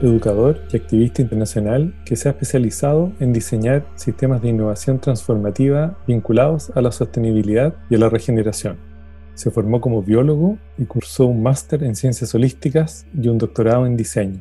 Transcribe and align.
educador 0.00 0.60
y 0.72 0.76
activista 0.76 1.22
internacional 1.22 1.94
que 2.04 2.16
se 2.16 2.28
ha 2.28 2.32
especializado 2.32 3.12
en 3.20 3.32
diseñar 3.32 3.86
sistemas 3.94 4.42
de 4.42 4.48
innovación 4.48 4.98
transformativa 4.98 5.98
vinculados 6.06 6.70
a 6.74 6.80
la 6.80 6.92
sostenibilidad 6.92 7.74
y 7.90 7.96
a 7.96 7.98
la 7.98 8.08
regeneración. 8.08 8.76
Se 9.34 9.50
formó 9.50 9.80
como 9.80 10.02
biólogo 10.02 10.56
y 10.78 10.86
cursó 10.86 11.26
un 11.26 11.42
máster 11.42 11.84
en 11.84 11.94
ciencias 11.94 12.34
holísticas 12.34 13.06
y 13.14 13.28
un 13.28 13.38
doctorado 13.38 13.86
en 13.86 13.96
diseño. 13.96 14.40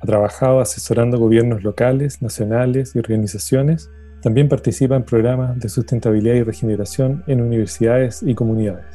Ha 0.00 0.06
trabajado 0.06 0.60
asesorando 0.60 1.18
gobiernos 1.18 1.64
locales, 1.64 2.22
nacionales 2.22 2.94
y 2.94 2.98
organizaciones. 2.98 3.90
También 4.22 4.48
participa 4.48 4.94
en 4.94 5.04
programas 5.04 5.58
de 5.58 5.68
sustentabilidad 5.68 6.34
y 6.34 6.42
regeneración 6.42 7.24
en 7.26 7.40
universidades 7.40 8.22
y 8.22 8.34
comunidades. 8.34 8.86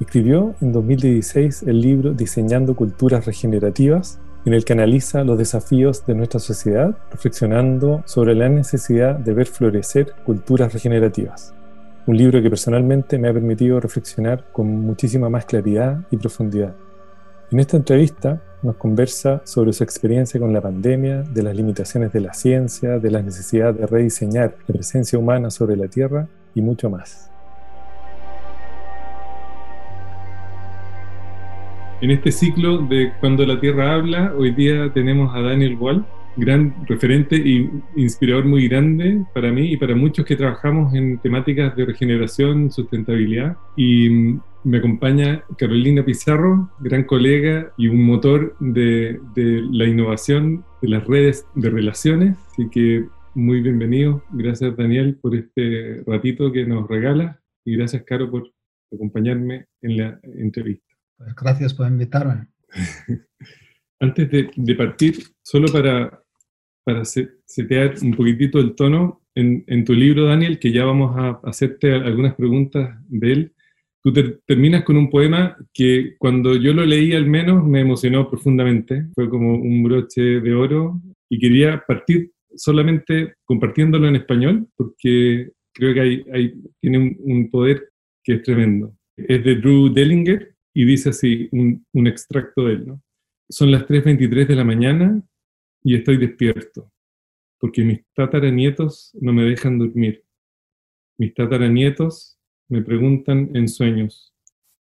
Escribió 0.00 0.54
en 0.60 0.72
2016 0.72 1.64
el 1.64 1.80
libro 1.80 2.12
Diseñando 2.12 2.76
Culturas 2.76 3.26
Regenerativas, 3.26 4.20
en 4.44 4.54
el 4.54 4.64
que 4.64 4.72
analiza 4.72 5.24
los 5.24 5.38
desafíos 5.38 6.06
de 6.06 6.14
nuestra 6.14 6.40
sociedad, 6.40 6.96
reflexionando 7.10 8.02
sobre 8.06 8.34
la 8.34 8.48
necesidad 8.48 9.16
de 9.16 9.34
ver 9.34 9.46
florecer 9.46 10.14
culturas 10.24 10.72
regenerativas. 10.72 11.54
Un 12.06 12.16
libro 12.16 12.40
que 12.40 12.48
personalmente 12.48 13.18
me 13.18 13.28
ha 13.28 13.32
permitido 13.32 13.78
reflexionar 13.78 14.44
con 14.52 14.66
muchísima 14.66 15.28
más 15.28 15.44
claridad 15.44 16.00
y 16.10 16.16
profundidad. 16.16 16.74
En 17.50 17.60
esta 17.60 17.76
entrevista 17.76 18.40
nos 18.62 18.76
conversa 18.76 19.42
sobre 19.44 19.72
su 19.72 19.84
experiencia 19.84 20.40
con 20.40 20.52
la 20.52 20.60
pandemia, 20.60 21.22
de 21.22 21.42
las 21.42 21.54
limitaciones 21.54 22.12
de 22.12 22.20
la 22.20 22.32
ciencia, 22.32 22.98
de 22.98 23.10
la 23.10 23.22
necesidad 23.22 23.74
de 23.74 23.86
rediseñar 23.86 24.54
la 24.66 24.74
presencia 24.74 25.18
humana 25.18 25.50
sobre 25.50 25.76
la 25.76 25.88
Tierra 25.88 26.28
y 26.54 26.62
mucho 26.62 26.88
más. 26.90 27.29
En 32.00 32.10
este 32.10 32.32
ciclo 32.32 32.78
de 32.78 33.12
Cuando 33.20 33.44
la 33.44 33.60
Tierra 33.60 33.94
habla, 33.94 34.34
hoy 34.34 34.52
día 34.52 34.90
tenemos 34.94 35.34
a 35.34 35.42
Daniel 35.42 35.76
Wall, 35.76 36.06
gran 36.34 36.74
referente 36.86 37.36
e 37.36 37.68
inspirador 37.94 38.46
muy 38.46 38.68
grande 38.68 39.22
para 39.34 39.52
mí 39.52 39.70
y 39.72 39.76
para 39.76 39.94
muchos 39.94 40.24
que 40.24 40.34
trabajamos 40.34 40.94
en 40.94 41.18
temáticas 41.18 41.76
de 41.76 41.84
regeneración, 41.84 42.70
sustentabilidad. 42.70 43.58
Y 43.76 44.08
mm, 44.08 44.40
me 44.64 44.78
acompaña 44.78 45.44
Carolina 45.58 46.02
Pizarro, 46.02 46.70
gran 46.80 47.04
colega 47.04 47.70
y 47.76 47.88
un 47.88 48.02
motor 48.02 48.56
de, 48.60 49.20
de 49.34 49.62
la 49.70 49.84
innovación 49.84 50.64
de 50.80 50.88
las 50.88 51.06
redes 51.06 51.44
de 51.54 51.68
relaciones. 51.68 52.38
Así 52.52 52.70
que 52.70 53.04
muy 53.34 53.60
bienvenido. 53.60 54.24
Gracias 54.32 54.74
Daniel 54.74 55.18
por 55.20 55.36
este 55.36 56.02
ratito 56.06 56.50
que 56.50 56.64
nos 56.64 56.88
regala 56.88 57.42
y 57.62 57.76
gracias 57.76 58.04
Caro 58.04 58.30
por 58.30 58.50
acompañarme 58.90 59.66
en 59.82 59.98
la 59.98 60.18
entrevista. 60.22 60.89
Pues 61.20 61.34
gracias 61.34 61.74
por 61.74 61.86
invitarme. 61.86 62.46
Antes 64.00 64.30
de, 64.30 64.74
partir, 64.74 65.18
solo 65.42 65.70
para, 65.70 66.22
para 66.82 67.04
setear 67.04 67.94
un 68.00 68.14
poquitito 68.14 68.58
el 68.58 68.74
tono, 68.74 69.20
en, 69.34 69.84
tu 69.84 69.92
libro, 69.92 70.24
Daniel, 70.24 70.58
que 70.58 70.72
ya 70.72 70.86
vamos 70.86 71.14
a 71.16 71.40
hacerte 71.46 71.92
algunas 71.92 72.34
preguntas 72.36 72.98
de 73.08 73.32
él, 73.32 73.52
tú 74.02 74.14
terminas 74.46 74.82
con 74.82 74.96
un 74.96 75.10
poema 75.10 75.58
que 75.74 76.16
cuando 76.18 76.56
yo 76.56 76.72
lo 76.72 76.86
leí 76.86 77.12
al 77.12 77.26
menos 77.26 77.66
me 77.66 77.80
emocionó 77.80 78.28
profundamente, 78.30 79.06
fue 79.14 79.28
como 79.28 79.56
un 79.56 79.82
broche 79.82 80.40
de 80.40 80.54
oro 80.54 81.02
y 81.28 81.38
quería 81.38 81.84
partir 81.86 82.32
solamente 82.54 83.34
compartiéndolo 83.44 84.08
en 84.08 84.16
español 84.16 84.66
porque 84.74 85.50
creo 85.72 85.92
que 85.94 86.00
hay, 86.00 86.24
hay 86.32 86.54
tiene 86.80 86.98
un, 86.98 87.16
un 87.20 87.50
poder 87.50 87.90
que 88.24 88.34
es 88.34 88.42
tremendo. 88.42 88.94
Es 89.16 89.44
de 89.44 89.56
Drew 89.56 89.92
Dellinger 89.92 90.54
y 90.72 90.84
dice 90.84 91.10
así, 91.10 91.48
un, 91.52 92.06
extracto 92.06 92.66
de 92.66 92.74
él, 92.74 92.86
¿no? 92.86 93.02
Son 93.48 93.70
las 93.70 93.86
3.23 93.86 94.46
de 94.46 94.54
la 94.54 94.64
mañana 94.64 95.22
y 95.82 95.96
estoy 95.96 96.16
despierto, 96.16 96.92
porque 97.58 97.82
mis 97.82 98.00
tataranietos 98.14 99.10
no 99.20 99.32
me 99.32 99.44
dejan 99.44 99.78
dormir. 99.78 100.24
Mis 101.18 101.34
tataranietos 101.34 102.38
me 102.68 102.82
preguntan 102.82 103.50
en 103.54 103.68
sueños, 103.68 104.32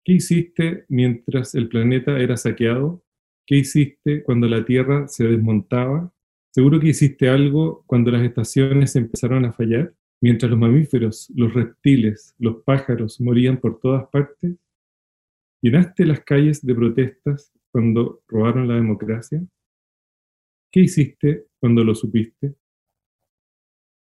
¿qué 0.06 0.14
hiciste 0.14 0.86
mientras 0.88 1.54
el 1.56 1.68
planeta 1.68 2.18
era 2.20 2.38
saqueado? 2.38 3.04
¿Qué 3.46 3.58
hiciste 3.58 4.24
cuando 4.24 4.48
la 4.48 4.64
Tierra 4.66 5.08
se 5.08 5.26
desmontaba? 5.26 6.12
Seguro 6.52 6.80
que 6.80 6.88
hiciste 6.88 7.28
algo 7.28 7.84
cuando 7.86 8.12
las 8.12 8.24
estaciones 8.24 8.96
empezaron 8.96 9.44
a 9.44 9.52
fallar, 9.52 9.94
mientras 10.22 10.50
los 10.50 10.60
mamíferos, 10.60 11.30
los 11.36 11.54
reptiles, 11.54 12.34
los 12.40 12.64
pájaros 12.64 13.20
morían 13.20 13.58
por 13.60 13.80
todas 13.82 14.08
partes. 14.08 14.56
¿Llenaste 15.66 16.06
las 16.06 16.20
calles 16.20 16.64
de 16.64 16.76
protestas 16.76 17.52
cuando 17.72 18.22
robaron 18.28 18.68
la 18.68 18.76
democracia? 18.76 19.42
¿Qué 20.72 20.82
hiciste 20.82 21.46
cuando 21.60 21.84
lo 21.84 21.96
supiste? 21.96 22.54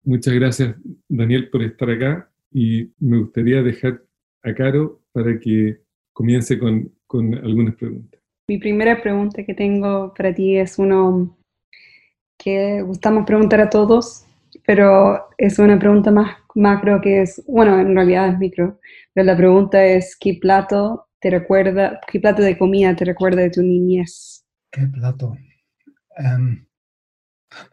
Muchas 0.04 0.34
gracias, 0.34 0.76
Daniel, 1.08 1.48
por 1.48 1.62
estar 1.62 1.88
acá 1.88 2.30
y 2.52 2.92
me 2.98 3.20
gustaría 3.20 3.62
dejar 3.62 4.02
a 4.42 4.52
Caro 4.52 5.00
para 5.10 5.40
que 5.40 5.78
comience 6.12 6.58
con, 6.58 6.92
con 7.06 7.34
algunas 7.36 7.76
preguntas. 7.76 8.20
Mi 8.46 8.58
primera 8.58 9.00
pregunta 9.00 9.42
que 9.42 9.54
tengo 9.54 10.12
para 10.12 10.34
ti 10.34 10.58
es 10.58 10.78
uno 10.78 11.34
que 12.36 12.82
gustamos 12.82 13.24
preguntar 13.24 13.62
a 13.62 13.70
todos, 13.70 14.26
pero 14.66 15.30
es 15.38 15.58
una 15.58 15.78
pregunta 15.78 16.10
más 16.10 16.36
macro 16.54 17.00
que 17.00 17.22
es, 17.22 17.42
bueno, 17.46 17.80
en 17.80 17.94
realidad 17.94 18.28
es 18.28 18.38
micro, 18.38 18.78
pero 19.14 19.24
la 19.24 19.36
pregunta 19.36 19.82
es, 19.82 20.14
¿qué 20.20 20.38
plato 20.38 21.07
te 21.20 21.30
recuerda, 21.30 22.00
qué 22.10 22.20
plato 22.20 22.42
de 22.42 22.56
comida 22.56 22.94
te 22.94 23.04
recuerda 23.04 23.42
de 23.42 23.50
tu 23.50 23.62
niñez? 23.62 24.44
¿Qué 24.70 24.86
plato? 24.86 25.36
Em, 26.16 26.66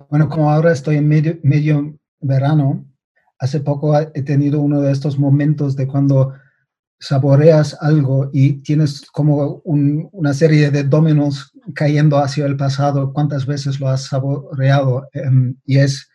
bueno, 0.09 0.29
como 0.29 0.51
ahora 0.51 0.71
estoy 0.71 0.97
en 0.97 1.07
medio, 1.07 1.37
medio 1.43 1.97
verano, 2.19 2.85
hace 3.39 3.59
poco 3.59 3.97
he 3.99 4.23
tenido 4.23 4.61
uno 4.61 4.81
de 4.81 4.91
estos 4.91 5.19
momentos 5.19 5.75
de 5.75 5.87
cuando 5.87 6.33
saboreas 6.99 7.77
algo 7.81 8.29
y 8.33 8.53
tienes 8.61 9.05
como 9.11 9.61
una 9.65 10.33
serie 10.33 10.71
de 10.71 10.83
dominos 10.83 11.51
cayendo 11.73 12.17
hacia 12.17 12.45
el 12.45 12.55
pasado, 12.55 13.13
cuántas 13.13 13.45
veces 13.45 13.79
lo 13.79 13.89
has 13.89 14.05
saboreado, 14.05 15.07
em, 15.13 15.55
y 15.65 15.77
es 15.77 16.09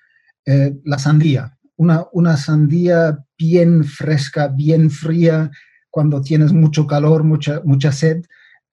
eh, 0.46 0.74
la 0.84 0.98
sandía. 0.98 1.56
Una, 1.76 2.06
una 2.12 2.36
sandía 2.36 3.24
bien 3.38 3.84
fresca, 3.84 4.48
bien 4.48 4.90
fría, 4.90 5.50
cuando 5.90 6.20
tienes 6.20 6.52
mucho 6.52 6.86
calor, 6.86 7.24
mucha, 7.24 7.60
mucha 7.64 7.92
sed. 7.92 8.24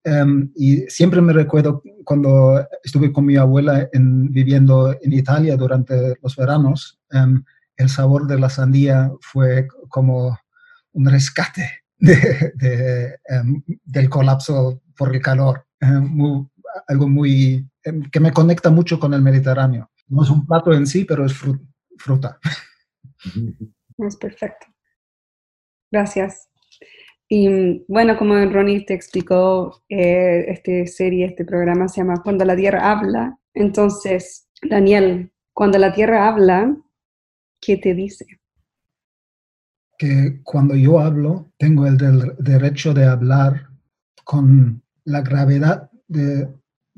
Em, 0.03 0.51
y 0.55 0.81
siempre 0.88 1.22
me 1.22 1.33
recuerdo 1.33 1.81
cuando 2.05 2.66
estuve 2.83 3.11
con 3.11 3.25
mi 3.25 3.35
abuela 3.35 3.89
en, 3.91 4.31
viviendo 4.31 4.95
en 5.01 5.13
Italia 5.13 5.57
durante 5.57 6.16
los 6.22 6.35
veranos, 6.35 7.00
em, 7.11 7.44
el 7.75 7.89
sabor 7.89 8.27
de 8.27 8.39
la 8.39 8.50
sandía 8.50 9.11
fue 9.22 9.67
como 9.89 10.38
un 10.94 11.06
rescate 11.07 11.83
de, 12.00 13.19
em, 13.27 13.61
del 13.83 14.09
colapso 14.09 14.81
por 14.95 15.13
el 15.13 15.22
calor. 15.22 15.63
algo 16.88 17.07
muy 17.07 17.67
que 18.11 18.19
me 18.19 18.31
conecta 18.31 18.69
mucho 18.69 19.00
con 19.00 19.13
el 19.13 19.22
Mediterráneo. 19.22 19.89
No 20.07 20.24
es 20.24 20.30
un 20.30 20.45
plato 20.45 20.74
en 20.74 20.86
sí, 20.88 21.06
pero 21.06 21.25
es 21.25 21.33
fruta. 21.97 22.39
Es 23.97 24.15
perfecto. 24.15 24.68
Gracias. 25.92 26.50
Y 27.29 27.83
bueno, 27.88 28.18
como 28.18 28.35
Ronnie 28.35 28.85
te 28.85 28.94
explicó, 28.94 29.83
eh, 29.89 30.45
esta 30.47 30.91
serie, 30.91 31.25
este 31.25 31.44
programa 31.44 31.88
se 31.88 32.01
llama 32.01 32.21
Cuando 32.24 32.45
la 32.45 32.56
Tierra 32.56 32.89
habla. 32.89 33.38
Entonces, 33.53 34.47
Daniel, 34.62 35.31
cuando 35.53 35.77
la 35.77 35.94
Tierra 35.94 36.27
habla, 36.27 36.77
¿qué 37.59 37.77
te 37.77 37.94
dice? 37.94 38.25
Que 39.97 40.39
cuando 40.44 40.75
yo 40.75 41.00
hablo, 41.00 41.51
tengo 41.57 41.85
el 41.85 41.97
derecho 42.39 42.94
de 42.94 43.06
hablar 43.06 43.68
con 44.23 44.83
la 45.03 45.21
gravedad 45.21 45.89
de 46.07 46.47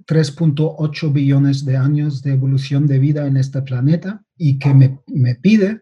3.8 0.05 1.11
billones 1.11 1.65
de 1.65 1.77
años 1.77 2.21
de 2.21 2.33
evolución 2.33 2.85
de 2.87 2.99
vida 2.99 3.25
en 3.25 3.37
este 3.37 3.61
planeta 3.61 4.23
y 4.37 4.59
que 4.59 4.73
me, 4.73 4.99
me 5.07 5.35
pide 5.35 5.81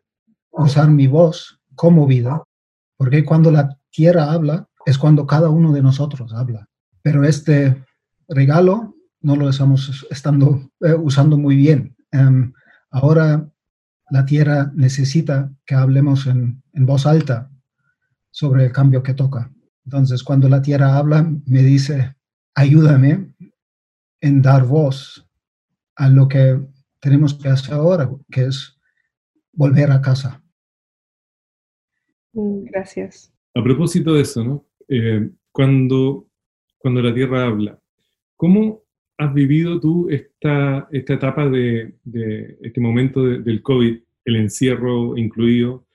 usar 0.51 0.89
mi 0.89 1.07
voz 1.07 1.59
como 1.75 2.07
vida, 2.07 2.43
porque 2.97 3.23
cuando 3.23 3.51
la 3.51 3.76
tierra 3.97 4.31
habla 4.31 4.69
es 4.85 4.95
cuando 4.99 5.25
cada 5.25 5.49
uno 5.49 5.73
de 5.73 5.81
nosotros 5.81 6.31
habla. 6.31 6.69
Pero 7.01 7.23
este 7.23 7.83
regalo 8.27 8.95
no 9.21 9.35
lo 9.35 9.49
estamos 9.49 10.05
estando, 10.11 10.69
eh, 10.81 10.93
usando 10.93 11.35
muy 11.35 11.55
bien. 11.55 11.95
Em, 12.11 12.53
ahora 12.91 13.49
la 14.11 14.23
Tierra 14.23 14.71
necesita 14.75 15.51
que 15.65 15.73
hablemos 15.73 16.27
en, 16.27 16.61
en 16.73 16.85
voz 16.85 17.07
alta 17.07 17.49
sobre 18.29 18.65
el 18.65 18.71
cambio 18.71 19.01
que 19.01 19.15
toca. 19.15 19.51
Entonces, 19.83 20.23
cuando 20.23 20.47
la 20.47 20.61
Tierra 20.61 20.95
habla, 20.95 21.27
me 21.45 21.63
dice, 21.63 22.15
ayúdame 22.53 23.33
en 24.21 24.41
dar 24.43 24.63
voz 24.63 25.27
a 25.95 26.07
lo 26.07 26.27
que 26.27 26.61
tenemos 26.99 27.33
que 27.33 27.49
hacer 27.49 27.73
ahora, 27.73 28.07
que 28.29 28.45
es 28.45 28.79
volver 29.53 29.91
a 29.91 30.01
casa. 30.01 30.43
Mm, 32.33 32.65
gracias. 32.65 33.33
A 33.57 33.63
propósito 33.63 34.13
de 34.13 34.21
eso, 34.21 34.43
¿no? 34.43 34.67
Eh, 34.87 35.31
cuando, 35.51 36.27
cuando 36.77 37.01
la 37.01 37.11
Tierra 37.11 37.47
habla, 37.47 37.81
¿cómo 38.35 38.83
has 39.17 39.33
vivido 39.33 39.79
tú 39.79 40.07
esta, 40.11 40.87
esta 40.91 41.15
etapa 41.15 41.49
de, 41.49 41.95
este 42.61 42.79
momento 42.79 43.23
del 43.23 43.63
COVID, 43.63 43.97
el 44.25 44.35
encierro 44.35 45.17
incluido? 45.17 45.87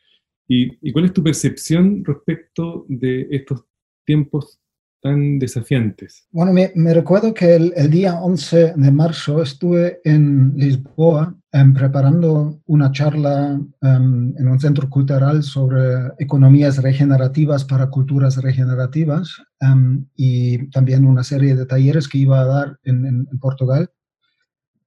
¿Y, 0.49 0.77
¿Y 0.81 0.91
cuál 0.91 1.05
es 1.05 1.13
tu 1.13 1.23
percepción 1.23 2.05
respecto 2.05 2.85
de 2.89 3.29
estos 3.31 3.65
tiempos 4.05 4.61
tan 5.03 5.39
desafiantes? 5.39 6.27
Bueno, 6.31 6.53
me, 6.53 6.95
recuerdo 6.95 7.35
que 7.35 7.57
el, 7.57 7.91
día 7.91 8.15
11 8.15 8.75
de 8.77 8.93
marzo 8.93 9.43
estuve 9.43 10.01
en 10.05 10.53
Lisboa 10.57 11.37
em, 11.51 11.75
preparando 11.75 12.61
una 12.67 12.93
charla 12.93 13.61
em, 13.83 14.35
en 14.39 14.49
un 14.49 14.61
centro 14.61 14.89
cultural 14.89 15.43
sobre 15.43 16.13
economías 16.19 16.81
regenerativas 16.81 17.65
para 17.65 17.91
culturas 17.91 18.37
regenerativas 18.37 19.43
em, 19.61 20.07
y 20.15 20.71
también 20.71 21.05
una 21.05 21.25
serie 21.25 21.57
de 21.57 21.67
talleres 21.67 22.09
que 22.09 22.19
iba 22.19 22.41
a 22.41 22.47
dar 22.47 22.79
en, 22.85 23.27
Portugal. 23.41 23.91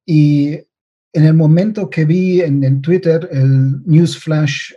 Y 0.06 0.53
en 1.11 1.25
el 1.25 1.33
momento 1.33 1.89
que 1.89 2.06
vi 2.06 2.39
en, 2.41 2.81
Twitter 2.81 3.27
el 3.31 3.83
news 3.85 4.18
flash 4.18 4.71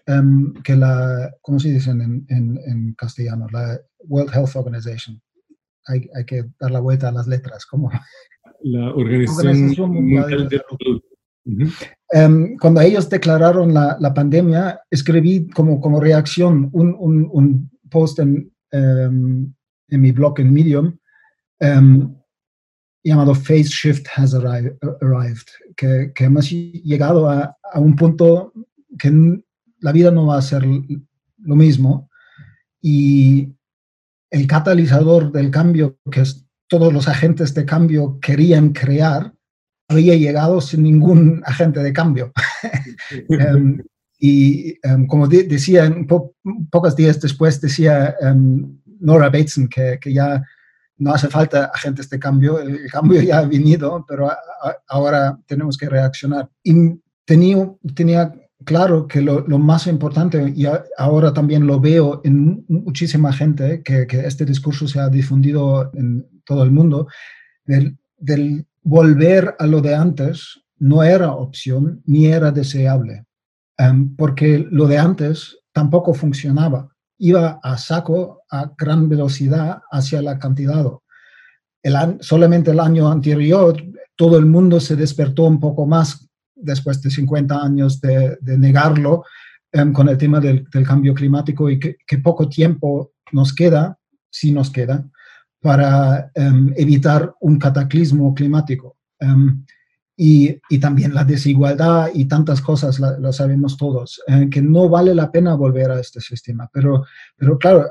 que 0.65 0.75
la, 0.75 1.31
¿cómo 1.43 1.61
se 1.61 1.71
dice 1.71 1.91
en, 1.91 2.27
en, 2.29 2.95
castellano? 2.95 3.47
La 3.53 3.79
World 4.01 4.35
Health 4.35 4.57
Organization 4.57 5.21
hay, 5.89 6.25
que 6.27 6.45
dar 6.61 6.71
la 6.71 6.81
vuelta 6.81 7.09
a 7.09 7.13
las 7.13 7.27
letras, 7.27 7.67
como 7.67 7.91
la 8.63 8.93
Organización, 8.95 9.91
Mundial, 9.91 10.49
de 10.49 10.57
la 10.57 10.65
Salud. 10.69 11.03
Em, 12.11 12.57
cuando 12.59 12.81
ellos 12.81 13.09
declararon 13.09 13.73
la, 13.73 13.97
la, 14.01 14.13
pandemia, 14.13 14.81
escribí 14.91 15.49
como, 15.49 15.81
como 15.81 16.01
reacción 16.01 16.69
un, 16.73 16.95
un, 16.99 17.29
un 17.33 17.71
post 17.91 18.19
en, 18.19 18.53
em, 18.71 19.53
en, 19.89 20.01
mi 20.01 20.13
blog 20.13 20.41
en 20.41 20.53
Medium 20.53 20.99
em, 21.59 22.15
llamado 23.03 23.35
Phase 23.35 23.71
Shift 23.71 24.07
Has 24.15 24.35
Arrived, 24.35 25.47
que, 25.77 26.13
que 26.15 26.25
hemos 26.25 26.51
llegado 26.51 27.31
a, 27.31 27.57
a, 27.73 27.81
un 27.81 27.97
punto 27.97 28.53
que 28.99 29.11
la 29.81 29.93
vida 29.93 30.11
no 30.11 30.27
va 30.27 30.39
a 30.39 30.43
ser 30.43 30.65
lo 30.65 31.57
mismo. 31.57 32.11
Y 32.81 33.55
el 34.31 34.47
catalizador 34.47 35.33
del 35.33 35.51
cambio 35.51 35.99
que 36.11 36.23
todos 36.69 36.93
los 36.93 37.09
agentes 37.09 37.55
de 37.55 37.65
cambio 37.65 38.19
querían 38.21 38.71
crear 38.73 39.33
había 39.89 40.15
llegado 40.15 40.61
sin 40.61 40.83
ningún 40.83 41.43
agente 41.45 41.83
de 41.83 41.93
cambio. 41.93 42.33
Em, 43.31 43.83
y 44.21 44.77
um, 44.87 45.07
como 45.07 45.29
decía, 45.29 45.91
pocos 46.71 46.97
días 46.97 47.21
después 47.21 47.61
decía 47.61 48.15
em, 48.21 48.79
Nora 49.01 49.31
Bateson 49.31 49.69
que, 49.69 49.99
que, 50.01 50.13
ya 50.13 50.43
no 50.99 51.13
hace 51.13 51.29
falta 51.29 51.67
agentes 51.67 52.11
de 52.11 52.19
cambio, 52.19 52.59
el 52.59 52.91
cambio 52.91 53.23
ya 53.23 53.39
ha 53.39 53.47
venido, 53.47 54.05
pero 54.07 54.31
ahora 54.89 55.39
tenemos 55.47 55.79
que 55.79 55.89
reaccionar. 55.89 56.51
Y 56.65 57.01
tenía, 57.25 57.71
tenía 57.95 58.35
claro 58.65 59.07
que 59.07 59.21
lo, 59.21 59.43
más 59.59 59.87
importante, 59.87 60.53
y 60.55 60.67
ahora 60.97 61.33
también 61.33 61.67
lo 61.67 61.81
veo 61.81 62.21
en 62.25 62.65
muchísima 62.69 63.33
gente, 63.33 63.83
que, 63.83 64.07
este 64.11 64.45
discurso 64.45 64.87
se 64.87 65.01
ha 65.01 65.09
difundido 65.09 65.91
en 65.95 66.27
todo 66.45 66.63
el 66.63 66.71
mundo, 66.71 67.09
del, 67.65 67.97
volver 68.83 69.55
a 69.59 69.67
lo 69.67 69.81
de 69.81 69.95
antes 69.95 70.61
no 70.79 71.03
era 71.03 71.33
opción 71.33 72.03
ni 72.07 72.27
era 72.27 72.51
deseable, 72.51 73.25
em, 73.77 74.15
porque 74.17 74.67
lo 74.71 74.87
de 74.87 74.99
antes 74.99 75.59
tampoco 75.73 76.15
funcionaba. 76.15 76.89
Iba 77.19 77.61
a 77.63 77.77
saco 77.77 78.43
a 78.51 78.73
gran 78.79 79.09
velocidad 79.09 79.83
hacia 79.91 80.21
el 80.21 80.29
acantilado. 80.29 81.03
Solamente 82.21 82.71
el 82.71 82.81
año 82.81 83.11
anterior 83.11 83.77
todo 84.17 84.37
el 84.37 84.47
mundo 84.47 84.81
se 84.81 84.97
despertó 84.97 85.45
un 85.45 85.61
poco 85.61 85.87
más 85.87 86.28
después 86.61 87.01
de 87.03 87.11
50 87.11 87.63
años 87.63 88.01
de, 88.01 88.39
negarlo 88.59 89.25
em, 89.73 89.93
con 89.93 90.09
el 90.09 90.19
tema 90.19 90.41
del, 90.41 90.67
cambio 90.87 91.15
climático 91.15 91.71
y 91.71 91.79
que, 91.79 92.19
poco 92.23 92.49
tiempo 92.49 93.13
nos 93.33 93.55
queda, 93.55 93.99
si 94.31 94.53
nos 94.53 94.71
queda, 94.71 95.05
para 95.61 96.31
em, 96.35 96.73
evitar 96.77 97.35
un 97.41 97.59
cataclismo 97.59 98.35
climático. 98.35 98.97
Em, 99.19 99.65
y, 100.17 100.59
también 100.81 101.15
la 101.15 101.25
desigualdad 101.25 102.09
y 102.13 102.25
tantas 102.25 102.61
cosas, 102.61 102.99
lo 102.99 103.33
sabemos 103.33 103.77
todos, 103.77 104.21
eh, 104.27 104.49
que 104.51 104.61
no 104.61 104.89
vale 104.89 105.15
la 105.15 105.31
pena 105.31 105.55
volver 105.55 105.91
a 105.91 106.01
este 106.01 106.21
sistema. 106.21 106.69
Pero, 106.73 107.05
pero 107.37 107.57
claro, 107.57 107.87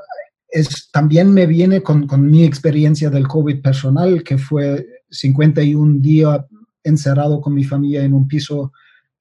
es, 0.50 0.90
también 0.90 1.32
me 1.32 1.46
viene 1.46 1.82
con 1.82 2.30
mi 2.30 2.44
experiencia 2.44 3.08
del 3.08 3.26
COVID 3.26 3.62
personal, 3.62 4.22
que 4.22 4.36
fue 4.36 4.86
51 5.10 6.00
días 6.00 6.40
encerrado 6.82 7.40
con 7.40 7.54
mi 7.54 7.64
familia 7.64 8.02
en 8.02 8.14
un 8.14 8.26
piso 8.26 8.72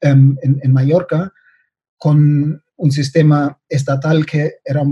em, 0.02 0.36
en, 0.42 0.74
Mallorca, 0.74 1.34
con 1.98 2.62
un 2.76 2.92
sistema 2.92 3.58
estatal 3.68 4.26
que 4.26 4.54
era, 4.64 4.84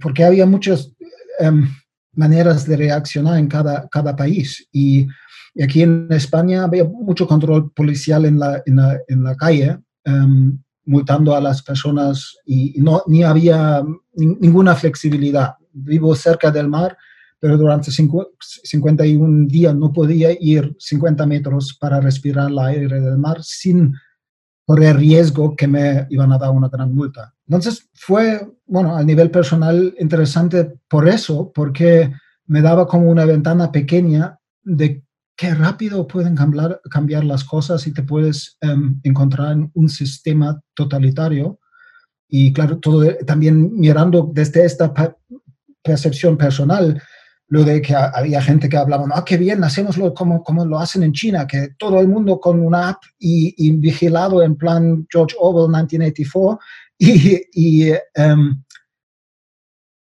porque 0.00 0.24
había 0.24 0.46
muchas 0.46 0.92
em, 1.38 1.68
maneras 2.12 2.66
de 2.66 2.76
reaccionar 2.76 3.38
en 3.38 3.48
cada, 3.48 3.88
cada 3.88 4.16
país. 4.16 4.66
Y, 4.72 5.06
aquí 5.62 5.82
en 5.82 6.08
España 6.10 6.64
había 6.64 6.84
mucho 6.84 7.28
control 7.28 7.70
policial 7.72 8.24
en 8.24 8.40
la, 8.40 8.60
en 8.66 9.22
la, 9.22 9.36
calle, 9.36 9.78
em, 10.04 10.58
multando 10.86 11.34
a 11.34 11.40
las 11.40 11.62
personas 11.62 12.36
y, 12.44 12.74
no, 12.78 13.02
ni 13.06 13.22
había 13.22 13.82
ninguna 14.14 14.74
flexibilidad. 14.74 15.54
Vivo 15.72 16.14
cerca 16.14 16.50
del 16.50 16.68
mar 16.68 16.96
pero 17.38 17.58
durante 17.58 17.90
51 17.90 19.46
días 19.48 19.74
no 19.74 19.92
podía 19.92 20.30
ir 20.38 20.74
50 20.78 21.26
metros 21.26 21.76
para 21.78 22.00
respirar 22.00 22.50
el 22.50 22.58
aire 22.58 23.00
del 23.00 23.18
mar 23.18 23.42
sin 23.42 23.94
correr 24.64 24.96
riesgo 24.96 25.54
que 25.54 25.66
me 25.66 26.06
iban 26.10 26.32
a 26.32 26.38
dar 26.38 26.50
una 26.50 26.68
gran 26.68 26.94
multa. 26.94 27.34
Entonces 27.46 27.88
fue, 27.94 28.40
bueno, 28.66 28.96
a 28.96 29.02
nivel 29.02 29.30
personal 29.30 29.94
interesante 29.98 30.72
por 30.88 31.08
eso, 31.08 31.52
porque 31.54 32.12
me 32.46 32.62
daba 32.62 32.86
como 32.86 33.10
una 33.10 33.24
ventana 33.24 33.70
pequeña 33.70 34.38
de 34.62 35.04
qué 35.36 35.54
rápido 35.54 36.06
pueden 36.06 36.34
cambiar, 36.34 36.80
cambiar 36.90 37.24
las 37.24 37.44
cosas 37.44 37.86
y 37.86 37.92
te 37.92 38.02
puedes 38.02 38.56
em, 38.60 39.00
encontrar 39.02 39.52
en 39.52 39.70
un 39.74 39.88
sistema 39.88 40.60
totalitario. 40.74 41.58
Y 42.28 42.52
claro, 42.52 42.78
todo 42.78 43.04
también 43.26 43.78
mirando 43.78 44.30
desde 44.32 44.64
esta 44.64 44.92
percepción 45.82 46.36
personal, 46.38 47.02
lo 47.54 47.62
de 47.62 47.80
que 47.80 47.94
había 47.94 48.42
gente 48.42 48.68
que 48.68 48.76
hablaba, 48.76 49.06
ah, 49.14 49.24
qué 49.24 49.36
bien, 49.36 49.62
hacémoslo 49.62 50.12
como, 50.12 50.42
como 50.42 50.66
lo 50.66 50.76
hacen 50.76 51.04
en 51.04 51.12
China, 51.12 51.46
que 51.46 51.68
todo 51.78 52.00
el 52.00 52.08
mundo 52.08 52.40
con 52.40 52.58
una 52.58 52.88
app 52.88 53.02
y, 53.16 53.70
vigilado 53.76 54.42
en 54.42 54.56
plan 54.56 55.06
George 55.08 55.36
Orwell 55.38 55.68
1984. 55.68 56.58
Y, 56.98 57.42
y 57.52 57.92
em, 58.14 58.60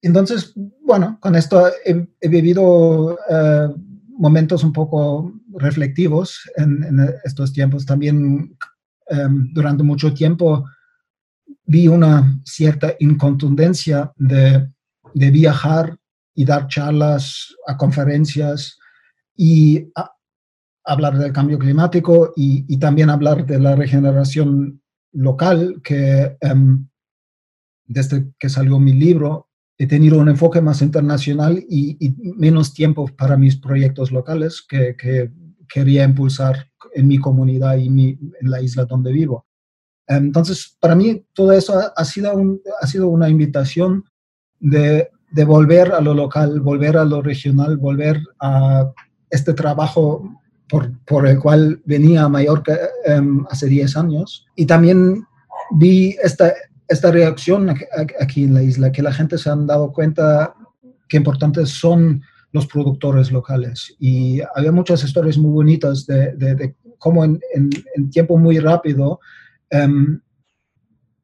entonces, 0.01 0.53
bueno, 0.83 1.19
con 1.21 1.35
esto 1.35 1.67
he, 1.85 2.29
vivido 2.29 3.19
eh, 3.29 3.69
momentos 4.17 4.63
un 4.63 4.73
poco 4.73 5.33
reflectivos 5.55 6.49
en, 6.57 7.01
estos 7.25 7.53
tiempos. 7.53 7.85
También 7.85 8.57
em, 9.09 9.53
durante 9.53 9.83
mucho 9.83 10.15
tiempo 10.15 10.67
vi 11.65 11.89
una 11.89 12.41
cierta 12.45 12.95
incontundencia 13.01 14.13
de, 14.17 14.69
de 15.15 15.31
viajar 15.33 15.99
y 16.35 16.45
dar 16.45 16.67
charlas 16.69 17.55
a 17.67 17.77
conferencias 17.77 18.79
y 19.37 19.91
hablar 20.85 21.19
del 21.19 21.33
cambio 21.33 21.59
climático 21.59 22.33
y, 22.37 22.79
también 22.79 23.11
hablar 23.11 23.47
de 23.47 23.59
la 23.59 23.75
regeneración 23.75 24.83
local, 25.13 25.81
que 25.83 26.37
em, 26.41 26.87
desde 27.87 28.33
que 28.39 28.49
salió 28.49 28.79
mi 28.79 28.93
libro 28.93 29.49
he 29.77 29.87
tenido 29.87 30.19
un 30.19 30.29
enfoque 30.29 30.61
más 30.61 30.83
internacional 30.83 31.65
y, 31.69 32.15
menos 32.37 32.75
tiempo 32.75 33.07
para 33.17 33.37
mis 33.37 33.57
proyectos 33.57 34.13
locales 34.13 34.65
que, 34.69 34.97
quería 35.67 36.05
impulsar 36.05 36.71
en 36.93 37.09
mi 37.09 37.19
comunidad 37.19 37.79
y 37.79 37.87
en 37.87 38.51
la 38.51 38.61
isla 38.61 38.85
donde 38.85 39.11
vivo. 39.11 39.47
Entonces, 40.07 40.77
para 40.79 40.95
mí 40.95 41.27
todo 41.33 41.53
eso 41.53 41.81
ha, 41.97 42.05
sido, 42.05 42.35
un, 42.35 42.61
ha 42.83 42.87
sido 42.87 43.09
una 43.09 43.31
invitación 43.31 44.05
de 44.61 45.09
de 45.35 45.45
volver 45.45 45.93
a 45.93 46.01
lo 46.01 46.15
local, 46.15 46.61
volver 46.61 46.97
a 46.97 47.05
lo 47.05 47.21
regional, 47.21 47.77
volver 47.77 48.23
a 48.39 48.89
este 49.29 49.53
trabajo 49.53 50.41
por, 50.69 51.27
el 51.27 51.41
cual 51.41 51.83
venía 51.85 52.23
a 52.23 52.29
Mallorca 52.29 52.79
em, 53.05 53.45
hace 53.51 53.67
10 53.67 53.97
años. 53.97 54.47
Y 54.55 54.65
también 54.65 55.27
vi 55.73 56.17
esta, 56.23 56.55
esta 56.87 57.11
reacción 57.11 57.75
aquí 58.21 58.45
en 58.45 58.55
la 58.55 58.63
isla, 58.63 58.93
que 58.93 59.03
la 59.03 59.13
gente 59.13 59.37
se 59.37 59.51
han 59.51 59.67
dado 59.67 59.93
cuenta 59.93 60.55
qué 61.09 61.17
importantes 61.17 61.71
son 61.71 62.23
los 62.53 62.69
productores 62.69 63.33
locales. 63.33 63.93
Y 63.99 64.41
había 64.55 64.71
muchas 64.71 65.03
historias 65.03 65.37
muy 65.37 65.51
bonitas 65.51 66.07
de, 66.07 66.77
cómo 66.99 67.25
en, 67.25 67.41
tiempo 68.13 68.39
muy 68.39 68.61
rápido 68.61 69.19
em, 69.69 70.21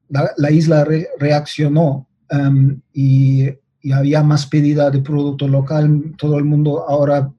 la, 0.09 0.51
isla 0.51 0.85
reaccionó 1.17 2.09
em, 2.29 2.81
y, 2.91 3.60
había 3.91 4.23
más 4.23 4.45
pedida 4.45 4.89
de 4.91 5.01
producto 5.01 5.47
local. 5.47 6.13
Todo 6.17 6.37
el 6.37 6.43
mundo 6.43 6.87
ahora 6.87 7.31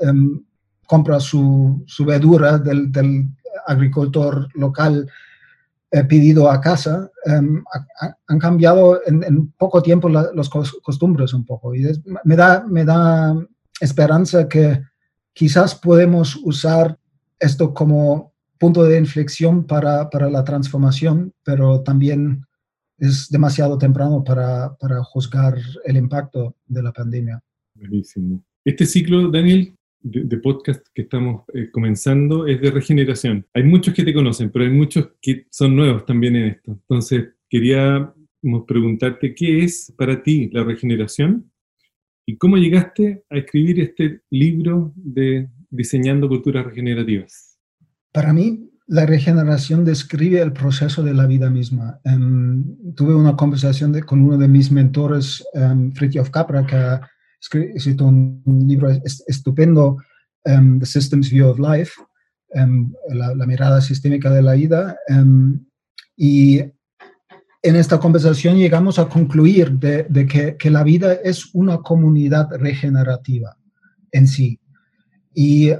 em, 0.00 0.42
compra 0.86 1.20
su, 1.20 1.84
verdura 2.00 2.58
del, 2.58 3.28
agricultor 3.66 4.48
local 4.54 5.08
eh, 5.90 6.04
pedido 6.04 6.50
a 6.50 6.60
casa. 6.60 7.10
han 7.26 8.38
cambiado 8.38 9.00
en, 9.06 9.52
poco 9.58 9.82
tiempo 9.82 10.08
las 10.08 10.48
costumbres 10.48 11.34
un 11.34 11.44
poco. 11.44 11.74
Y 11.74 11.86
me, 12.24 12.36
da, 12.36 12.64
me 12.66 12.84
da 12.84 13.34
esperanza 13.80 14.48
que 14.48 14.82
quizás 15.32 15.74
podemos 15.74 16.36
usar 16.36 16.98
esto 17.38 17.72
como 17.72 18.30
punto 18.58 18.84
de 18.84 18.98
inflexión 18.98 19.64
para, 19.64 20.08
la 20.12 20.44
transformación, 20.44 21.32
pero 21.42 21.80
también 21.80 22.46
es 23.00 23.28
demasiado 23.30 23.78
temprano 23.78 24.22
para, 24.22 24.76
juzgar 25.04 25.56
el 25.84 25.96
impacto 25.96 26.54
de 26.66 26.82
la 26.82 26.92
pandemia. 26.92 27.42
Buenísimo. 27.74 28.44
Este 28.64 28.84
ciclo, 28.84 29.30
Daniel, 29.30 29.74
de, 30.00 30.36
podcast 30.36 30.86
que 30.94 31.02
estamos 31.02 31.44
eh, 31.54 31.70
comenzando 31.70 32.46
es 32.46 32.60
de 32.60 32.70
regeneración. 32.70 33.46
Hay 33.54 33.64
muchos 33.64 33.94
que 33.94 34.04
te 34.04 34.12
conocen, 34.12 34.50
pero 34.50 34.66
hay 34.66 34.70
muchos 34.70 35.08
que 35.20 35.46
son 35.50 35.74
nuevos 35.74 36.04
también 36.04 36.36
en 36.36 36.48
esto. 36.48 36.72
Entonces, 36.72 37.30
queríamos 37.48 38.12
preguntarte 38.66 39.34
qué 39.34 39.64
es 39.64 39.92
para 39.96 40.22
ti 40.22 40.50
la 40.52 40.62
regeneración 40.62 41.50
y 42.26 42.36
cómo 42.36 42.58
llegaste 42.58 43.24
a 43.30 43.38
escribir 43.38 43.80
este 43.80 44.20
libro 44.30 44.92
de 44.94 45.48
Diseñando 45.70 46.28
Culturas 46.28 46.66
Regenerativas. 46.66 47.58
Para 48.12 48.32
mí, 48.32 48.69
la 48.90 49.06
regeneración 49.06 49.84
describe 49.84 50.40
el 50.40 50.52
proceso 50.52 51.04
de 51.04 51.14
la 51.14 51.24
vida 51.26 51.48
misma. 51.48 52.00
Em, 52.02 52.64
tuve 52.96 53.14
una 53.14 53.36
conversación 53.36 53.92
con 54.00 54.20
uno 54.20 54.36
de 54.36 54.48
mis 54.48 54.72
mentores, 54.72 55.44
um, 55.54 55.92
Fritjof 55.92 56.30
Capra, 56.30 56.66
que 56.66 56.74
ha 56.74 57.08
escrito 57.40 58.06
un, 58.06 58.42
libro 58.66 58.90
estupendo, 59.28 59.96
um, 60.44 60.80
The 60.80 60.86
Systems 60.86 61.30
View 61.30 61.46
of 61.48 61.60
Life, 61.60 61.92
la, 63.14 63.46
mirada 63.46 63.80
sistémica 63.80 64.28
de 64.28 64.42
la 64.42 64.54
vida. 64.54 64.96
y 66.16 66.58
en 67.62 67.76
esta 67.76 68.00
conversación 68.00 68.56
llegamos 68.56 68.98
a 68.98 69.08
concluir 69.08 69.70
de, 69.70 70.26
que, 70.26 70.56
que, 70.56 70.70
la 70.70 70.82
vida 70.82 71.12
es 71.12 71.54
una 71.54 71.78
comunidad 71.78 72.48
regenerativa 72.58 73.56
en 74.10 74.26
sí. 74.26 74.58
Y 75.32 75.70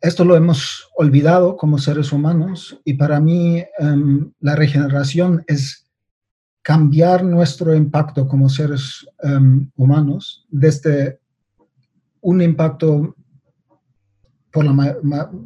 esto 0.00 0.24
lo 0.24 0.36
hemos 0.36 0.88
olvidado 0.96 1.56
como 1.56 1.78
seres 1.78 2.12
humanos 2.12 2.80
y 2.84 2.94
para 2.94 3.20
mí 3.20 3.64
em, 3.78 4.32
la 4.40 4.54
regeneración 4.54 5.44
es 5.46 5.86
cambiar 6.62 7.24
nuestro 7.24 7.74
impacto 7.74 8.28
como 8.28 8.48
seres 8.48 9.06
em, 9.22 9.70
humanos 9.76 10.46
desde 10.50 11.18
un 12.20 12.42
impacto 12.42 13.16
por 14.52 14.64
la 14.64 14.72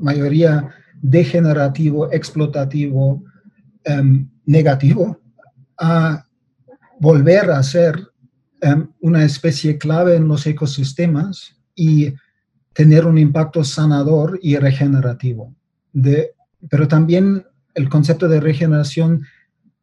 mayoría 0.01 0.69
degenerativo, 1.01 2.11
explotativo, 2.13 3.23
em, 3.85 4.29
negativo, 4.47 5.19
a 5.79 6.25
volver 7.01 7.51
a 7.51 7.63
ser 7.63 8.09
una 9.01 9.25
especie 9.25 9.77
clave 9.77 10.15
en 10.15 10.29
los 10.29 10.47
ecosistemas 10.47 11.57
y 11.75 12.15
tener 12.73 13.07
un 13.07 13.19
impacto 13.19 13.65
sanador 13.65 14.39
y 14.43 14.57
regenerativo. 14.57 15.55
De, 15.93 16.33
pero 16.69 16.89
también 16.89 17.45
el 17.75 17.89
concepto 17.89 18.29
de 18.29 18.41
regeneración 18.41 19.25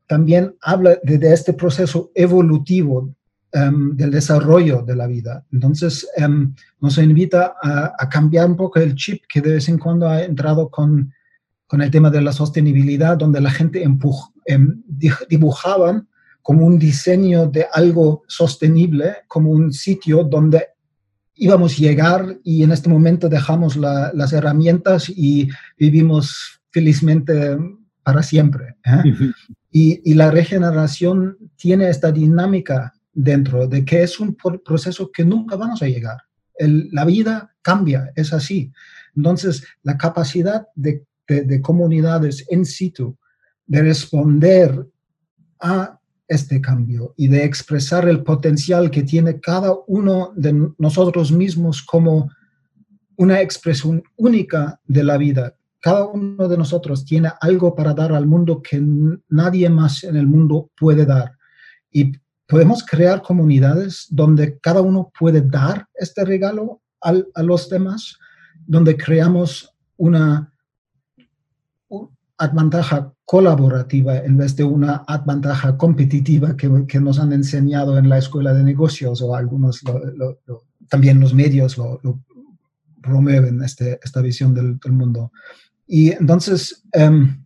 también 0.08 0.56
habla 0.62 0.98
de, 1.04 1.34
este 1.34 1.54
proceso 1.54 2.12
evolutivo 2.16 3.14
em, 3.52 3.96
del 3.96 4.12
desarrollo 4.12 4.82
de 4.82 4.96
la 4.96 5.06
vida. 5.06 5.46
Entonces, 5.52 6.08
em, 6.16 6.54
nos 6.82 6.98
invita 6.98 7.54
a, 7.62 8.10
cambiar 8.10 8.48
un 8.48 8.56
poco 8.56 8.80
el 8.80 8.96
chip 8.96 9.24
que 9.30 9.42
de 9.42 9.54
vez 9.54 9.70
en 9.70 9.78
cuando 9.78 10.08
ha 10.08 10.24
entrado 10.24 10.70
con, 10.70 11.14
con 11.68 11.82
el 11.82 11.92
tema 11.92 12.10
de 12.10 12.22
la 12.22 12.32
sostenibilidad, 12.32 13.18
donde 13.18 13.40
la 13.40 13.52
gente 13.52 13.84
empuj, 13.84 14.32
em, 14.46 14.82
dibujaban 15.30 16.08
como 16.42 16.66
un 16.66 16.80
diseño 16.80 17.48
de 17.48 17.68
algo 17.72 18.24
sostenible, 18.28 19.18
como 19.28 19.52
un 19.52 19.72
sitio 19.72 20.24
donde 20.24 20.70
íbamos 21.40 21.74
a 21.74 21.78
llegar 21.78 22.38
y 22.44 22.64
en 22.64 22.72
este 22.72 22.90
momento 22.90 23.30
dejamos 23.30 23.76
las 23.78 24.34
herramientas 24.34 25.10
y 25.10 25.50
vivimos 25.78 26.62
felizmente 26.70 27.58
para 28.04 28.22
siempre. 28.22 28.76
¿eh? 28.86 29.32
y, 29.72 30.14
la 30.14 30.30
regeneración 30.30 31.38
tiene 31.56 31.90
esta 31.90 32.12
dinámica 32.12 32.94
dentro 33.14 33.68
de 33.68 33.86
que 33.86 34.04
es 34.04 34.20
un 34.20 34.36
proceso 34.36 35.12
que 35.12 35.24
nunca 35.26 35.56
vamos 35.56 35.82
a 35.82 35.88
llegar. 35.88 36.18
la 36.58 37.06
vida 37.06 37.56
cambia, 37.62 38.12
es 38.16 38.34
así. 38.34 38.72
Entonces, 39.16 39.64
la 39.84 39.98
capacidad 39.98 40.68
de, 40.76 41.06
de 41.28 41.62
comunidades 41.62 42.46
en 42.50 42.66
situ 42.66 43.18
de 43.66 43.82
responder 43.82 44.88
a 45.60 45.99
este 46.30 46.62
cambio 46.62 47.14
y 47.18 47.28
de 47.28 47.44
expresar 47.44 48.08
el 48.08 48.24
potencial 48.24 48.92
que 48.92 49.04
tiene 49.04 49.40
cada 49.42 49.74
uno 49.88 50.32
de 50.36 50.72
nosotros 50.78 51.32
mismos 51.32 51.82
como 51.82 52.30
una 53.18 53.42
expresión 53.42 54.04
única 54.16 54.80
de 54.86 55.04
la 55.04 55.18
vida. 55.18 55.56
Cada 55.82 56.06
uno 56.06 56.48
de 56.48 56.58
nosotros 56.58 57.04
tiene 57.04 57.32
algo 57.42 57.76
para 57.76 57.94
dar 57.94 58.14
al 58.14 58.28
mundo 58.28 58.62
que 58.62 58.82
nadie 59.28 59.70
más 59.70 60.04
en 60.04 60.16
el 60.16 60.28
mundo 60.28 60.70
puede 60.78 61.06
dar. 61.06 61.34
Y 61.92 62.14
podemos 62.48 62.86
crear 62.86 63.22
comunidades 63.22 64.06
donde 64.10 64.60
cada 64.60 64.82
uno 64.82 65.12
puede 65.18 65.42
dar 65.42 65.88
este 65.96 66.24
regalo 66.24 66.82
a 67.02 67.44
los 67.44 67.70
demás, 67.70 68.18
donde 68.68 68.96
creamos 68.96 69.74
una, 69.98 70.54
ventaja 72.48 73.14
colaborativa 73.26 74.18
en 74.18 74.38
vez 74.38 74.56
de 74.56 74.64
una 74.64 75.04
ventaja 75.26 75.78
competitiva 75.78 76.56
que, 76.56 76.86
que, 76.88 77.00
nos 77.00 77.20
han 77.20 77.34
enseñado 77.34 77.98
en 77.98 78.10
la 78.10 78.18
escuela 78.18 78.54
de 78.54 78.64
negocios 78.64 79.22
o 79.22 79.36
algunos, 79.36 79.82
también 80.88 81.20
los 81.20 81.34
medios 81.34 81.78
lo, 81.78 82.00
promueven 83.02 83.62
este, 83.64 84.00
esta 84.04 84.22
visión 84.22 84.54
del, 84.54 84.80
mundo. 84.92 85.32
Y 85.88 86.12
entonces, 86.12 86.84
um, 86.94 87.42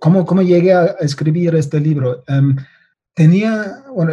¿cómo, 0.00 0.24
¿cómo, 0.24 0.42
llegué 0.42 0.74
a 0.74 0.86
escribir 1.00 1.54
este 1.54 1.80
libro? 1.80 2.22
Em, 2.26 2.56
tenía, 3.14 3.84
bueno, 3.94 4.12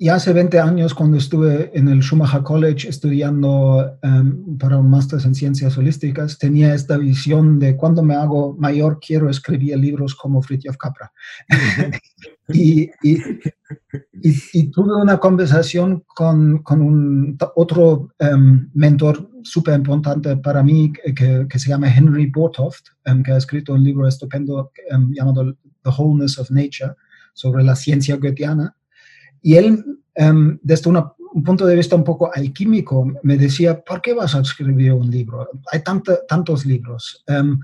y 0.00 0.10
hace 0.10 0.32
20 0.32 0.60
años, 0.60 0.94
cuando 0.94 1.16
estuve 1.16 1.76
en 1.76 1.88
el 1.88 2.02
Schumacher 2.02 2.44
College 2.44 2.88
estudiando 2.88 3.98
em, 4.00 4.56
para 4.56 4.78
un 4.78 4.88
máster 4.88 5.18
en 5.24 5.34
ciencias 5.34 5.76
holísticas, 5.76 6.38
tenía 6.38 6.72
esta 6.72 6.96
visión 6.96 7.58
de 7.58 7.76
cuando 7.76 8.04
me 8.04 8.14
hago 8.14 8.54
mayor 8.56 9.00
quiero 9.04 9.28
escribir 9.28 9.76
libros 9.76 10.14
como 10.14 10.40
Fritjof 10.40 10.76
Capra. 10.76 11.12
y, 12.48 12.88
y, 13.02 14.70
tuve 14.70 14.94
una 15.02 15.18
conversación 15.18 16.04
con, 16.06 16.62
con 16.62 16.80
un, 16.80 17.36
otro 17.56 18.10
um, 18.20 18.70
mentor 18.74 19.28
súper 19.42 19.74
importante 19.74 20.36
para 20.36 20.62
mí 20.62 20.92
que, 20.92 21.46
que, 21.48 21.58
se 21.58 21.70
llama 21.70 21.92
Henry 21.92 22.26
Bortoft, 22.26 22.86
em, 23.04 23.20
que 23.24 23.32
ha 23.32 23.36
escrito 23.36 23.74
un 23.74 23.82
libro 23.82 24.06
estupendo 24.06 24.70
llamado 25.10 25.56
The 25.82 25.90
Wholeness 25.90 26.38
of 26.38 26.52
Nature 26.52 26.94
sobre 27.34 27.64
la 27.64 27.74
ciencia 27.74 28.16
goetheana 28.16 28.76
y 29.42 29.54
él, 29.56 29.84
em, 30.14 30.58
desde 30.62 30.90
un 30.90 31.42
punto 31.42 31.66
de 31.66 31.76
vista 31.76 31.96
un 31.96 32.04
poco 32.04 32.30
alquímico, 32.34 33.06
me 33.22 33.36
decía, 33.36 33.80
¿por 33.80 34.00
qué 34.00 34.14
vas 34.14 34.34
a 34.34 34.40
escribir 34.40 34.92
un 34.92 35.10
libro? 35.10 35.48
Hay 35.72 35.82
tantos 35.82 36.66
libros. 36.66 37.24
Um, 37.28 37.60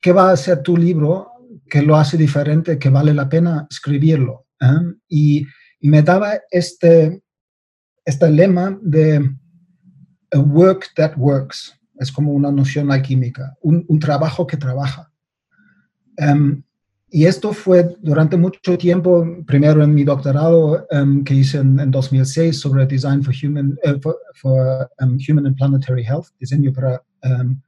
¿Qué 0.00 0.12
va 0.12 0.30
a 0.30 0.36
ser 0.36 0.62
tu 0.62 0.76
libro 0.76 1.30
que 1.68 1.82
lo 1.82 1.96
hace 1.96 2.16
diferente, 2.16 2.78
que 2.78 2.88
vale 2.88 3.12
la 3.12 3.28
pena 3.28 3.66
escribirlo? 3.70 4.46
Em, 4.60 4.98
y, 5.08 5.46
me 5.80 6.02
daba 6.02 6.32
este, 6.50 7.22
este 8.04 8.30
lema 8.30 8.76
de 8.82 9.30
a 10.32 10.38
work 10.40 10.90
that 10.96 11.12
works. 11.16 11.72
Es 12.00 12.10
como 12.10 12.32
una 12.32 12.50
noción 12.50 12.90
alquímica, 12.90 13.56
un, 13.60 13.84
un 13.86 13.98
trabajo 14.00 14.44
que 14.44 14.56
trabaja. 14.56 15.12
Y 17.10 17.24
esto 17.24 17.54
fue 17.54 17.96
durante 18.00 18.36
mucho 18.36 18.76
tiempo, 18.76 19.26
primero 19.46 19.82
en 19.82 19.94
mi 19.94 20.04
doctorado 20.04 20.86
um, 20.90 21.24
que 21.24 21.34
hice 21.34 21.58
en, 21.58 21.90
2006 21.90 22.60
sobre 22.60 22.86
Design 22.86 23.22
for 23.22 23.34
Human, 23.42 23.78
uh, 23.84 23.98
for, 24.34 24.90
um, 25.00 25.18
Human 25.26 25.46
and 25.46 25.56
Planetary 25.56 26.04
Health, 26.04 26.26
diseño 26.38 26.70
para 26.72 27.02
um, 27.24 27.60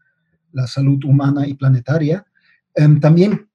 la 0.53 0.67
salud 0.67 1.03
humana 1.05 1.47
y 1.47 1.55
planetaria. 1.55 2.25
También 3.01 3.49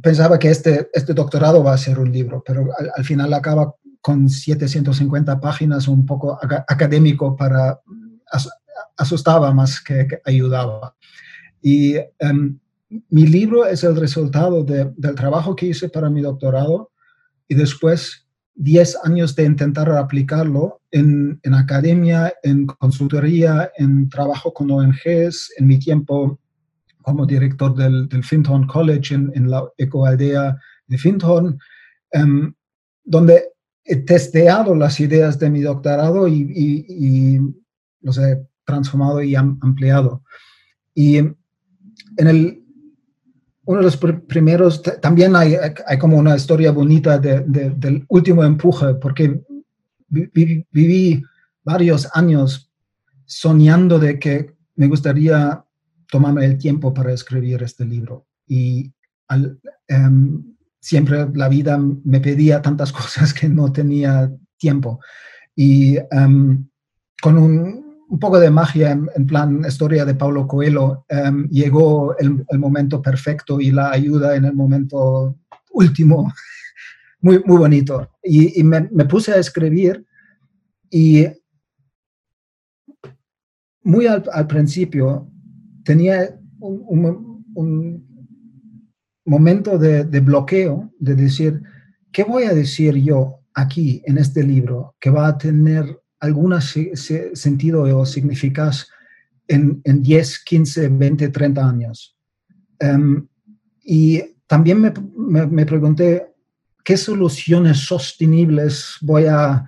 pensaba 0.00 0.38
que 0.38 0.50
este, 0.50 0.88
este 0.92 1.12
doctorado 1.12 1.62
va 1.62 1.74
a 1.74 1.78
ser 1.78 1.98
un 1.98 2.10
libro, 2.10 2.42
pero 2.44 2.68
al, 2.96 3.04
final 3.04 3.32
acaba 3.34 3.74
con 4.00 4.28
750 4.28 5.40
páginas, 5.40 5.88
un 5.88 6.06
poco 6.06 6.38
académico 6.68 7.36
para... 7.36 7.80
asustaba 8.96 9.52
más 9.52 9.80
que, 9.80 10.06
ayudaba. 10.24 10.94
Y 11.60 11.96
mi 12.88 13.26
libro 13.26 13.66
es 13.66 13.82
el 13.84 13.96
resultado 13.96 14.64
del 14.64 15.14
trabajo 15.14 15.56
que 15.56 15.66
hice 15.66 15.88
para 15.88 16.10
mi 16.10 16.20
doctorado 16.20 16.92
y 17.48 17.54
después 17.54 18.26
10 18.54 18.98
años 19.04 19.34
de 19.34 19.44
intentar 19.44 19.90
aplicarlo 19.90 20.80
en, 20.90 21.38
en, 21.42 21.54
academia, 21.54 22.32
en 22.42 22.66
consultoría, 22.66 23.70
en 23.76 24.08
trabajo 24.08 24.52
con 24.52 24.70
ONGs, 24.70 25.52
en 25.58 25.66
mi 25.66 25.78
tiempo 25.78 26.40
como 27.02 27.26
director 27.26 27.74
del, 27.74 28.08
del 28.08 28.24
Findhorn 28.24 28.66
College 28.66 29.14
en, 29.14 29.30
en 29.34 29.50
la 29.50 29.64
ecoaldea 29.76 30.58
de 30.86 30.98
Findhorn, 30.98 31.58
em, 32.10 32.52
donde 33.04 33.52
he 33.84 33.96
testeado 33.96 34.74
las 34.74 34.98
ideas 34.98 35.38
de 35.38 35.50
mi 35.50 35.60
doctorado 35.60 36.26
y, 36.26 36.52
y, 36.54 37.40
los 38.00 38.18
he 38.18 38.44
transformado 38.64 39.22
y 39.22 39.34
ampliado. 39.34 40.22
Y 40.94 41.18
en 41.18 41.36
el, 42.18 42.65
uno 43.66 43.80
de 43.80 43.84
los 43.84 43.96
primeros, 43.96 44.80
también 45.02 45.34
hay, 45.34 45.56
hay, 45.86 45.98
como 45.98 46.16
una 46.16 46.36
historia 46.36 46.70
bonita 46.70 47.18
de, 47.18 47.40
del 47.40 48.04
último 48.08 48.44
empuje, 48.44 48.94
porque 48.94 49.42
viví 50.08 51.22
varios 51.64 52.08
años 52.14 52.70
soñando 53.24 53.98
de 53.98 54.20
que 54.20 54.54
me 54.76 54.86
gustaría 54.86 55.64
tomarme 56.08 56.44
el 56.44 56.58
tiempo 56.58 56.94
para 56.94 57.12
escribir 57.12 57.62
este 57.64 57.84
libro. 57.84 58.26
Y 58.46 58.92
em, 59.88 60.54
siempre 60.78 61.26
la 61.34 61.48
vida 61.48 61.76
me 61.76 62.20
pedía 62.20 62.62
tantas 62.62 62.92
cosas 63.00 63.34
que 63.34 63.48
no 63.48 63.72
tenía 63.72 64.32
tiempo. 64.58 65.00
Y 65.56 65.96
em, 66.12 66.68
con 67.20 67.36
un, 67.36 67.85
un 68.08 68.18
poco 68.18 68.38
de 68.38 68.50
magia 68.50 68.92
en, 68.92 69.26
plan 69.26 69.64
historia 69.66 70.04
de 70.04 70.14
Paulo 70.14 70.46
Coelho, 70.46 71.04
em, 71.08 71.48
llegó 71.48 72.16
el, 72.18 72.44
momento 72.58 73.02
perfecto 73.02 73.60
y 73.60 73.70
la 73.70 73.90
ayuda 73.90 74.36
en 74.36 74.44
el 74.44 74.54
momento 74.54 75.36
último, 75.72 76.32
muy, 77.20 77.42
muy 77.44 77.56
bonito. 77.58 78.10
Y, 78.22 78.62
me, 78.62 78.82
puse 79.06 79.32
a 79.32 79.38
escribir 79.38 80.04
y 80.90 81.26
muy 83.82 84.06
al, 84.06 84.46
principio 84.46 85.28
tenía 85.84 86.38
un, 86.58 87.34
momento 89.24 89.76
de, 89.76 90.04
de 90.04 90.20
bloqueo, 90.20 90.92
de 91.00 91.16
decir, 91.16 91.60
¿qué 92.12 92.22
voy 92.22 92.44
a 92.44 92.54
decir 92.54 92.94
yo 92.94 93.40
aquí 93.54 94.00
en 94.04 94.18
este 94.18 94.44
libro 94.44 94.94
que 95.00 95.10
va 95.10 95.26
a 95.26 95.38
tener 95.38 96.00
algún 96.20 96.60
sentido 96.60 97.82
o 97.98 98.06
significas 98.06 98.88
en, 99.48 99.80
en, 99.84 100.02
10, 100.02 100.44
15, 100.44 100.88
20, 100.88 101.28
30 101.28 101.68
años. 101.68 102.16
Em, 102.78 103.26
y 103.84 104.22
también 104.46 104.80
me, 104.80 104.92
me, 105.46 105.66
pregunté 105.66 106.34
qué 106.84 106.96
soluciones 106.96 107.78
sostenibles 107.78 108.96
voy 109.00 109.26
a 109.26 109.64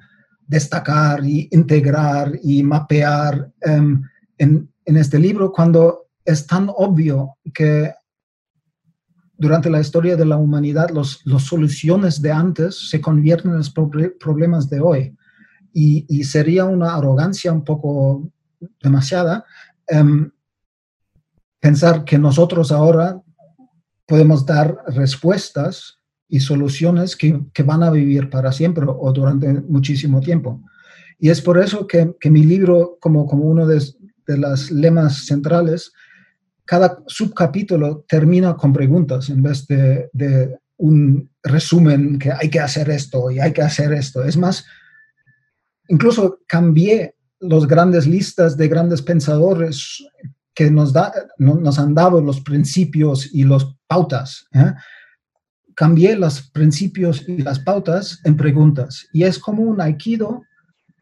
destacar 0.46 1.24
y 1.24 1.48
integrar 1.52 2.32
y 2.42 2.62
mapear 2.62 3.52
em, 3.60 4.02
en, 4.38 4.68
en, 4.84 4.96
este 4.96 5.18
libro 5.18 5.52
cuando 5.52 6.08
es 6.24 6.46
tan 6.46 6.68
obvio 6.74 7.36
que 7.54 7.92
durante 9.36 9.70
la 9.70 9.80
historia 9.80 10.16
de 10.16 10.24
la 10.24 10.36
humanidad 10.36 10.90
las 10.90 11.24
los 11.24 11.44
soluciones 11.44 12.20
de 12.20 12.32
antes 12.32 12.88
se 12.90 13.00
convierten 13.00 13.52
en 13.52 13.58
los 13.58 13.72
problemas 14.18 14.68
de 14.68 14.80
hoy 14.80 15.17
y, 15.72 16.24
sería 16.24 16.64
una 16.64 16.94
arrogancia 16.94 17.52
un 17.52 17.64
poco 17.64 18.30
demasiada 18.82 19.44
em, 19.86 20.30
pensar 21.60 22.04
que 22.04 22.18
nosotros 22.18 22.72
ahora 22.72 23.20
podemos 24.06 24.44
dar 24.44 24.78
respuestas 24.88 25.98
y 26.28 26.40
soluciones 26.40 27.16
que, 27.16 27.62
van 27.64 27.82
a 27.82 27.90
vivir 27.90 28.30
para 28.30 28.52
siempre 28.52 28.84
o 28.86 29.12
durante 29.12 29.52
muchísimo 29.52 30.20
tiempo. 30.20 30.62
Y 31.18 31.30
es 31.30 31.40
por 31.40 31.58
eso 31.58 31.86
que, 31.86 32.14
mi 32.30 32.44
libro, 32.44 32.98
como, 33.00 33.26
como 33.26 33.44
uno 33.44 33.66
de, 33.66 33.82
de 34.26 34.38
las 34.38 34.70
lemas 34.70 35.26
centrales, 35.26 35.92
cada 36.64 37.02
subcapítulo 37.06 38.04
termina 38.08 38.54
con 38.56 38.72
preguntas 38.72 39.30
en 39.30 39.42
vez 39.42 39.66
de, 39.66 40.10
de, 40.12 40.58
un 40.78 41.28
resumen 41.42 42.18
que 42.18 42.32
hay 42.32 42.48
que 42.48 42.60
hacer 42.60 42.88
esto 42.90 43.30
y 43.30 43.40
hay 43.40 43.52
que 43.52 43.62
hacer 43.62 43.92
esto. 43.92 44.24
Es 44.24 44.36
más, 44.36 44.64
incluso 45.88 46.40
cambié 46.46 47.14
los 47.40 47.66
grandes 47.66 48.06
listas 48.06 48.56
de 48.56 48.68
grandes 48.68 49.02
pensadores 49.02 50.04
que 50.54 50.70
nos, 50.70 50.92
da, 50.92 51.12
nos 51.38 51.78
han 51.78 51.94
dado 51.94 52.20
los 52.20 52.40
principios 52.40 53.32
y 53.32 53.44
las 53.44 53.64
pautas. 53.86 54.46
¿eh? 54.52 54.72
Cambié 55.74 56.16
los 56.16 56.42
principios 56.50 57.28
y 57.28 57.38
las 57.38 57.60
pautas 57.60 58.20
en 58.24 58.36
preguntas. 58.36 59.06
Y 59.12 59.22
es 59.22 59.38
como 59.38 59.62
un 59.62 59.80
aikido 59.80 60.42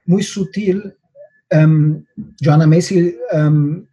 muy 0.04 0.22
sutil. 0.22 0.94
Um, 1.50 2.04
Joanna 2.38 2.66
Macy 2.66 3.16
um, 3.32 3.86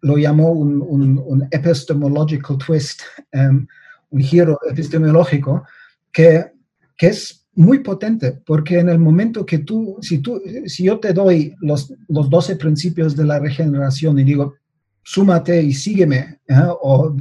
lo 0.00 0.16
llamó 0.16 0.50
un, 0.50 1.46
epistemological 1.50 2.58
twist, 2.58 3.02
um, 3.34 3.66
un 4.10 4.20
giro 4.20 4.58
epistemológico, 4.68 5.64
que, 6.10 6.50
que 6.96 7.08
es 7.08 7.37
muy 7.58 7.80
potente, 7.80 8.40
porque 8.46 8.78
en 8.78 8.88
el 8.88 9.00
momento 9.00 9.44
que 9.44 9.58
tú, 9.58 9.96
si, 10.00 10.18
tú, 10.18 10.40
si 10.66 10.84
yo 10.84 11.00
te 11.00 11.12
doy 11.12 11.56
los, 11.60 11.92
los 12.06 12.30
12 12.30 12.54
principios 12.54 13.16
de 13.16 13.24
la 13.24 13.40
regeneración 13.40 14.16
y 14.16 14.22
digo, 14.22 14.54
súmate 15.02 15.60
y 15.60 15.72
sígueme, 15.72 16.38
¿eh? 16.46 16.68
o 16.80 17.16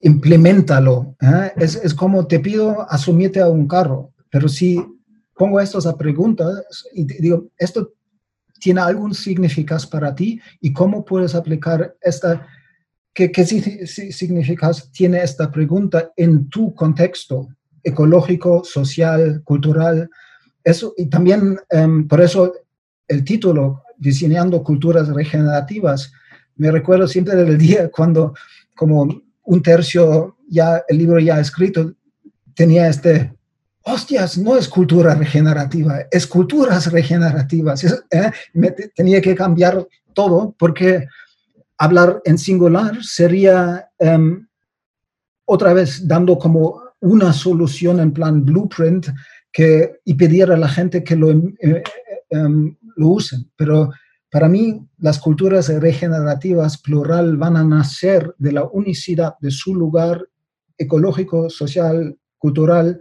implementalo, 0.00 1.16
¿eh? 1.22 1.52
es, 1.56 1.76
es, 1.76 1.94
como 1.94 2.26
te 2.26 2.38
pido 2.38 2.86
asumirte 2.92 3.40
a 3.40 3.48
un 3.48 3.66
carro, 3.66 4.12
pero 4.30 4.46
si 4.46 4.78
pongo 5.34 5.58
estas 5.58 5.86
a 5.86 5.96
preguntas 5.96 6.84
y 6.92 7.04
digo, 7.04 7.48
esto 7.56 7.94
tiene 8.60 8.82
algún 8.82 9.14
significado 9.14 9.88
para 9.88 10.14
ti 10.14 10.38
y 10.60 10.74
cómo 10.74 11.02
puedes 11.02 11.34
aplicar 11.34 11.96
esta, 12.02 12.46
qué, 13.14 13.32
qué 13.32 13.46
significado 13.46 14.74
tiene 14.92 15.22
esta 15.22 15.50
pregunta 15.50 16.12
en 16.14 16.50
tu 16.50 16.74
contexto, 16.74 17.48
ecológico, 17.82 18.62
social, 18.64 19.42
cultural. 19.44 20.08
Eso, 20.64 20.94
y 20.96 21.06
también 21.06 21.58
em, 21.70 22.06
por 22.06 22.20
eso 22.20 22.52
el 23.08 23.24
título, 23.24 23.82
Diseñando 23.96 24.62
Culturas 24.62 25.08
Regenerativas, 25.08 26.12
me 26.56 26.70
recuerdo 26.70 27.08
siempre 27.08 27.36
del 27.36 27.58
día 27.58 27.90
cuando 27.90 28.34
como 28.74 29.08
un 29.44 29.62
tercio 29.62 30.36
ya 30.48 30.82
el 30.88 30.98
libro 30.98 31.18
ya 31.18 31.40
escrito 31.40 31.94
tenía 32.54 32.88
este, 32.88 33.32
hostias, 33.82 34.38
no 34.38 34.56
es 34.56 34.68
cultura 34.68 35.14
regenerativa, 35.14 36.00
es 36.10 36.26
culturas 36.26 36.90
regenerativas. 36.92 37.84
¿eh? 38.10 38.30
tenía 38.94 39.20
que 39.20 39.34
cambiar 39.34 39.86
todo 40.12 40.54
porque 40.58 41.06
hablar 41.78 42.20
en 42.24 42.36
singular 42.36 43.02
sería 43.02 43.88
em, 43.98 44.46
otra 45.46 45.72
vez 45.72 46.06
dando 46.06 46.38
como 46.38 46.82
una 47.00 47.32
solución 47.32 48.00
en 48.00 48.12
plan 48.12 48.44
blueprint 48.44 49.08
que, 49.52 50.00
y 50.04 50.14
pedir 50.14 50.50
a 50.50 50.56
la 50.56 50.68
gente 50.68 51.02
que 51.02 51.16
lo, 51.16 51.30
eh, 51.30 51.54
eh, 51.60 51.82
em, 52.30 52.76
lo 52.96 53.08
usen. 53.08 53.50
Pero 53.56 53.90
para 54.30 54.48
mí, 54.48 54.80
las 54.98 55.18
culturas 55.18 55.68
regenerativas 55.68 56.78
plural 56.78 57.36
van 57.36 57.56
a 57.56 57.64
nacer 57.64 58.34
de 58.38 58.52
la 58.52 58.64
unicidad 58.64 59.34
de 59.40 59.50
su 59.50 59.74
lugar 59.74 60.28
ecológico, 60.78 61.50
social, 61.50 62.16
cultural, 62.38 63.00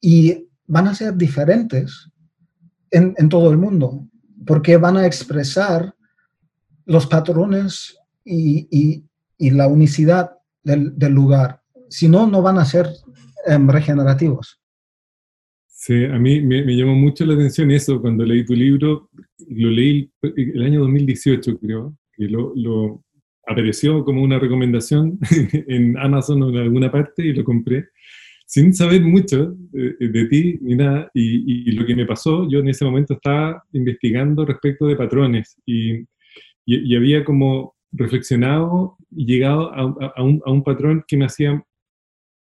y 0.00 0.48
van 0.66 0.88
a 0.88 0.94
ser 0.94 1.14
diferentes 1.14 2.10
en, 2.90 3.28
todo 3.28 3.50
el 3.50 3.58
mundo, 3.58 4.06
porque 4.46 4.76
van 4.78 4.96
a 4.96 5.06
expresar 5.06 5.94
los 6.86 7.06
patrones 7.06 7.96
y, 8.24 9.02
y, 9.38 9.50
la 9.50 9.68
unicidad 9.68 10.32
del, 10.62 10.96
del 10.98 11.12
lugar. 11.12 11.60
Si 11.90 12.08
no, 12.08 12.26
no 12.26 12.40
van 12.40 12.58
a 12.58 12.64
ser 12.64 12.88
Em, 12.88 13.05
regenerativos. 13.46 14.60
Sí, 15.66 16.04
a 16.04 16.18
mí 16.18 16.40
me, 16.40 16.64
llamó 16.76 16.94
mucho 16.94 17.24
la 17.26 17.34
atención 17.34 17.70
eso 17.70 18.00
cuando 18.00 18.24
leí 18.24 18.44
tu 18.44 18.54
libro, 18.54 19.08
lo 19.48 19.70
leí 19.70 20.10
el 20.22 20.62
año 20.62 20.80
2018 20.80 21.58
creo, 21.58 21.96
que 22.12 22.28
lo, 22.28 23.02
apareció 23.46 24.04
como 24.04 24.22
una 24.22 24.38
recomendación 24.38 25.18
en 25.68 25.96
Amazon 25.98 26.42
o 26.42 26.48
en 26.48 26.56
alguna 26.56 26.90
parte 26.90 27.24
y 27.24 27.32
lo 27.32 27.44
compré 27.44 27.88
sin 28.46 28.72
saber 28.72 29.02
mucho 29.02 29.54
de, 29.72 30.26
ti 30.26 30.58
ni 30.62 30.76
nada. 30.76 31.10
Y, 31.12 31.72
lo 31.72 31.84
que 31.84 31.96
me 31.96 32.06
pasó, 32.06 32.48
yo 32.48 32.60
en 32.60 32.68
ese 32.68 32.84
momento 32.84 33.14
estaba 33.14 33.62
investigando 33.72 34.46
respecto 34.46 34.86
de 34.86 34.96
patrones 34.96 35.60
y, 35.66 36.06
y, 36.64 36.96
había 36.96 37.24
como 37.24 37.74
reflexionado 37.92 38.96
y 39.10 39.26
llegado 39.26 39.72
a, 39.74 40.22
un, 40.22 40.62
patrón 40.64 41.04
que 41.06 41.16
me 41.16 41.26
hacía, 41.26 41.62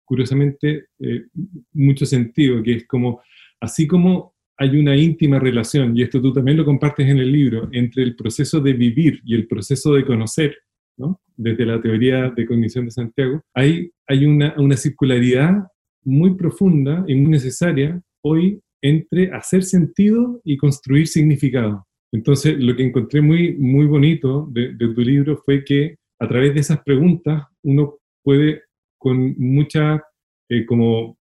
curiosamente, 0.07 0.85
eh, 0.99 1.25
mucho 1.73 2.05
sentido, 2.05 2.63
que 2.63 2.73
es 2.73 2.87
como, 2.87 3.21
así 3.59 3.85
como 3.85 4.33
hay 4.57 4.77
una 4.79 4.95
íntima 4.95 5.37
relación, 5.37 5.95
y 5.95 6.01
esto 6.01 6.21
tú 6.21 6.33
también 6.33 6.57
lo 6.57 6.65
compartes 6.65 7.07
en 7.07 7.19
el 7.19 7.31
libro, 7.31 7.69
entre 7.73 8.03
el 8.03 8.15
proceso 8.15 8.59
de 8.59 8.73
vivir 8.73 9.21
y 9.25 9.35
el 9.35 9.47
proceso 9.47 9.93
de 9.93 10.05
conocer, 10.05 10.57
¿no? 10.97 11.21
desde 11.35 11.65
la 11.65 11.79
teoría 11.81 12.31
de 12.31 12.45
cognición 12.45 12.85
de 12.85 12.91
Santiago, 12.91 13.41
hay, 13.53 13.91
hay 14.07 14.25
una, 14.25 14.55
una 14.57 14.77
circularidad 14.77 15.67
muy 16.03 16.35
profunda 16.35 17.03
y 17.07 17.15
muy 17.15 17.31
necesaria 17.31 18.01
hoy 18.23 18.59
entre 18.81 19.31
hacer 19.31 19.63
sentido 19.63 20.39
y 20.43 20.57
construir 20.57 21.07
significado. 21.07 21.85
Entonces, 22.11 22.55
lo 22.57 22.75
que 22.75 22.83
encontré 22.83 23.21
muy, 23.21 23.55
muy 23.57 23.85
bonito 23.85 24.47
de, 24.51 24.73
tu 24.77 25.01
libro 25.01 25.37
fue 25.37 25.63
que 25.63 25.97
a 26.19 26.27
través 26.27 26.53
de 26.53 26.61
esas 26.61 26.81
preguntas 26.83 27.43
uno 27.63 27.97
puede 28.23 28.63
con 29.07 29.35
mucha 29.37 30.03
eh, 30.49 30.65
como 30.65 31.17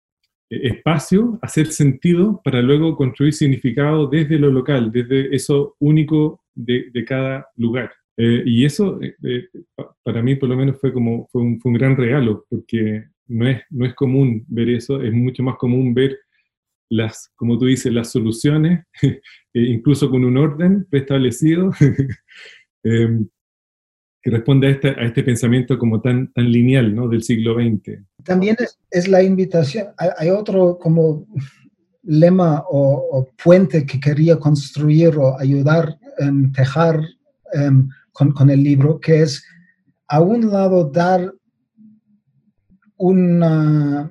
eh, 0.50 0.60
espacio 0.74 1.38
hacer 1.40 1.68
sentido 1.68 2.40
para 2.42 2.60
luego 2.60 2.96
construir 2.96 3.32
significado 3.32 4.08
desde 4.08 4.40
lo 4.40 4.50
local, 4.50 4.90
desde 4.90 5.32
eso 5.32 5.76
único 5.78 6.40
de, 6.54 7.04
cada 7.06 7.46
lugar. 7.54 7.92
Eh, 8.16 8.42
y 8.44 8.64
eso 8.64 8.98
para 10.02 10.22
mí 10.22 10.34
por 10.34 10.48
lo 10.48 10.56
menos 10.56 10.80
fue 10.80 10.92
como 10.92 11.28
fue 11.30 11.42
un, 11.42 11.60
fue 11.60 11.70
un, 11.70 11.78
gran 11.78 11.96
regalo, 11.96 12.44
porque 12.50 13.04
no 13.28 13.48
es, 13.48 13.62
no 13.70 13.86
es 13.86 13.94
común 13.94 14.44
ver 14.48 14.70
eso, 14.70 15.00
es 15.00 15.12
mucho 15.12 15.44
más 15.44 15.56
común 15.56 15.94
ver 15.94 16.18
las, 16.88 17.32
como 17.36 17.56
tú 17.56 17.66
dices, 17.66 17.92
las 17.92 18.10
soluciones, 18.10 18.84
eh, 19.02 19.20
incluso 19.54 20.10
con 20.10 20.24
un 20.24 20.36
orden 20.36 20.86
preestablecido, 20.90 21.70
em, 22.82 23.28
que 24.26 24.32
responde 24.32 24.66
a 24.66 24.70
este, 24.70 24.88
a 24.88 25.04
este, 25.04 25.22
pensamiento 25.22 25.78
como 25.78 26.00
tan, 26.00 26.32
tan 26.32 26.50
lineal 26.50 26.92
¿no? 26.92 27.08
del 27.08 27.22
siglo 27.22 27.54
XX. 27.54 28.00
También 28.24 28.56
es, 28.90 29.06
la 29.06 29.22
invitación, 29.22 29.86
hay, 29.96 30.30
otro 30.30 30.80
como 30.80 31.28
lema 32.02 32.64
o, 32.68 33.28
puente 33.40 33.86
que 33.86 34.00
quería 34.00 34.36
construir 34.36 35.16
o 35.16 35.38
ayudar, 35.38 35.96
um, 36.18 36.50
tejar 36.50 37.00
em, 37.52 37.88
con, 38.10 38.50
el 38.50 38.64
libro, 38.64 38.98
que 38.98 39.22
es 39.22 39.44
a 40.08 40.20
un 40.20 40.50
lado 40.50 40.90
dar 40.90 41.32
una, 42.96 44.10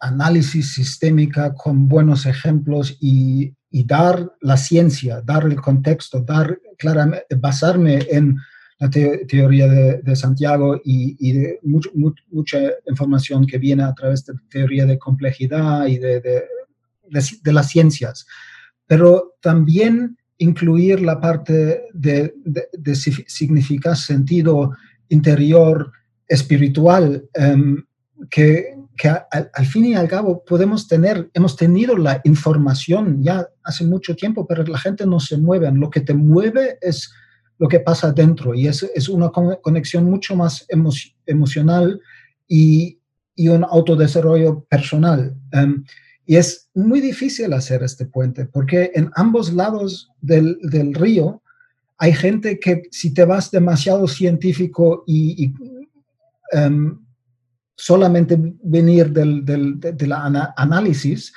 análisis 0.00 0.74
sistémica 0.74 1.54
con 1.54 1.86
buenos 1.86 2.26
ejemplos 2.26 2.96
y, 3.00 3.54
dar 3.70 4.32
la 4.40 4.56
ciencia, 4.56 5.20
dar 5.20 5.44
el 5.44 5.60
contexto, 5.60 6.22
dar 6.22 6.58
claramente, 6.76 7.24
basarme 7.36 8.00
en 8.10 8.36
la 8.78 8.90
teoría 8.90 9.66
de, 9.68 10.16
Santiago 10.16 10.80
y, 10.84 11.32
de 11.32 11.58
mucha 11.62 12.58
información 12.88 13.46
que 13.46 13.58
viene 13.58 13.82
a 13.82 13.94
través 13.94 14.24
de 14.24 14.34
teoría 14.48 14.86
de 14.86 14.98
complejidad 14.98 15.86
y 15.86 15.98
de, 15.98 16.20
de 16.20 17.52
las 17.52 17.68
ciencias. 17.68 18.26
Pero 18.86 19.34
también 19.40 20.16
incluir 20.38 21.00
la 21.00 21.20
parte 21.20 21.82
de, 21.92 22.32
significar 22.94 23.96
sentido 23.96 24.72
interior 25.08 25.92
espiritual 26.26 27.28
em, 27.34 27.84
que, 28.30 28.74
que 28.96 29.08
al, 29.08 29.66
fin 29.66 29.86
y 29.86 29.94
al 29.94 30.08
cabo 30.08 30.44
podemos 30.44 30.86
tener, 30.86 31.30
hemos 31.34 31.56
tenido 31.56 31.96
la 31.96 32.20
información 32.24 33.22
ya 33.22 33.48
hace 33.64 33.84
mucho 33.84 34.14
tiempo, 34.14 34.46
pero 34.46 34.64
la 34.64 34.78
gente 34.78 35.06
no 35.06 35.20
se 35.20 35.36
mueve. 35.36 35.70
Lo 35.72 35.90
que 35.90 36.00
te 36.00 36.14
mueve 36.14 36.78
es 36.80 37.12
lo 37.58 37.68
que 37.68 37.80
pasa 37.80 38.12
dentro 38.12 38.54
y 38.54 38.66
es, 38.68 38.82
es 38.94 39.08
una 39.08 39.30
conexión 39.30 40.04
mucho 40.04 40.36
más 40.36 40.66
emocional 41.26 42.00
y, 42.46 42.98
y, 43.34 43.48
un 43.48 43.64
autodesarrollo 43.64 44.64
personal. 44.64 45.34
Em, 45.52 45.84
y 46.24 46.36
es 46.36 46.70
muy 46.74 47.00
difícil 47.00 47.52
hacer 47.52 47.82
este 47.82 48.06
puente 48.06 48.46
porque 48.46 48.92
en 48.94 49.10
ambos 49.14 49.52
lados 49.52 50.10
del, 50.20 50.58
del 50.62 50.94
río 50.94 51.42
hay 51.98 52.12
gente 52.12 52.60
que 52.60 52.82
si 52.90 53.12
te 53.12 53.24
vas 53.24 53.50
demasiado 53.50 54.06
científico 54.06 55.02
y, 55.06 55.44
y 55.44 55.54
em, 56.52 56.98
solamente 57.78 58.38
venir 58.62 59.10
del, 59.10 59.44
del 59.44 59.80
de, 59.80 60.06
la 60.06 60.52
análisis, 60.56 61.32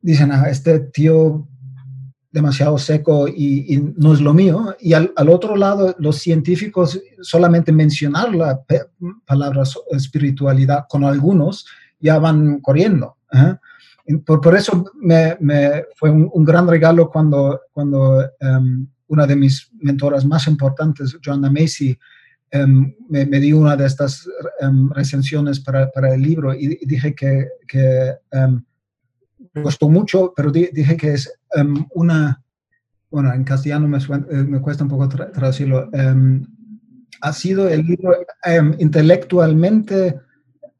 dicen, 0.00 0.30
ah, 0.32 0.48
este 0.48 0.80
tío 0.80 1.48
demasiado 2.36 2.76
seco 2.78 3.26
y, 3.28 3.82
no 3.96 4.12
es 4.12 4.20
lo 4.20 4.34
mío. 4.34 4.76
Y 4.80 4.92
al, 4.92 5.12
otro 5.28 5.56
lado, 5.56 5.94
los 5.98 6.18
científicos 6.18 7.00
solamente 7.20 7.72
mencionar 7.72 8.34
la 8.34 8.60
palabra 9.26 9.62
espiritualidad 9.90 10.84
con 10.88 11.04
algunos 11.04 11.66
ya 11.98 12.18
van 12.18 12.60
corriendo. 12.60 13.16
¿eh? 13.32 13.54
Por, 14.24 14.54
eso 14.54 14.84
me, 15.00 15.36
fue 15.96 16.10
un, 16.10 16.44
gran 16.44 16.68
regalo 16.68 17.10
cuando, 17.10 17.60
cuando 17.72 18.18
um, 18.40 18.86
una 19.08 19.26
de 19.26 19.36
mis 19.36 19.70
mentoras 19.80 20.24
más 20.24 20.46
importantes, 20.46 21.16
Joanna 21.24 21.50
Macy, 21.50 21.98
Em, 22.50 22.94
me, 23.08 23.26
me, 23.26 23.40
di 23.40 23.52
una 23.52 23.76
de 23.76 23.86
estas 23.86 24.28
um, 24.60 24.88
recensiones 24.90 25.58
para, 25.58 25.90
para, 25.90 26.14
el 26.14 26.22
libro 26.22 26.54
y, 26.54 26.78
dije 26.86 27.12
que, 27.12 27.48
que 27.66 28.14
um, 28.32 28.62
me 29.56 29.62
costó 29.62 29.88
mucho, 29.88 30.34
pero 30.36 30.52
dije 30.52 30.96
que 30.96 31.14
es 31.14 31.32
una, 31.94 32.42
bueno, 33.10 33.32
en 33.32 33.42
castellano 33.42 33.88
me, 33.88 33.98
eh, 33.98 34.44
me 34.44 34.60
cuesta 34.60 34.84
un 34.84 34.90
poco 34.90 35.08
traducirlo, 35.08 35.90
ha 37.22 37.32
sido 37.32 37.68
el 37.68 37.86
libro 37.86 38.14
intelectualmente 38.78 40.20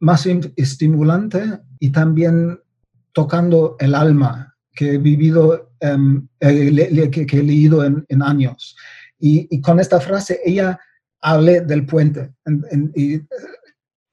más 0.00 0.26
estimulante 0.56 1.42
y 1.80 1.90
también 1.90 2.60
tocando 3.12 3.76
el 3.78 3.94
alma 3.94 4.54
que 4.74 4.94
he 4.94 4.98
vivido, 4.98 5.70
eh, 5.80 7.10
que, 7.10 7.26
que, 7.26 7.38
he 7.38 7.42
leído 7.42 7.82
en, 7.82 8.04
en 8.08 8.22
años. 8.22 8.76
Y, 9.18 9.48
y, 9.50 9.62
con 9.62 9.80
esta 9.80 9.98
frase, 10.00 10.40
ella 10.44 10.78
hablé 11.22 11.62
del 11.62 11.86
puente 11.86 12.34
y 12.94 13.22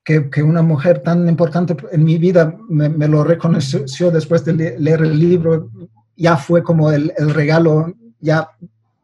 que, 0.04 0.30
que, 0.30 0.44
una 0.44 0.62
mujer 0.62 1.02
tan 1.02 1.28
importante 1.30 1.76
en 1.92 2.04
mi 2.04 2.18
vida 2.18 2.58
me, 2.70 3.08
lo 3.08 3.24
reconoció 3.24 4.12
después 4.12 4.44
de 4.46 4.78
leer 4.78 5.02
el 5.02 5.20
libro, 5.20 5.72
ya 6.16 6.38
fue 6.38 6.62
como 6.62 6.92
el, 6.92 7.12
el 7.18 7.34
regalo, 7.34 7.94
ya 8.20 8.48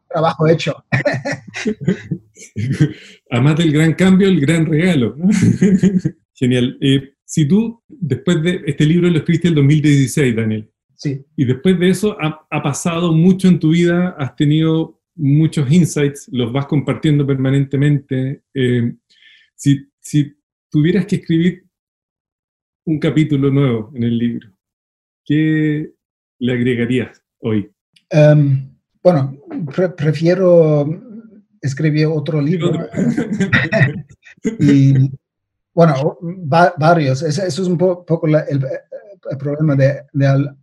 trabajo 0.08 0.46
hecho. 0.46 0.84
Además 3.30 3.56
del 3.56 3.72
gran 3.72 3.94
cambio, 3.94 4.28
el 4.28 4.40
gran 4.40 4.66
regalo. 4.66 5.16
Genial. 6.34 6.76
Eh, 6.80 7.14
si 7.24 7.46
tú, 7.46 7.82
después 7.88 8.42
de 8.42 8.62
este 8.66 8.84
libro 8.84 9.08
lo 9.08 9.18
escribiste 9.18 9.48
en 9.48 9.54
2016, 9.54 10.36
Daniel. 10.36 10.70
Sí. 10.94 11.24
Y 11.36 11.44
después 11.44 11.78
de 11.78 11.90
eso 11.90 12.16
ha, 12.20 12.46
ha 12.50 12.62
pasado 12.62 13.12
mucho 13.12 13.48
en 13.48 13.58
tu 13.58 13.70
vida, 13.70 14.14
has 14.18 14.36
tenido 14.36 15.00
muchos 15.14 15.70
insights, 15.70 16.28
los 16.32 16.52
vas 16.52 16.66
compartiendo 16.66 17.26
permanentemente. 17.26 18.42
Eh, 18.54 18.94
si, 19.54 19.86
si, 20.00 20.34
tuvieras 20.70 21.06
que 21.06 21.16
escribir 21.16 21.64
un 22.84 22.98
capítulo 22.98 23.50
nuevo 23.50 23.90
en 23.94 24.02
el 24.04 24.18
libro, 24.18 24.50
¿qué 25.24 25.92
le 26.38 26.52
agregarías 26.52 27.22
hoy? 27.40 27.70
Em, 28.08 28.74
bueno, 29.02 29.36
prefiero 29.96 30.86
escribir 31.60 32.06
otro 32.06 32.40
libro. 32.40 32.72
y 34.58 35.10
bueno, 35.72 36.18
varios. 36.78 37.22
Eso, 37.22 37.44
es 37.44 37.58
un 37.58 37.78
poco 37.78 38.26
el, 38.26 38.66
problema 39.38 39.76
de, 39.76 40.02
de, 40.12 40.54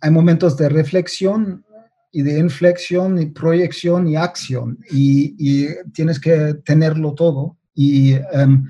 hay 0.00 0.10
momentos 0.10 0.56
de 0.56 0.68
reflexión 0.68 1.64
y 2.10 2.22
de 2.22 2.38
inflexión 2.38 3.20
y 3.20 3.26
proyección 3.26 4.06
y 4.08 4.16
acción 4.16 4.78
y, 4.90 5.66
tienes 5.92 6.20
que 6.20 6.54
tenerlo 6.64 7.14
todo 7.14 7.56
y 7.74 8.14
um, 8.34 8.68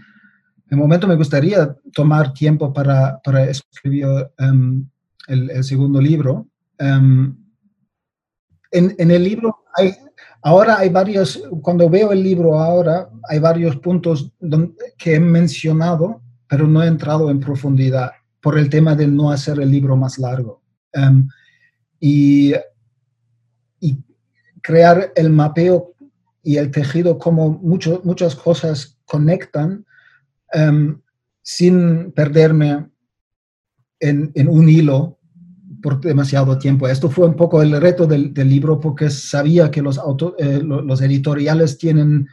en 0.73 0.79
momento 0.79 1.07
me 1.07 1.17
gustaría 1.17 1.77
tomar 1.93 2.33
tiempo 2.33 2.73
para, 2.73 3.21
escribir 3.47 4.07
em, 4.39 4.89
el, 5.29 5.63
segundo 5.63 6.01
libro. 6.01 6.49
Em, 6.79 7.37
en, 8.71 9.11
el 9.11 9.23
libro 9.23 9.55
ahora 10.41 10.79
hay 10.79 10.89
varios, 10.89 11.43
cuando 11.61 11.91
veo 11.91 12.11
el 12.13 12.23
libro 12.23 12.59
ahora, 12.59 13.11
hay 13.29 13.39
varios 13.39 13.77
puntos 13.77 14.33
que 14.97 15.17
he 15.17 15.21
mencionado, 15.21 16.23
pero 16.49 16.67
no 16.67 16.83
he 16.83 16.87
entrado 16.87 17.29
en 17.29 17.39
profundidad 17.39 18.13
por 18.41 18.59
el 18.59 18.71
tema 18.71 18.95
de 18.95 19.07
no 19.07 19.31
hacer 19.31 19.61
el 19.61 19.71
libro 19.71 19.95
más 19.95 20.19
largo. 20.19 20.63
y 22.01 22.55
y 23.79 24.03
crear 24.63 25.13
el 25.17 25.29
mapeo 25.29 25.93
y 26.43 26.57
el 26.57 26.71
tejido 26.71 27.19
como 27.19 27.51
mucho, 27.51 28.01
muchas 28.05 28.35
cosas 28.35 28.99
conectan 29.05 29.85
em, 30.53 31.01
sin 31.43 32.13
perderme 32.13 32.89
en, 34.01 34.49
un 34.49 34.69
hilo 34.69 35.19
por 35.83 36.01
demasiado 36.01 36.59
tiempo. 36.59 36.89
Esto 36.89 37.11
fue 37.11 37.27
un 37.27 37.35
poco 37.35 37.63
el 37.63 37.81
reto 37.81 38.07
del, 38.07 38.33
libro 38.35 38.79
porque 38.81 39.11
sabía 39.11 39.71
que 39.71 39.83
los, 39.83 40.01
eh, 40.39 40.61
los 40.63 41.01
editoriales 41.01 41.79
tienen 41.79 42.29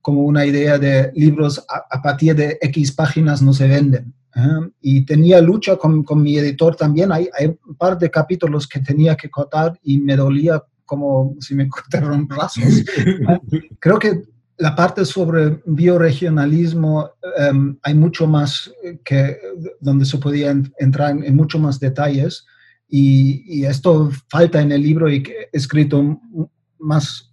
como 0.00 0.22
una 0.22 0.44
idea 0.44 0.78
de 0.78 1.12
libros 1.14 1.64
a, 1.68 2.02
partir 2.02 2.34
de 2.34 2.58
X 2.60 2.92
páginas 2.92 3.40
no 3.40 3.52
se 3.52 3.68
venden. 3.68 4.12
¿eh? 4.34 4.70
Y 4.80 5.04
tenía 5.04 5.40
lucha 5.40 5.76
con, 5.76 6.02
con, 6.02 6.22
mi 6.22 6.36
editor 6.36 6.74
también. 6.74 7.12
Hay, 7.12 7.28
hay, 7.38 7.46
un 7.46 7.76
par 7.76 7.98
de 7.98 8.10
capítulos 8.10 8.66
que 8.66 8.80
tenía 8.80 9.16
que 9.16 9.30
cortar 9.30 9.78
y 9.82 9.98
me 9.98 10.16
dolía 10.16 10.62
como 10.84 11.36
si 11.40 11.54
me 11.54 11.68
cortaron 11.70 12.26
brazos. 12.26 12.84
Creo 13.78 13.98
que 13.98 14.22
la 14.62 14.76
parte 14.76 15.04
sobre 15.04 15.60
bioregionalismo 15.66 17.10
em, 17.36 17.76
hay 17.82 17.94
mucho 17.94 18.28
más 18.28 18.72
que 19.04 19.36
donde 19.80 20.04
se 20.04 20.18
podía 20.18 20.54
entrar 20.78 21.10
en, 21.10 21.34
mucho 21.34 21.58
más 21.58 21.80
detalles 21.80 22.46
y, 22.88 23.64
esto 23.64 24.10
falta 24.28 24.60
en 24.60 24.70
el 24.70 24.80
libro 24.80 25.10
y 25.10 25.16
he 25.16 25.48
escrito 25.52 26.20
más 26.78 27.32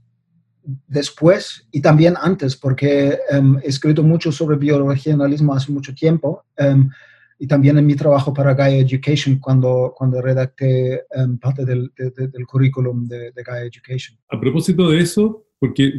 después 0.88 1.68
y 1.72 1.82
también 1.82 2.16
antes 2.20 2.56
porque 2.56 3.20
em, 3.30 3.60
he 3.64 3.68
escrito 3.68 4.02
mucho 4.02 4.32
sobre 4.32 4.58
bioregionalismo 4.58 5.54
hace 5.54 5.72
mucho 5.72 5.94
tiempo 5.94 6.46
em, 6.58 6.90
y 7.38 7.46
también 7.46 7.78
en 7.78 7.86
mi 7.86 7.96
trabajo 7.96 8.34
para 8.34 8.56
Gaia 8.56 8.80
Education 8.80 9.38
cuando, 9.38 9.94
cuando 9.96 10.20
redacté 10.20 11.04
parte 11.40 11.64
del, 11.64 11.92
del 11.96 12.46
currículum 12.48 13.08
de, 13.08 13.32
de 13.32 13.44
Gaia 13.44 13.66
Education. 13.66 14.18
A 14.30 14.40
propósito 14.40 14.90
de 14.90 15.00
eso, 15.00 15.46
porque 15.60 15.94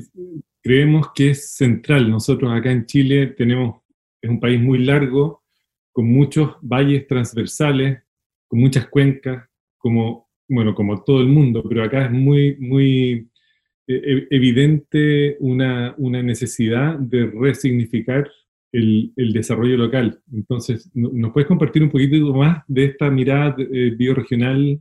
creemos 0.63 1.09
que 1.15 1.31
es 1.31 1.55
central. 1.55 2.11
Nosotros 2.11 2.53
acá 2.53 2.71
en 2.71 2.87
Chile 2.87 3.29
tenemos, 3.29 3.83
es 4.21 4.31
un 4.31 4.41
país 4.41 4.61
muy 4.61 4.79
largo, 4.85 5.43
con 5.93 6.07
muchos 6.07 6.57
valles 6.63 7.07
transversales, 7.07 8.03
con 8.47 8.61
muchas 8.61 8.89
cuencas, 8.89 9.49
como, 9.79 10.29
bueno, 10.49 10.75
como 10.75 11.03
todo 11.03 11.21
el 11.21 11.29
mundo, 11.29 11.63
pero 11.69 11.85
acá 11.85 12.07
es 12.07 12.13
muy, 12.13 12.57
muy 12.59 13.29
e, 13.87 13.95
e, 13.95 14.27
evidente 14.31 15.37
una, 15.41 15.95
una 15.99 16.23
necesidad 16.23 16.99
de 16.99 17.27
resignificar 17.27 18.31
el, 18.73 19.13
el, 19.17 19.33
desarrollo 19.33 19.77
local. 19.77 20.23
Entonces, 20.33 20.89
¿nos 20.95 21.33
puedes 21.33 21.49
compartir 21.49 21.83
un 21.83 21.91
poquito 21.91 22.33
más 22.35 22.63
de 22.69 22.85
esta 22.85 23.11
mirada 23.11 23.57
eh, 23.59 23.93
bioregional? 23.97 24.81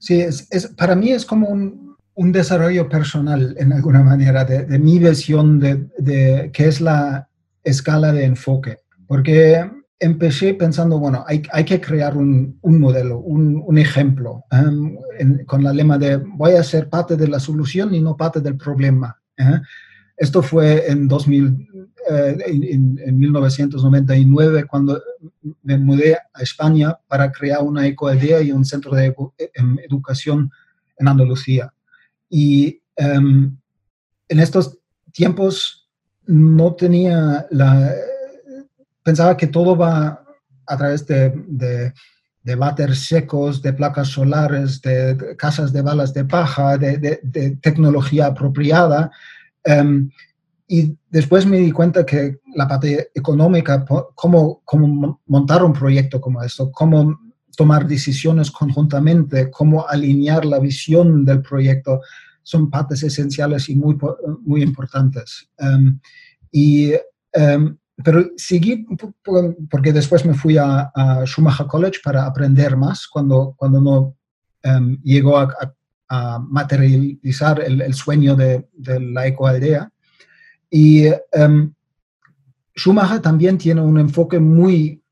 Sí, 0.00 0.20
es, 0.20 0.48
es, 0.50 0.66
para 0.68 0.96
mí 0.96 1.12
es 1.12 1.24
como 1.24 1.48
un, 1.48 1.95
un 2.16 2.32
desarrollo 2.32 2.88
personal, 2.88 3.54
en 3.58 3.72
alguna 3.72 4.02
manera, 4.02 4.44
de, 4.44 4.78
mi 4.78 4.98
visión 4.98 5.60
de, 5.60 5.86
de, 5.98 6.50
qué 6.52 6.66
es 6.66 6.80
la 6.80 7.28
escala 7.62 8.10
de 8.10 8.24
enfoque. 8.24 8.78
Porque 9.06 9.70
empecé 10.00 10.54
pensando, 10.54 10.98
bueno, 10.98 11.24
hay, 11.26 11.42
hay 11.52 11.64
que 11.64 11.80
crear 11.80 12.16
un, 12.16 12.58
un 12.62 12.80
modelo, 12.80 13.18
un, 13.18 13.78
ejemplo, 13.78 14.44
um, 14.50 14.96
con 15.44 15.62
la 15.62 15.72
lema 15.72 15.98
de 15.98 16.16
voy 16.16 16.52
a 16.52 16.62
ser 16.62 16.88
parte 16.88 17.16
de 17.16 17.28
la 17.28 17.38
solución 17.38 17.94
y 17.94 18.00
no 18.00 18.16
parte 18.16 18.40
del 18.40 18.56
problema. 18.56 19.20
¿eh? 19.36 19.60
Esto 20.16 20.42
fue 20.42 20.90
en, 20.90 21.08
2000, 21.08 21.68
eh, 22.10 22.36
en, 22.46 22.98
en, 23.04 23.18
1999, 23.18 24.64
cuando 24.64 25.02
me 25.62 25.76
mudé 25.76 26.14
a 26.14 26.42
España 26.42 26.96
para 27.06 27.30
crear 27.30 27.62
una 27.62 27.86
ecoaldea 27.86 28.40
y 28.40 28.52
un 28.52 28.64
centro 28.64 28.94
de 28.94 29.14
em, 29.54 29.76
educación 29.86 30.50
en 30.98 31.08
Andalucía. 31.08 31.72
Y 32.28 32.82
em, 32.96 33.56
en 34.28 34.40
estos 34.40 34.78
tiempos 35.12 35.88
no 36.26 36.74
tenía 36.74 37.46
la... 37.50 37.94
Pensaba 39.02 39.36
que 39.36 39.46
todo 39.46 39.76
va 39.76 40.24
a 40.66 40.76
través 40.76 41.06
de, 41.06 41.32
de, 41.46 41.92
de 42.42 42.94
secos, 42.94 43.62
de 43.62 43.72
placas 43.72 44.08
solares, 44.08 44.80
de 44.82 45.36
casas 45.36 45.72
de 45.72 45.82
balas 45.82 46.12
de 46.12 46.24
paja, 46.24 46.76
de, 46.76 47.58
tecnología 47.62 48.26
apropiada. 48.26 49.10
Em, 49.64 50.10
y 50.68 50.96
después 51.08 51.46
me 51.46 51.58
di 51.58 51.70
cuenta 51.70 52.04
que 52.04 52.38
la 52.54 52.66
parte 52.66 53.10
económica, 53.14 53.84
cómo, 54.14 54.62
cómo 54.64 55.20
montar 55.26 55.62
un 55.62 55.72
proyecto 55.72 56.20
como 56.20 56.42
esto, 56.42 56.70
cómo 56.72 57.16
tomar 57.56 57.86
decisiones 57.86 58.50
conjuntamente, 58.50 59.50
cómo 59.50 59.88
alinear 59.88 60.44
la 60.44 60.58
visión 60.58 61.24
del 61.24 61.42
proyecto, 61.42 62.00
son 62.42 62.70
partes 62.70 63.02
esenciales 63.02 63.68
y 63.68 63.74
muy, 63.74 63.98
muy 64.42 64.62
importantes. 64.62 65.48
Em, 65.58 65.98
y, 66.52 66.92
em, 67.32 67.76
pero 68.04 68.30
seguí, 68.36 68.86
porque 69.70 69.92
después 69.92 70.24
me 70.24 70.34
fui 70.34 70.56
a, 70.58 70.92
Schumacher 71.24 71.66
College 71.66 71.98
para 72.04 72.26
aprender 72.26 72.76
más 72.76 73.08
cuando, 73.08 73.54
cuando 73.56 73.80
no 73.80 74.16
um, 74.64 74.96
llegó 75.02 75.38
a, 75.38 75.48
a, 76.08 76.38
materializar 76.38 77.60
el, 77.60 77.94
sueño 77.94 78.36
de, 78.36 78.68
de, 78.74 79.00
la 79.00 79.26
ecoaldea. 79.26 79.90
Y 80.70 81.06
Schumacher 82.76 83.20
también 83.20 83.56
tiene 83.56 83.80
un 83.80 83.98
enfoque 83.98 84.38
muy 84.38 85.02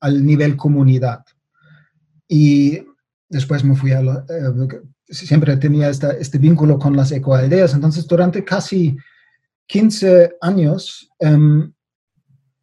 al 0.00 0.24
nivel 0.24 0.56
comunidad. 0.56 1.24
Y 2.34 2.82
después 3.28 3.62
me 3.62 3.76
fui 3.76 3.92
a, 3.92 4.00
eh, 4.00 4.80
siempre 5.04 5.54
tenía 5.58 5.90
este 5.90 6.38
vínculo 6.38 6.78
con 6.78 6.96
las 6.96 7.12
ecoaldeas. 7.12 7.74
Entonces, 7.74 8.06
durante 8.06 8.42
casi 8.42 8.96
15 9.66 10.36
años 10.40 11.10
em, 11.18 11.70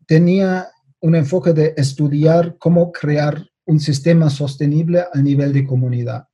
tenía 0.08 0.69
un 1.01 1.13
enfoque 1.13 1.53
de 1.53 1.75
estudiar 1.77 2.58
cómo 2.58 2.91
crear 2.91 3.45
un 3.67 3.79
sistema 3.79 4.32
sostenible 4.32 5.05
al 5.13 5.23
nivel 5.23 5.53
de 5.53 5.67
comunidad. 5.67 6.27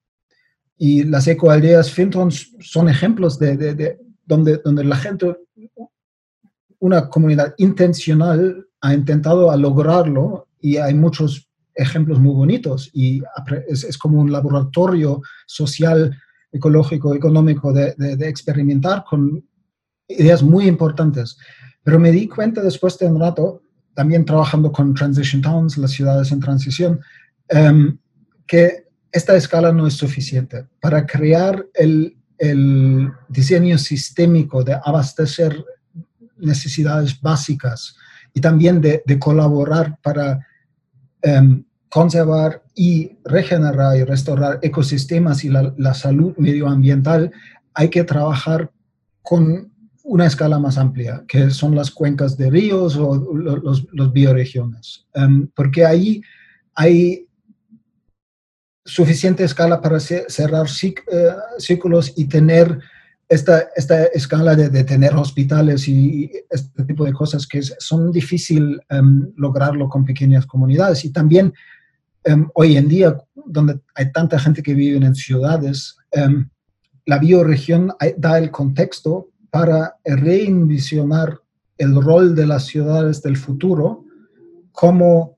Y 0.77 1.03
las 1.03 1.27
ecoaldeas 1.27 1.91
Fintron 1.91 2.31
son 2.31 2.87
ejemplos 2.87 3.37
de, 3.37 3.97
donde, 4.23 4.61
donde 4.63 4.85
la 4.85 4.95
gente, 4.95 5.35
una 6.79 7.09
comunidad 7.09 7.53
intencional, 7.57 8.65
ha 8.79 8.93
intentado 8.93 9.51
a 9.51 9.57
lograrlo 9.57 10.47
y 10.61 10.77
hay 10.77 10.93
muchos 10.93 11.44
ejemplos 11.75 12.19
muy 12.19 12.33
bonitos 12.33 12.89
y 12.93 13.21
es, 13.67 13.97
como 13.97 14.21
un 14.21 14.31
laboratorio 14.31 15.21
social, 15.45 16.17
ecológico, 16.51 17.13
económico 17.13 17.73
de, 17.73 17.93
de, 17.97 18.29
experimentar 18.29 19.03
con 19.03 19.43
ideas 20.07 20.41
muy 20.41 20.67
importantes. 20.67 21.37
Pero 21.83 21.99
me 21.99 22.11
di 22.11 22.27
cuenta 22.27 22.61
después 22.61 22.97
de 22.97 23.07
un 23.07 23.19
rato, 23.19 23.61
también 23.93 24.23
trabajando 24.23 24.71
con 24.71 24.93
Transition 24.93 25.41
Towns, 25.41 25.77
las 25.77 25.91
ciudades 25.91 26.31
en 26.31 26.39
transición, 26.39 27.01
em, 27.49 27.97
que 28.47 28.85
esta 29.11 29.35
escala 29.35 29.71
no 29.71 29.85
es 29.85 29.95
suficiente 29.95 30.65
para 30.79 31.05
crear 31.05 31.65
el, 31.73 32.17
el 32.37 33.11
diseño 33.27 33.77
sistémico 33.77 34.63
de 34.63 34.77
abastecer 34.83 35.63
necesidades 36.37 37.19
básicas 37.21 37.95
y 38.33 38.41
también 38.41 38.81
de, 38.81 39.03
de 39.05 39.19
colaborar 39.19 39.97
para 40.01 40.45
conservar 41.89 42.61
y 42.75 43.17
regenerar 43.23 43.97
y 43.97 44.03
restaurar 44.03 44.59
ecosistemas 44.61 45.43
y 45.45 45.49
la, 45.49 45.93
salud 45.93 46.35
medioambiental, 46.37 47.31
hay 47.73 47.89
que 47.89 48.03
trabajar 48.03 48.69
con 49.21 49.71
una 50.03 50.25
escala 50.27 50.59
más 50.59 50.77
amplia, 50.77 51.23
que 51.27 51.49
son 51.49 51.73
las 51.73 51.89
cuencas 51.89 52.37
de 52.37 52.49
ríos 52.49 52.97
o 52.97 53.15
los, 53.33 54.13
bioregiones, 54.13 55.07
em, 55.13 55.47
porque 55.55 55.85
ahí 55.85 56.21
hay 56.75 57.27
suficiente 58.83 59.43
escala 59.43 59.81
para 59.81 59.99
cerrar 59.99 60.67
eh, 60.83 61.35
círculos 61.57 62.13
y 62.15 62.25
tener 62.25 62.79
esta, 63.27 63.69
esta 63.75 64.05
escala 64.05 64.55
de, 64.55 64.83
tener 64.83 65.15
hospitales 65.15 65.87
y 65.87 66.31
este 66.49 66.83
tipo 66.83 67.05
de 67.05 67.13
cosas 67.13 67.47
que 67.47 67.61
son 67.61 68.11
difícil 68.11 68.79
um, 68.91 69.31
lograrlo 69.35 69.89
con 69.89 70.05
pequeñas 70.05 70.45
comunidades. 70.45 71.03
Y 71.05 71.11
también 71.11 71.53
um, 72.25 72.49
hoy 72.53 72.77
en 72.77 72.87
día, 72.87 73.17
donde 73.33 73.79
hay 73.95 74.11
tanta 74.11 74.37
gente 74.37 74.61
que 74.61 74.75
vive 74.75 75.03
en 75.03 75.15
ciudades, 75.15 75.97
um, 76.15 76.47
la 77.05 77.19
bioregión 77.19 77.93
da 78.17 78.37
el 78.37 78.51
contexto 78.51 79.29
para 79.49 79.95
reinvisionar 80.03 81.39
el 81.77 82.01
rol 82.01 82.35
de 82.35 82.47
las 82.47 82.65
ciudades 82.65 83.21
del 83.21 83.37
futuro 83.37 84.03
como 84.71 85.35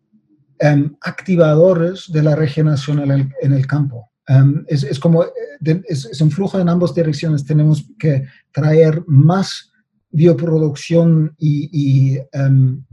activadores 1.01 2.11
de 2.11 2.23
la 2.23 2.35
regeneración 2.35 3.11
en 3.11 3.31
en 3.41 3.53
el 3.53 3.67
campo. 3.67 4.09
Em, 4.27 4.65
es, 4.67 4.83
es, 4.83 4.99
como, 4.99 5.23
eh, 5.23 5.81
es, 5.87 6.21
un 6.21 6.31
flujo 6.31 6.59
en 6.59 6.67
ambas 6.67 6.93
direcciones. 6.93 7.45
Tenemos 7.45 7.85
que 7.97 8.25
traer 8.51 9.01
más 9.07 9.71
bioproducción 10.09 11.33
y, 11.37 12.17
um, 12.33 12.83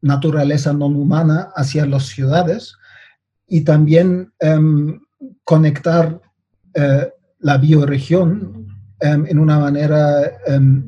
naturaleza 0.00 0.72
no 0.72 0.86
humana 0.86 1.50
hacia 1.56 1.86
las 1.86 2.04
ciudades 2.04 2.76
y 3.48 3.62
también 3.62 4.32
um, 4.42 5.00
conectar 5.44 6.20
uh, 6.76 7.04
la 7.40 7.56
bioregión 7.56 8.64
en 9.00 9.38
una 9.38 9.58
manera 9.58 10.32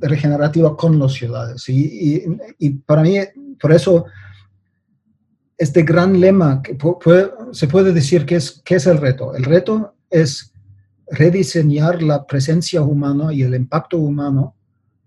regenerativa 0.01 0.75
con 0.75 0.99
las 0.99 1.13
ciudades. 1.13 1.69
Y, 1.69 2.25
y, 2.59 2.71
para 2.71 3.03
mí, 3.03 3.19
por 3.61 3.73
eso 3.73 4.07
este 5.59 5.83
gran 5.83 6.21
lema, 6.21 6.63
que 6.63 6.77
se 7.53 7.69
puede 7.69 7.93
decir 7.93 8.27
que 8.27 8.37
es, 8.37 8.63
que 8.65 8.77
es 8.77 8.87
el 8.87 8.99
reto. 8.99 9.35
El 9.35 9.45
reto 9.45 9.95
es 10.11 10.53
rediseñar 11.11 12.03
la 12.03 12.27
presencia 12.27 12.83
humana 12.83 13.33
y 13.33 13.43
el 13.43 13.55
impacto 13.55 13.99
humano 13.99 14.55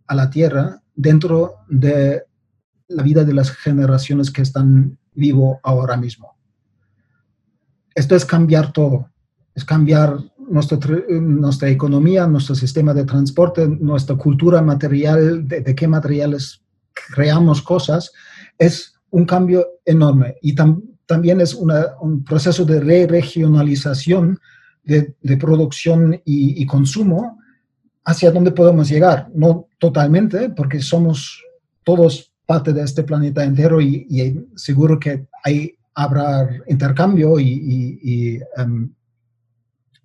a 0.08 0.16
la 0.16 0.30
Tierra 0.30 0.82
dentro 0.96 1.56
de 1.68 2.24
la 2.88 3.04
vida 3.04 3.24
de 3.24 3.34
las 3.34 3.52
generaciones 3.52 4.32
que 4.32 4.42
están 4.42 4.98
vivo 5.14 5.60
ahora 5.64 5.96
mismo. 5.98 6.36
Esto 7.94 8.16
es 8.16 8.26
cambiar 8.26 8.72
todo, 8.72 9.10
es 9.54 9.64
cambiar 9.66 10.18
nuestra 10.50 11.70
economía, 11.70 12.28
nuestro 12.28 12.56
sistema 12.56 12.94
de 12.94 13.06
transporte, 13.06 13.68
nuestra 13.68 14.16
cultura 14.16 14.62
material, 14.62 15.48
de, 15.48 15.76
qué 15.76 15.88
materiales 15.88 16.62
creamos 17.14 17.62
cosas, 17.62 18.12
es 18.58 18.99
un 19.12 19.26
cambio 19.26 19.68
enorme 19.86 20.36
y 20.42 20.56
también 21.06 21.42
es 21.42 21.54
un 21.54 22.24
proceso 22.24 22.66
de 22.66 22.80
re-regionalización 22.80 24.40
de, 24.84 25.38
producción 25.38 26.20
y, 26.26 26.66
consumo 26.66 27.40
hacia 28.06 28.32
dónde 28.32 28.52
podemos 28.52 28.90
llegar. 28.90 29.30
No 29.34 29.68
totalmente, 29.78 30.50
porque 30.50 30.82
somos 30.82 31.44
todos 31.84 32.32
parte 32.46 32.74
de 32.74 32.82
este 32.84 33.04
planeta 33.04 33.44
entero 33.44 33.80
y, 33.82 34.48
seguro 34.56 35.00
que 35.00 35.28
hay, 35.44 35.76
habrá 35.94 36.50
intercambio 36.68 37.40
y, 37.40 38.42
em, 38.58 38.92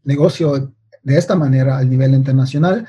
negocio 0.05 0.75
de 1.03 1.19
esta 1.19 1.35
manera 1.35 1.79
a 1.79 1.85
nivel 1.85 2.15
internacional, 2.15 2.87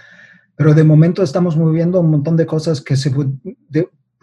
pero 0.55 0.73
de 0.73 0.83
momento 0.83 1.23
estamos 1.23 1.55
moviendo 1.55 1.99
un 1.99 2.11
montón 2.11 2.35
de 2.35 2.45
cosas 2.45 2.81
que 2.81 2.95
se 2.95 3.11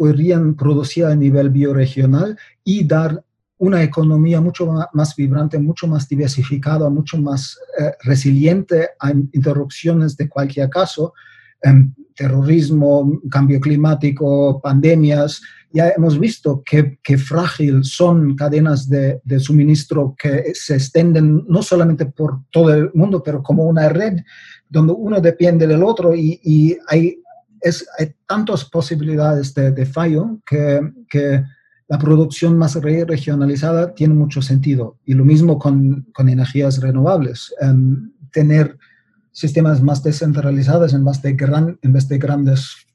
podrían 0.02 0.56
producir 0.56 1.04
a 1.04 1.14
nivel 1.14 1.48
bioregional 1.50 2.36
y 2.64 2.84
dar 2.84 3.22
una 3.58 3.84
economía 3.84 4.40
mucho 4.40 4.68
más 4.92 5.14
vibrante, 5.14 5.60
mucho 5.60 5.86
más 5.86 6.08
diversificada, 6.08 6.90
mucho 6.90 7.18
más 7.18 7.56
eh, 7.78 7.92
resiliente 8.02 8.88
a 8.98 9.12
interrupciones 9.12 10.16
de 10.16 10.28
cualquier 10.28 10.68
caso, 10.70 11.14
em, 11.62 11.94
terrorismo, 12.16 13.20
cambio 13.30 13.60
climático, 13.60 14.60
pandemias. 14.60 15.40
Ya 15.72 15.90
hemos 15.90 16.18
visto 16.18 16.64
que, 16.66 16.98
que 17.00 17.16
frágil 17.16 17.84
son 17.84 18.34
cadenas 18.34 18.88
de, 18.88 19.20
de, 19.22 19.38
suministro 19.38 20.16
que 20.18 20.50
se 20.52 20.74
extienden 20.74 21.44
no 21.48 21.62
solamente 21.62 22.06
por 22.06 22.40
todo 22.50 22.74
el 22.74 22.90
mundo, 22.92 23.22
pero 23.22 23.40
como 23.40 23.66
una 23.66 23.88
red 23.88 24.18
donde 24.68 24.94
uno 24.94 25.20
depende 25.20 25.68
del 25.68 25.84
otro 25.84 26.12
y, 26.12 26.40
y 26.42 26.76
hay, 26.88 27.21
es, 27.62 27.86
hay 27.98 28.14
tantas 28.26 28.64
posibilidades 28.64 29.54
de, 29.54 29.70
de 29.70 29.86
fallo 29.86 30.40
que, 30.44 30.80
que 31.08 31.44
la 31.92 31.98
producción 31.98 32.56
más 32.56 32.74
regionalizada 32.74 33.94
tiene 33.94 34.14
mucho 34.14 34.40
sentido. 34.40 34.98
Y 35.04 35.12
lo 35.12 35.26
mismo 35.26 35.58
con, 35.58 36.06
con 36.14 36.28
energías 36.30 36.80
renovables. 36.80 37.54
Um, 37.60 38.12
tener 38.32 38.78
sistemas 39.30 39.82
más 39.82 40.02
descentralizados 40.02 40.94
en 40.94 41.04
vez 41.04 41.20
de, 41.20 41.34
gran, 41.34 41.78
en 41.82 41.92
vez 41.92 42.08
de 42.08 42.16
grandes 42.16 42.86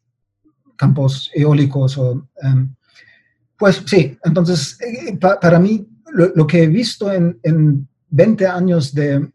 campos 0.75 1.30
eólicos. 1.36 1.97
O, 1.97 2.27
um, 2.41 2.75
pues 3.58 3.84
sí, 3.86 4.17
entonces, 4.23 4.80
eh, 4.82 5.15
para 5.17 5.60
mí, 5.60 5.88
lo, 6.12 6.47
que 6.47 6.63
he 6.63 6.67
visto 6.67 7.12
en, 7.12 7.39
en 7.43 7.88
20 8.10 8.47
años 8.47 8.95
de, 8.95 9.30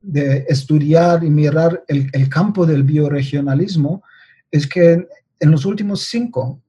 de, 0.00 0.44
estudiar 0.48 1.24
y 1.24 1.30
mirar 1.30 1.82
el, 1.88 2.08
el 2.12 2.28
campo 2.28 2.66
del 2.66 2.84
bioregionalismo 2.84 4.02
es 4.52 4.68
que 4.68 5.08
en 5.40 5.50
los 5.50 5.64
últimos 5.64 6.02
cinco 6.02 6.62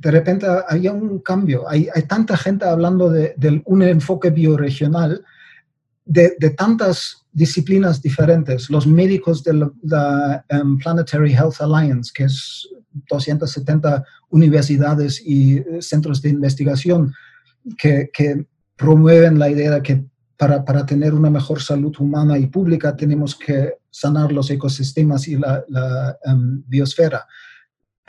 de 0.00 0.10
repente 0.10 0.46
hay 0.68 0.88
un 0.88 1.18
cambio. 1.18 1.68
Hay, 1.68 1.88
tanta 2.08 2.36
gente 2.36 2.64
hablando 2.64 3.10
de, 3.10 3.62
un 3.66 3.82
enfoque 3.82 4.30
bioregional 4.30 5.22
de, 6.06 6.34
de, 6.38 6.50
tantas 6.50 7.26
disciplinas 7.32 8.00
diferentes. 8.00 8.70
Los 8.70 8.86
médicos 8.86 9.44
de 9.44 9.70
la, 9.82 10.44
um, 10.50 10.78
Planetary 10.78 11.32
Health 11.34 11.60
Alliance, 11.60 12.10
que 12.14 12.24
es 12.24 12.66
270 13.10 14.04
universidades 14.30 15.22
y 15.24 15.58
eh, 15.58 15.64
centros 15.80 16.22
de 16.22 16.30
investigación 16.30 17.12
que, 17.76 18.10
que 18.12 18.46
promueven 18.76 19.38
la 19.38 19.50
idea 19.50 19.72
de 19.72 19.82
que 19.82 20.04
para, 20.36 20.64
para, 20.64 20.86
tener 20.86 21.12
una 21.12 21.28
mejor 21.28 21.60
salud 21.60 21.94
humana 21.98 22.38
y 22.38 22.46
pública 22.46 22.96
tenemos 22.96 23.36
que 23.36 23.74
sanar 23.90 24.32
los 24.32 24.50
ecosistemas 24.50 25.28
y 25.28 25.36
la, 25.36 25.64
la 25.68 26.16
um, 26.26 26.62
biosfera 26.66 27.26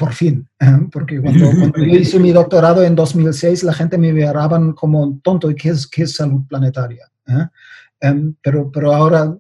por 0.02 0.14
fin, 0.14 0.50
¿eh? 0.60 0.88
porque 0.92 1.22
cuando, 1.22 1.78
yo 1.78 1.84
hice 1.84 2.18
mi 2.20 2.32
doctorado 2.32 2.82
en 2.82 2.96
2006, 2.96 3.64
la 3.64 3.74
gente 3.74 4.00
me 4.00 4.12
miraban 4.12 4.74
como 4.74 5.20
tonto, 5.22 5.52
¿y 5.52 5.56
qué 5.56 5.70
es, 5.70 5.86
qué 5.86 6.04
es 6.04 6.16
salud 6.16 6.42
planetaria? 6.48 7.06
¿eh? 7.28 7.46
Em, 8.00 8.34
pero, 8.42 8.72
pero 8.72 8.94
ahora 8.94 9.38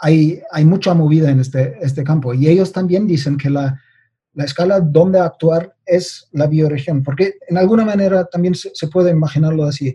hay, 0.00 0.40
hay 0.50 0.64
mucha 0.64 0.94
movida 0.94 1.30
en 1.30 1.40
este, 1.40 1.76
este 1.82 2.04
campo 2.04 2.32
y 2.32 2.48
ellos 2.48 2.72
también 2.72 3.06
dicen 3.06 3.36
que 3.36 3.50
la, 3.50 3.78
la 4.32 4.44
escala 4.44 4.80
donde 4.80 5.20
actuar 5.20 5.76
es 5.84 6.26
la 6.32 6.46
bioregión, 6.46 7.02
porque 7.02 7.34
en 7.46 7.58
alguna 7.58 7.84
manera 7.84 8.24
también 8.24 8.54
se, 8.54 8.70
se 8.72 8.88
puede 8.88 9.10
imaginarlo 9.10 9.64
así. 9.64 9.94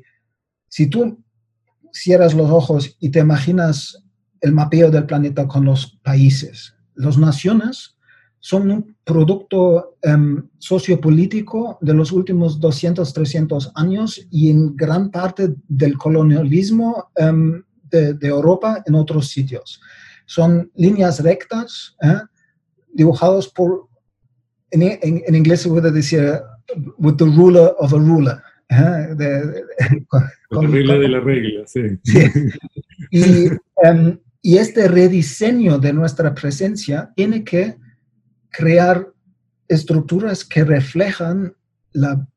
Si 0.69 0.85
tú 0.85 1.23
cierras 1.91 2.35
los 2.35 2.51
ojos 2.51 2.95
y 2.99 3.09
te 3.09 3.19
imaginas 3.19 4.02
el 4.43 4.51
mapeo 4.51 4.91
del 4.91 5.05
planeta 5.05 5.47
con 5.47 5.65
los 5.65 5.99
países, 6.03 6.75
las 6.95 7.17
naciones 7.17 7.95
son 8.39 8.69
un 8.69 8.97
producto 9.05 9.95
um, 10.03 10.49
sociopolítico 10.57 11.77
de 11.79 11.93
los 11.93 12.11
últimos 12.11 12.59
200, 12.59 13.13
300 13.13 13.71
años 13.75 14.27
y 14.29 14.49
en 14.49 14.75
gran 14.75 15.11
parte 15.11 15.55
del 15.69 15.97
colonialismo 15.97 17.09
em, 17.15 17.63
de, 17.89 18.17
Europa 18.21 18.83
en 18.85 18.95
otros 18.95 19.29
sitios. 19.29 19.79
Son 20.25 20.69
líneas 20.75 21.23
rectas 21.23 21.95
¿eh? 22.01 22.19
dibujados 22.93 23.47
por, 23.47 23.87
en, 24.71 25.35
inglés 25.35 25.61
se 25.61 25.69
puede 25.69 25.91
decir, 25.91 26.41
with 26.97 27.15
the 27.15 27.25
ruler 27.25 27.71
of 27.77 27.93
a 27.93 27.97
ruler. 27.97 28.39
¿eh? 28.69 29.15
De, 29.15 29.63
la 30.49 30.67
regla 30.67 30.95
de 30.95 31.07
la 31.07 31.19
regla, 31.21 31.63
sí. 31.65 31.79
Y, 33.09 33.47
em, 33.83 34.19
y 34.45 34.57
este 34.57 34.89
rediseño 34.89 35.79
de 35.79 35.93
nuestra 35.93 36.35
presencia 36.35 37.13
tiene 37.15 37.45
que 37.45 37.77
crear 38.49 39.07
estructuras 39.69 40.43
que 40.43 40.65
reflejan 40.65 41.55
la, 41.93 42.27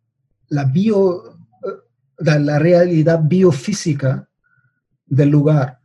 la, 0.48 0.64
bio, 0.66 1.36
la, 2.18 2.60
realidad 2.60 3.20
biofísica 3.24 4.28
del 5.04 5.30
lugar. 5.30 5.80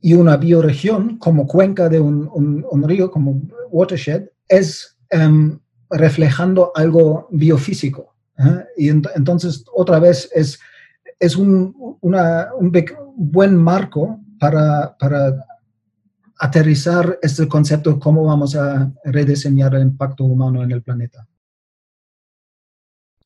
Y 0.00 0.14
una 0.14 0.38
bioregión, 0.38 1.18
como 1.18 1.46
cuenca 1.46 1.90
de 1.90 2.00
un, 2.00 2.30
un, 2.32 2.88
río, 2.88 3.10
como 3.10 3.42
watershed, 3.70 4.30
es 4.48 4.96
em, 5.10 5.60
reflejando 5.90 6.72
algo 6.74 7.28
biofísico. 7.30 8.14
¿eh? 8.38 8.64
Y 8.78 8.88
entonces, 8.88 9.62
otra 9.74 9.98
vez, 9.98 10.30
es, 10.34 10.58
es 11.20 11.36
un, 11.36 11.98
una, 12.00 12.48
un 12.58 12.72
buen 13.14 13.54
marco 13.56 14.21
para, 14.42 14.96
para 14.98 15.46
aterrizar 16.40 17.16
este 17.22 17.46
concepto, 17.46 18.00
cómo 18.00 18.24
vamos 18.24 18.56
a 18.56 18.92
rediseñar 19.04 19.72
el 19.76 19.82
impacto 19.82 20.24
humano 20.24 20.64
en 20.64 20.72
el 20.72 20.82
planeta. 20.82 21.28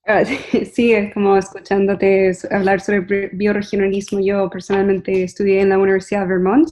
Ah, 0.04 0.22
sí, 0.74 0.92
es 0.92 1.14
como 1.14 1.38
escuchándote 1.38 2.32
hablar 2.50 2.82
sobre 2.82 3.30
bioregionalismo. 3.32 4.20
Yo 4.20 4.50
personalmente 4.50 5.22
estudié 5.22 5.62
en 5.62 5.70
la 5.70 5.78
Universidad 5.78 6.20
de 6.20 6.34
Vermont 6.34 6.68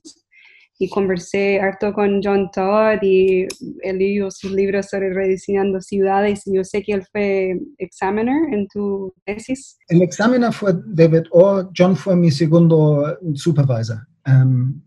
y 0.79 0.91
conversé 0.91 1.59
harto 1.61 1.95
con 1.95 2.21
John 2.23 2.51
Todd 2.53 2.99
y 3.01 3.47
él 3.81 4.31
sus 4.31 4.53
libros 4.53 4.91
sobre 4.91 5.15
rediseñando 5.15 5.81
ciudades 5.81 6.47
y 6.47 6.57
yo 6.57 6.65
sé 6.65 6.83
que 6.83 6.93
él 6.93 7.03
fue 7.11 7.59
examiner 7.79 8.53
en 8.53 8.69
tu 8.69 9.11
tesis. 9.25 9.79
El 9.89 10.03
examiner 10.03 10.53
fue 10.53 10.75
David 10.85 11.29
O. 11.31 11.71
John 11.75 11.97
fue 11.97 12.15
mi 12.15 12.31
segundo 12.31 13.17
supervisor. 13.33 14.07
Um, 14.27 14.81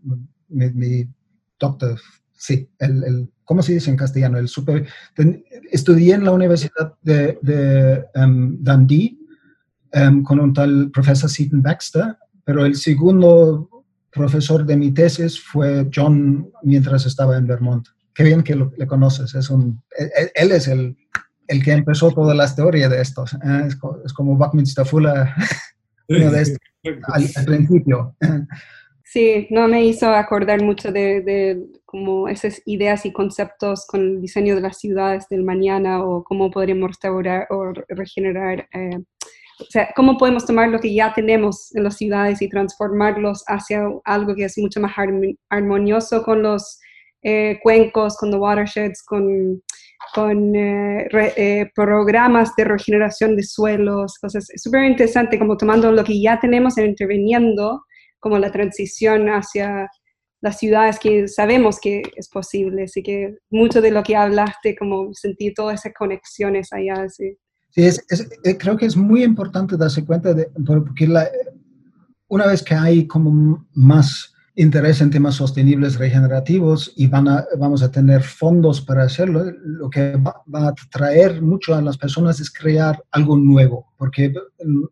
mi, 0.48 1.06
doctor, 1.58 2.00
sí, 2.32 2.68
el, 2.78 3.30
¿cómo 3.44 3.62
se 3.62 3.74
dice 3.74 3.90
en 3.90 3.96
castellano? 3.96 4.38
El 4.38 4.48
super, 4.48 4.86
estudié 5.70 6.14
en 6.14 6.24
la 6.24 6.32
Universidad 6.32 6.94
de, 7.02 7.38
de 7.42 8.04
um, 8.14 8.56
Dundee 8.62 9.18
um, 9.94 10.22
con 10.22 10.40
un 10.40 10.52
tal 10.52 10.90
profesor 10.90 11.28
Seaton 11.28 11.62
Baxter, 11.62 12.16
pero 12.44 12.64
el 12.64 12.76
segundo 12.76 13.68
profesor 14.10 14.64
de 14.64 14.76
mi 14.76 14.90
tesis 14.92 15.40
fue 15.40 15.88
John 15.94 16.50
mientras 16.62 17.06
estaba 17.06 17.36
en 17.36 17.46
Vermont. 17.46 17.86
Qué 18.14 18.24
bien 18.24 18.42
que 18.42 18.56
lo, 18.56 18.72
le 18.76 18.86
conoces, 18.86 19.34
es 19.34 19.48
un, 19.50 19.80
él, 20.34 20.50
es 20.50 20.66
el, 20.66 20.96
el, 21.46 21.62
que 21.62 21.72
empezó 21.72 22.10
toda 22.10 22.34
la 22.34 22.52
teoría 22.52 22.88
de 22.88 23.00
estos. 23.00 23.34
¿eh? 23.34 23.66
Es, 23.66 23.78
es, 24.04 24.12
como 24.12 24.36
Buckminster 24.36 24.84
Fuller, 24.84 25.28
uno 26.08 26.30
de 26.32 26.42
estos, 26.42 26.58
al, 27.04 27.28
al 27.36 27.44
principio. 27.44 28.16
Sí, 29.10 29.46
no 29.50 29.68
me 29.68 29.84
hizo 29.86 30.10
acordar 30.10 30.62
mucho 30.62 30.92
de, 30.92 31.56
como 31.86 32.28
esas 32.28 32.60
ideas 32.66 33.06
y 33.06 33.12
conceptos 33.12 33.86
con 33.86 34.02
el 34.02 34.20
diseño 34.20 34.54
de 34.54 34.60
las 34.60 34.78
ciudades 34.78 35.26
del 35.30 35.44
mañana 35.44 36.04
o 36.04 36.22
cómo 36.22 36.50
podríamos 36.50 36.90
restaurar 36.90 37.46
o 37.48 37.72
regenerar, 37.88 38.68
eh, 38.74 38.98
o 39.60 39.64
sea, 39.70 39.88
cómo 39.96 40.18
podemos 40.18 40.44
tomar 40.44 40.68
lo 40.68 40.78
que 40.78 40.92
ya 40.92 41.14
tenemos 41.14 41.74
en 41.74 41.84
las 41.84 41.96
ciudades 41.96 42.42
y 42.42 42.50
transformarlos 42.50 43.44
hacia 43.46 43.88
algo 44.04 44.34
que 44.34 44.44
es 44.44 44.58
mucho 44.58 44.78
más 44.80 44.92
armonioso 45.48 46.22
con 46.22 46.42
los 46.42 46.78
eh, 47.22 47.58
cuencos, 47.62 48.16
con 48.18 48.30
los 48.30 48.40
watersheds, 48.40 49.02
con 49.04 49.62
con 50.14 50.54
eh, 50.54 51.08
eh, 51.12 51.70
programas 51.74 52.54
de 52.56 52.64
regeneración 52.64 53.36
de 53.36 53.42
suelos, 53.42 54.18
cosas 54.18 54.46
súper 54.56 54.84
interesantes, 54.84 55.38
como 55.38 55.56
tomando 55.56 55.92
lo 55.92 56.04
que 56.04 56.20
ya 56.20 56.38
tenemos 56.40 56.78
e 56.78 56.86
interviniendo, 56.86 57.84
como 58.20 58.38
la 58.38 58.50
transición 58.50 59.28
hacia 59.28 59.88
las 60.40 60.58
ciudades 60.58 60.98
que 60.98 61.28
sabemos 61.28 61.78
que 61.80 62.02
es 62.16 62.28
posible. 62.28 62.84
Así 62.84 63.02
que 63.02 63.38
mucho 63.50 63.80
de 63.80 63.90
lo 63.90 64.02
que 64.02 64.16
hablaste, 64.16 64.76
como 64.76 65.12
sentir 65.12 65.54
todas 65.54 65.80
esas 65.80 65.92
conexiones 65.98 66.72
allá. 66.72 67.08
Sí, 67.08 67.36
sí 67.70 67.84
es, 67.84 68.04
eh, 68.44 68.56
creo 68.56 68.76
que 68.76 68.86
es 68.86 68.96
muy 68.96 69.24
importante 69.24 69.76
darse 69.76 70.04
cuenta 70.04 70.32
de, 70.34 70.48
porque 70.64 71.06
la, 71.06 71.28
una 72.28 72.46
vez 72.46 72.62
que 72.62 72.74
hay 72.74 73.06
como 73.06 73.66
más 73.72 74.34
interés 74.54 75.00
en 75.00 75.10
temas 75.10 75.36
sostenibles 75.36 75.98
regenerativos 75.98 76.92
y 76.96 77.06
van 77.06 77.28
a, 77.28 77.46
vamos 77.58 77.82
a 77.82 77.92
tener 77.92 78.22
fondos 78.24 78.80
para 78.80 79.04
hacerlo, 79.04 79.44
lo 79.62 79.88
que 79.88 80.16
va, 80.16 80.68
a 80.68 80.74
traer 80.90 81.40
mucho 81.40 81.76
a 81.76 81.82
las 81.82 81.96
personas 81.96 82.40
es 82.40 82.50
crear 82.50 83.02
algo 83.12 83.36
nuevo, 83.36 83.92
porque 83.96 84.30
mm, 84.30 84.84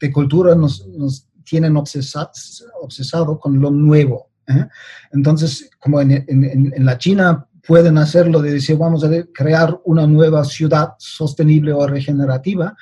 de 0.00 0.12
cultura 0.12 0.54
nos, 0.54 0.86
nos 0.88 1.25
tienen 1.48 1.76
obsesado 1.76 3.40
con 3.40 3.60
lo 3.60 3.70
nuevo. 3.70 4.30
¿eh? 4.48 4.66
Entonces, 5.12 5.70
como 5.78 6.00
en, 6.00 6.12
en, 6.12 6.72
en, 6.74 6.84
la 6.84 6.98
China 6.98 7.46
pueden 7.66 7.98
hacerlo 7.98 8.42
de 8.42 8.52
decir, 8.52 8.76
vamos 8.76 9.04
a 9.04 9.10
crear 9.32 9.80
una 9.84 10.06
nueva 10.06 10.44
ciudad 10.44 10.90
sostenible 10.98 11.72
o 11.72 11.86
regenerativa, 11.86 12.76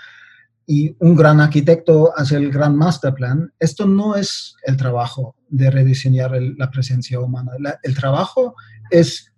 y 0.67 0.97
un 1.01 1.15
gran 1.15 1.41
arquitecto 1.41 2.13
hace 2.17 2.37
el 2.37 2.51
gran 2.51 2.77
master 2.77 3.13
plan, 3.15 3.53
esto 3.59 3.87
no 3.87 4.17
es 4.17 4.57
el 4.65 4.77
trabajo 4.77 5.37
de 5.49 5.71
rediseñar 5.71 6.33
la 6.57 6.71
presencia 6.71 7.21
humana. 7.21 7.53
el 7.83 7.95
trabajo 7.95 8.55
es 8.91 9.31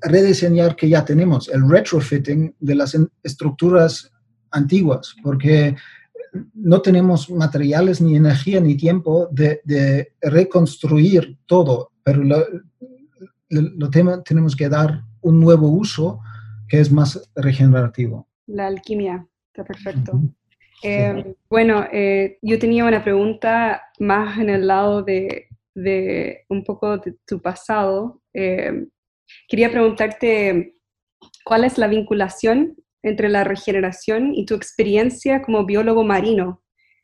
rediseñar 0.00 0.76
que 0.76 0.88
ya 0.88 1.04
tenemos, 1.04 1.48
el 1.48 1.68
retrofitting 1.68 2.54
de 2.58 2.74
las 2.74 2.96
estructuras 3.22 4.10
antiguas, 4.50 5.14
porque 5.22 5.76
no 6.54 6.80
tenemos 6.80 7.30
materiales, 7.30 8.00
ni 8.00 8.16
energía, 8.16 8.60
ni 8.60 8.76
tiempo 8.76 9.28
de, 9.30 10.12
reconstruir 10.20 11.38
todo, 11.46 11.92
pero 12.02 12.22
lo, 12.24 12.44
lo 13.50 13.90
tenemos 13.90 14.56
que 14.56 14.68
dar 14.68 15.02
un 15.20 15.40
nuevo 15.40 15.68
uso 15.68 16.20
que 16.68 16.80
es 16.80 16.92
más 16.92 17.30
regenerativo. 17.34 18.28
La 18.46 18.66
alquimia, 18.66 19.26
está 19.48 19.64
perfecto. 19.64 20.20
Eh, 20.82 21.34
bueno, 21.48 21.86
eh, 21.92 22.38
yo 22.40 22.58
tenía 22.58 22.84
una 22.84 23.02
pregunta 23.02 23.82
más 23.98 24.38
en 24.38 24.50
el 24.50 24.66
lado 24.66 25.02
de, 25.02 25.48
un 26.48 26.64
poco 26.64 26.98
de 26.98 27.16
tu 27.26 27.40
pasado. 27.40 28.22
Eh, 28.32 28.86
quería 29.48 29.70
preguntarte 29.70 30.76
cuál 31.44 31.64
es 31.64 31.78
la 31.78 31.88
vinculación 31.88 32.76
entre 33.02 33.28
la 33.28 33.44
regeneración 33.44 34.34
y 34.34 34.44
tu 34.44 34.54
experiencia 34.54 35.42
como 35.42 35.64
biólogo 35.64 36.04
marino 36.04 36.62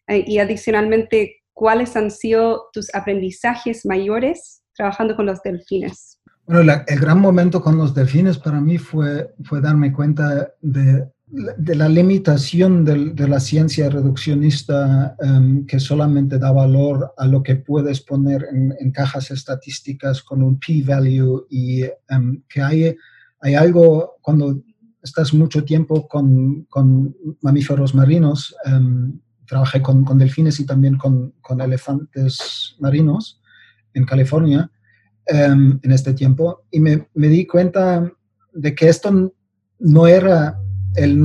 y 0.09 0.39
adicionalmente 0.39 1.37
cuáles 1.53 1.97
han 1.97 2.11
sido 2.11 2.69
tus 2.73 2.95
aprendizajes 2.95 3.87
mayores 3.87 4.63
trabajando 4.75 5.17
con 5.17 5.27
los 5.27 5.41
delfines. 5.43 6.21
Bueno, 6.47 6.73
el 6.87 7.01
gran 7.01 7.21
momento 7.21 7.63
con 7.63 7.79
los 7.79 7.95
delfines 7.95 8.39
para 8.39 8.61
mí 8.61 8.77
fue, 8.77 9.33
fue 9.45 9.61
darme 9.61 9.93
cuenta 9.93 10.53
de 10.61 11.07
de 11.27 11.75
la 11.75 11.89
limitación 11.89 12.85
de, 12.85 13.29
la 13.29 13.41
ciencia 13.41 13.89
reduccionista 13.89 15.17
em, 15.21 15.67
que 15.67 15.81
solamente 15.81 16.39
da 16.39 16.53
valor 16.53 17.13
a 17.17 17.27
lo 17.27 17.43
que 17.43 17.57
puedes 17.57 18.01
poner 18.01 18.47
en, 18.53 18.93
cajas 18.93 19.31
estadísticas 19.31 20.23
con 20.23 20.43
un 20.43 20.59
p-value 20.59 21.47
y 21.51 21.83
em, 22.09 22.43
que 22.49 22.63
hay, 22.63 22.97
hay 23.41 23.55
algo 23.55 24.17
cuando 24.21 24.61
estás 25.05 25.33
mucho 25.35 25.63
tiempo 25.65 26.09
con, 26.09 26.67
mamíferos 27.43 27.95
marinos, 27.95 28.57
em, 28.65 29.21
trabajé 29.47 29.83
con, 29.83 30.19
delfines 30.19 30.59
y 30.59 30.67
también 30.67 30.97
con, 30.97 31.35
elefantes 31.61 32.75
marinos 32.81 33.41
en 33.93 34.05
California 34.05 34.71
en 35.27 35.81
este 35.91 36.13
tiempo 36.13 36.65
y 36.71 36.81
me, 36.81 37.09
me 37.15 37.29
di 37.29 37.47
cuenta 37.47 38.13
de 38.53 38.75
que 38.75 38.89
esto 38.89 39.33
no 39.79 40.07
era 40.07 40.59
el 40.97 41.21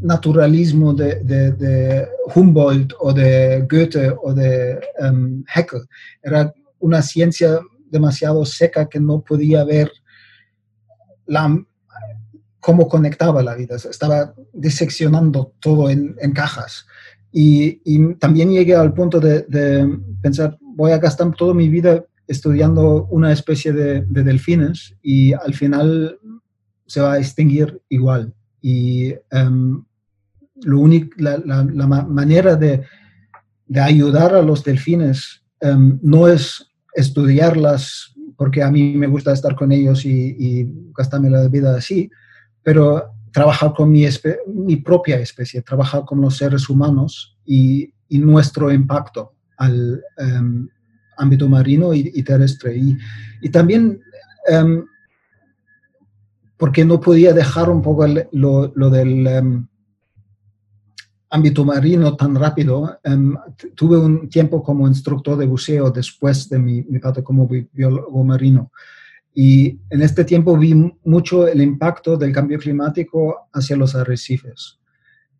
naturalismo 0.00 0.94
de, 0.94 2.08
Humboldt 2.34 2.92
o 3.00 3.12
de 3.12 3.66
Goethe 3.70 4.14
o 4.22 4.32
de 4.32 4.80
um, 5.00 5.44
Haeckel. 5.54 5.82
Era 6.22 6.52
una 6.78 7.02
ciencia 7.02 7.60
demasiado 7.90 8.44
seca 8.44 8.88
que 8.88 9.00
no 9.00 9.22
podía 9.22 9.64
ver 9.64 9.90
la, 11.26 11.64
cómo 12.62 12.88
conectaba 12.88 13.42
la 13.42 13.54
vida. 13.54 13.76
Estaba 13.76 14.34
diseccionando 14.54 15.52
todo 15.60 15.90
en, 15.90 16.14
cajas. 16.32 16.86
Y, 17.32 17.80
también 18.14 18.50
llegué 18.50 18.74
al 18.74 18.94
punto 18.94 19.20
de, 19.20 19.44
pensar, 20.22 20.56
voy 20.60 20.92
a 20.92 20.98
gastar 20.98 21.34
toda 21.34 21.52
mi 21.52 21.68
vida 21.68 22.04
estudiando 22.26 23.06
una 23.10 23.32
especie 23.32 23.72
de, 23.72 24.02
de 24.08 24.22
delfines 24.22 24.94
y 25.02 25.32
al 25.32 25.52
final 25.54 26.18
se 26.86 27.00
va 27.00 27.14
a 27.14 27.18
extinguir 27.18 27.80
igual. 27.88 28.32
Y 28.60 29.12
em, 29.30 29.84
lo 30.62 30.78
único, 30.78 31.10
la, 31.18 31.38
manera 32.06 32.54
de, 32.54 32.84
ayudar 33.74 34.34
a 34.34 34.42
los 34.42 34.62
delfines 34.62 35.42
em, 35.60 35.98
no 36.02 36.28
es 36.28 36.66
estudiarlas 36.94 38.12
porque 38.36 38.62
a 38.62 38.70
mí 38.70 38.94
me 38.96 39.06
gusta 39.06 39.32
estar 39.32 39.54
con 39.54 39.72
ellos 39.72 40.04
y, 40.04 40.68
gastarme 40.96 41.30
la 41.30 41.48
vida 41.48 41.76
así, 41.76 42.10
pero 42.62 43.12
trabajar 43.32 43.72
con 43.74 43.90
mi, 43.90 44.06
mi 44.46 44.76
propia 44.76 45.18
especie, 45.18 45.62
trabajar 45.62 46.04
con 46.04 46.20
los 46.20 46.36
seres 46.36 46.68
humanos 46.68 47.36
y, 47.44 47.92
nuestro 48.10 48.70
impacto 48.70 49.32
al 49.56 50.04
em, 50.18 50.68
ámbito 51.16 51.48
marino 51.48 51.94
y, 51.94 52.22
terrestre. 52.22 52.76
Y, 53.40 53.48
también 53.48 54.02
porque 56.58 56.84
no 56.84 57.00
podía 57.00 57.32
dejar 57.32 57.70
un 57.70 57.80
poco 57.80 58.06
lo, 58.32 58.90
del 58.90 59.26
em, 59.26 59.66
ámbito 61.30 61.64
marino 61.64 62.14
tan 62.14 62.34
rápido. 62.34 63.00
Tuve 63.74 63.96
un 63.96 64.28
tiempo 64.28 64.62
como 64.62 64.86
instructor 64.86 65.38
de 65.38 65.46
buceo 65.46 65.90
después 65.90 66.50
de 66.50 66.58
mi, 66.58 66.82
mi 66.82 67.00
como 67.00 67.48
biólogo 67.48 68.24
marino. 68.24 68.70
Y 69.34 69.78
en 69.90 70.02
este 70.02 70.24
tiempo 70.24 70.56
vi 70.58 70.74
mucho 71.04 71.46
el 71.48 71.62
impacto 71.62 72.16
del 72.16 72.32
cambio 72.32 72.58
climático 72.58 73.48
hacia 73.52 73.76
los 73.76 73.94
arrecifes. 73.94 74.78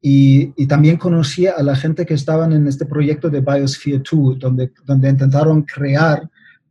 Y, 0.00 0.52
y, 0.56 0.66
también 0.66 0.96
conocí 0.96 1.46
a 1.46 1.62
la 1.62 1.76
gente 1.76 2.04
que 2.04 2.14
estaban 2.14 2.52
en 2.52 2.66
este 2.66 2.86
proyecto 2.86 3.30
de 3.30 3.40
Biosphere 3.40 4.02
2, 4.10 4.38
donde, 4.38 4.72
donde 4.84 5.08
intentaron 5.08 5.62
crear 5.62 6.28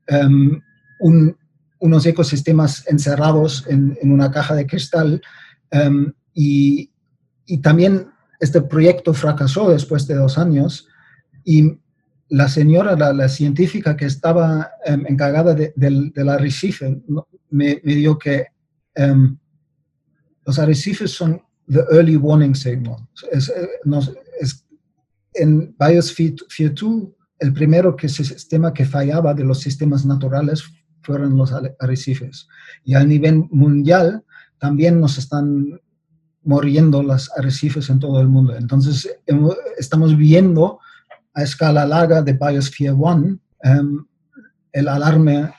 em, 0.07 0.59
un, 0.99 1.37
unos 1.81 2.05
ecosistemas 2.05 2.87
encerrados 2.87 3.65
en, 3.67 3.97
una 4.03 4.31
caja 4.31 4.55
de 4.55 4.65
cristal 4.65 5.21
em, 5.71 6.13
y, 6.33 6.89
también 7.61 8.07
este 8.39 8.61
proyecto 8.61 9.13
fracasó 9.13 9.69
después 9.69 10.07
de 10.07 10.15
dos 10.15 10.37
años 10.37 10.87
y 11.43 11.80
la 12.31 12.47
señora, 12.47 12.95
la, 12.95 13.27
científica 13.27 13.97
que 13.97 14.05
estaba 14.05 14.71
em, 14.85 15.05
encargada 15.05 15.53
del, 15.53 16.29
arrecife, 16.29 17.01
me, 17.49 17.81
me 17.83 17.95
dio 17.95 18.17
que 18.17 18.47
em, 18.95 19.37
los 20.45 20.57
arrecifes 20.57 21.11
son 21.11 21.41
the 21.67 21.83
early 21.91 22.15
warning 22.15 22.55
signal. 22.55 22.97
Es, 23.31 23.49
eh, 23.49 23.67
es, 24.39 24.65
en 25.33 25.75
Biosphere 25.77 26.35
2, 26.57 27.09
el 27.39 27.53
primero 27.53 27.97
que 27.97 28.07
sistema 28.07 28.73
que 28.73 28.85
fallaba 28.85 29.33
de 29.33 29.43
los 29.43 29.59
sistemas 29.59 30.05
naturales 30.05 30.63
fueron 31.01 31.37
los 31.37 31.51
arrecifes. 31.79 32.47
Y 32.85 32.93
a 32.93 33.03
nivel 33.03 33.45
mundial 33.49 34.23
también 34.57 35.01
nos 35.01 35.17
están 35.17 35.81
muriendo 36.43 37.03
los 37.03 37.29
arrecifes 37.37 37.89
en 37.89 37.99
todo 37.99 38.21
el 38.21 38.29
mundo. 38.29 38.55
Entonces, 38.55 39.09
estamos 39.77 40.15
viendo 40.15 40.79
a 41.33 41.43
escala 41.43 41.85
larga 41.85 42.21
de 42.21 42.33
Biosphere 42.33 42.91
One 42.91 43.37
em, 43.63 44.05
el 44.71 44.87
alarme, 44.87 45.53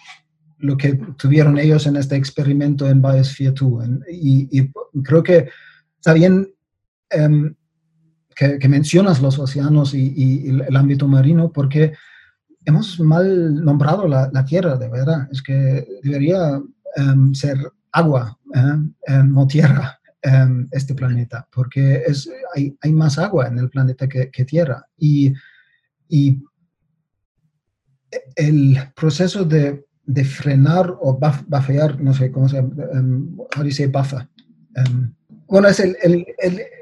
lo 0.59 0.77
que 0.77 0.95
tuvieron 1.17 1.59
ellos 1.59 1.87
en 1.87 1.97
este 1.97 2.17
experimento 2.17 2.89
en 2.89 3.03
Biosphere 3.03 3.53
2. 3.53 3.89
Y, 4.11 4.71
creo 5.03 5.23
que 5.23 5.49
está 5.97 6.13
bien 6.13 6.49
em, 7.11 7.55
que, 8.35 8.69
mencionas 8.69 9.21
los 9.21 9.39
océanos 9.39 9.95
y, 9.95 10.49
el 10.49 10.77
ámbito 10.77 11.07
marino 11.09 11.53
porque 11.53 11.93
hemos 12.65 12.99
mal 13.01 13.63
nombrado 13.65 14.09
la, 14.09 14.45
tierra, 14.45 14.77
de 14.77 14.89
verdad. 14.89 15.29
Es 15.31 15.43
que 15.43 15.87
debería 16.03 16.61
em, 16.97 17.35
ser 17.35 17.59
agua, 17.93 18.39
eh, 18.55 19.23
no 19.25 19.47
tierra, 19.47 19.99
este 20.71 20.95
planeta, 20.95 21.49
porque 21.53 22.05
es, 22.07 22.31
hay, 22.55 22.77
hay, 22.81 22.93
más 22.93 23.19
agua 23.19 23.49
en 23.49 23.59
el 23.59 23.69
planeta 23.69 24.09
que, 24.09 24.45
tierra. 24.45 24.87
Y, 24.97 25.35
y, 26.13 26.45
el 28.37 28.77
proceso 28.95 29.45
de, 29.47 29.87
de 30.05 30.25
frenar 30.25 30.95
o 31.01 31.19
bafear, 31.19 31.99
no 31.99 32.13
sé 32.13 32.31
cómo 32.31 32.47
se 32.51 32.57
llama, 32.57 32.75
um, 32.93 33.39
dice 33.65 33.87
bafa? 33.87 34.29
Em, 34.75 35.15
bueno, 35.49 35.69
es 35.69 35.81
el, 35.81 35.97
el, 36.03 36.27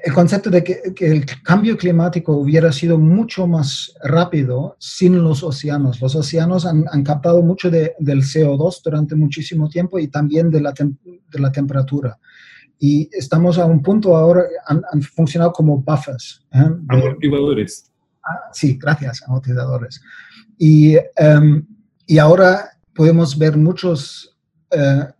el, 0.05 0.13
concepto 0.13 0.51
de 0.51 0.65
que, 0.65 0.93
que, 0.97 1.07
el 1.07 1.25
cambio 1.45 1.77
climático 1.77 2.37
hubiera 2.37 2.73
sido 2.73 2.99
mucho 2.99 3.47
más 3.47 3.95
rápido 4.03 4.77
sin 4.81 5.23
los 5.23 5.45
océanos. 5.45 6.01
Los 6.01 6.17
océanos 6.17 6.67
han, 6.67 6.85
han 6.91 7.05
captado 7.05 7.41
mucho 7.43 7.71
de, 7.71 7.95
del 8.01 8.23
CO2 8.23 8.83
durante 8.85 9.15
muchísimo 9.15 9.69
tiempo 9.69 10.01
y 10.01 10.09
también 10.09 10.51
de 10.51 10.61
la, 10.61 10.73
de 10.73 11.39
la 11.39 11.53
temperatura. 11.53 12.19
Y 12.81 13.09
estamos 13.13 13.59
a 13.59 13.67
un 13.67 13.81
punto 13.81 14.17
ahora, 14.17 14.43
han, 14.67 14.83
han 14.93 15.03
funcionado 15.03 15.53
como 15.53 15.79
buffers. 15.79 16.45
¿eh? 16.53 16.71
Amortiguadores. 16.89 17.90
Ah, 18.25 18.51
sí, 18.53 18.79
gracias, 18.81 19.23
amortiguadores. 19.27 20.01
Y, 20.59 20.97
um, 20.97 21.67
y 22.07 22.19
ahora 22.19 22.71
podemos 22.95 23.39
ver 23.39 23.57
muchos 23.57 24.37
uh, 24.73 25.11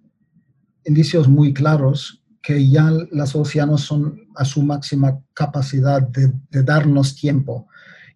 indicios 0.85 1.29
muy 1.29 1.53
claros 1.55 2.23
que 2.43 2.69
ya 2.69 2.91
los 3.13 3.37
océanos 3.37 3.83
son 3.83 4.21
a 4.37 4.45
su 4.45 4.63
máxima 4.63 5.21
capacidad 5.35 6.03
de, 6.03 6.33
de, 6.51 6.63
darnos 6.63 7.15
tiempo. 7.15 7.69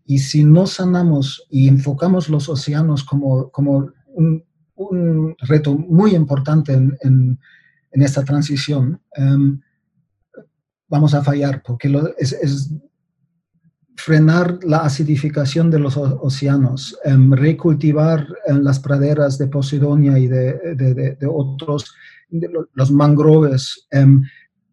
Y 0.06 0.18
si 0.18 0.44
no 0.44 0.66
sanamos 0.66 1.46
y 1.50 1.68
enfocamos 1.68 2.28
los 2.28 2.48
océanos 2.48 3.04
como, 3.04 3.50
como 3.50 3.90
un, 4.08 4.44
un 4.76 5.36
reto 5.40 5.76
muy 5.76 6.14
importante 6.14 6.72
en, 6.72 6.96
en, 7.02 7.38
en 7.92 8.02
esta 8.02 8.24
transición, 8.24 9.00
um, 9.16 9.60
vamos 10.88 11.14
a 11.14 11.22
fallar, 11.22 11.62
porque 11.64 11.88
lo, 11.88 12.16
es, 12.16 12.32
es, 12.32 12.72
frenar 13.96 14.58
la 14.64 14.78
acidificación 14.78 15.70
de 15.70 15.78
los 15.78 15.96
océanos, 15.96 16.98
um, 17.04 17.32
recultivar 17.32 18.26
um, 18.48 18.58
las 18.58 18.78
praderas 18.80 19.38
de 19.38 19.46
Posidonia 19.46 20.18
y 20.18 20.26
de, 20.26 20.74
de, 20.74 21.26
otros 21.26 21.94
los 22.74 22.90
mangroves, 22.90 23.86
um, 23.92 24.22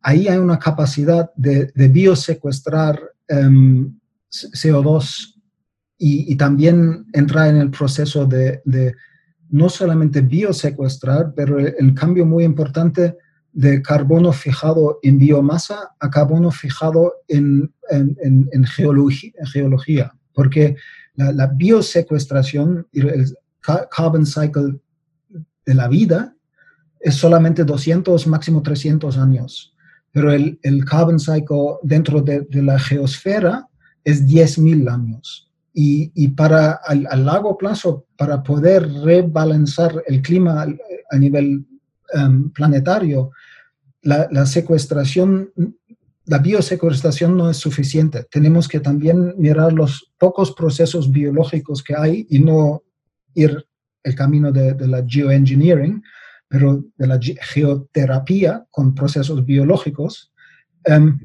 ahí 0.02 0.28
hay 0.28 0.38
una 0.38 0.58
capacidad 0.58 1.32
de, 1.36 1.72
biosecuestrar 1.76 3.00
um, 3.30 3.98
CO2 4.30 5.36
y, 5.98 6.36
también 6.36 7.06
entrar 7.14 7.50
en 7.50 7.58
el 7.58 7.70
proceso 7.70 8.26
de, 8.26 8.62
de, 8.66 8.96
no 9.50 9.70
solamente 9.70 10.22
biosecuestrar, 10.22 11.34
pero 11.36 11.60
el 11.60 11.94
cambio 11.94 12.26
muy 12.26 12.44
importante 12.44 13.18
de 13.54 13.82
carbono 13.82 14.32
fijado 14.32 15.00
en 15.04 15.18
biomasa 15.18 15.92
a 16.00 16.10
carbono 16.10 16.52
fijado 16.52 17.16
en, 17.28 17.74
en, 17.90 18.50
en, 18.52 18.64
geología, 18.66 19.34
geología, 19.46 20.14
porque 20.34 20.76
la, 21.16 21.32
la 21.32 21.48
biosecuestración, 21.48 22.88
el 22.94 23.36
carbon 23.90 24.26
cycle 24.26 24.80
de 25.66 25.74
la 25.74 25.88
vida, 25.88 26.36
es 27.00 27.16
solamente 27.16 27.64
200, 27.64 28.28
máximo 28.28 28.62
300 28.62 29.18
años. 29.18 29.76
Pero 30.12 30.32
el, 30.32 30.60
el 30.62 30.86
carbon 30.86 31.20
cycle 31.20 31.78
dentro 31.84 32.22
de, 32.22 32.42
de, 32.42 32.62
la 32.62 32.80
geosfera 32.80 33.68
es 34.04 34.26
10.000 34.26 34.92
años. 34.92 35.50
Y, 35.74 36.12
y 36.16 36.30
para 36.30 36.74
a 36.74 37.16
largo 37.16 37.58
plazo, 37.58 38.06
para 38.18 38.44
poder 38.44 38.92
rebalanzar 38.92 40.04
el 40.06 40.22
clima 40.22 40.66
a 41.12 41.18
nivel 41.18 41.66
um, 42.14 42.52
planetario, 42.52 43.32
la, 44.02 44.28
la, 44.32 44.46
secuestración, 44.46 45.52
la 46.26 46.40
biosecuestración 46.40 47.38
no 47.38 47.50
es 47.50 47.58
suficiente. 47.58 48.26
Tenemos 48.32 48.68
que 48.68 48.80
también 48.80 49.34
mirar 49.38 49.74
los 49.74 50.12
pocos 50.18 50.54
procesos 50.54 51.12
biológicos 51.12 51.84
que 51.84 51.96
hay 51.96 52.26
y 52.30 52.40
no 52.40 52.84
ir 53.34 53.66
el 54.04 54.16
camino 54.16 54.52
de, 54.52 54.74
de 54.74 54.88
la 54.88 55.06
geoengineering, 55.08 56.04
pero 56.48 56.84
de 56.98 57.08
la 57.08 57.20
geoterapia 57.20 58.66
con 58.72 58.94
procesos 58.96 59.46
biológicos, 59.46 60.34
um, 60.88 61.20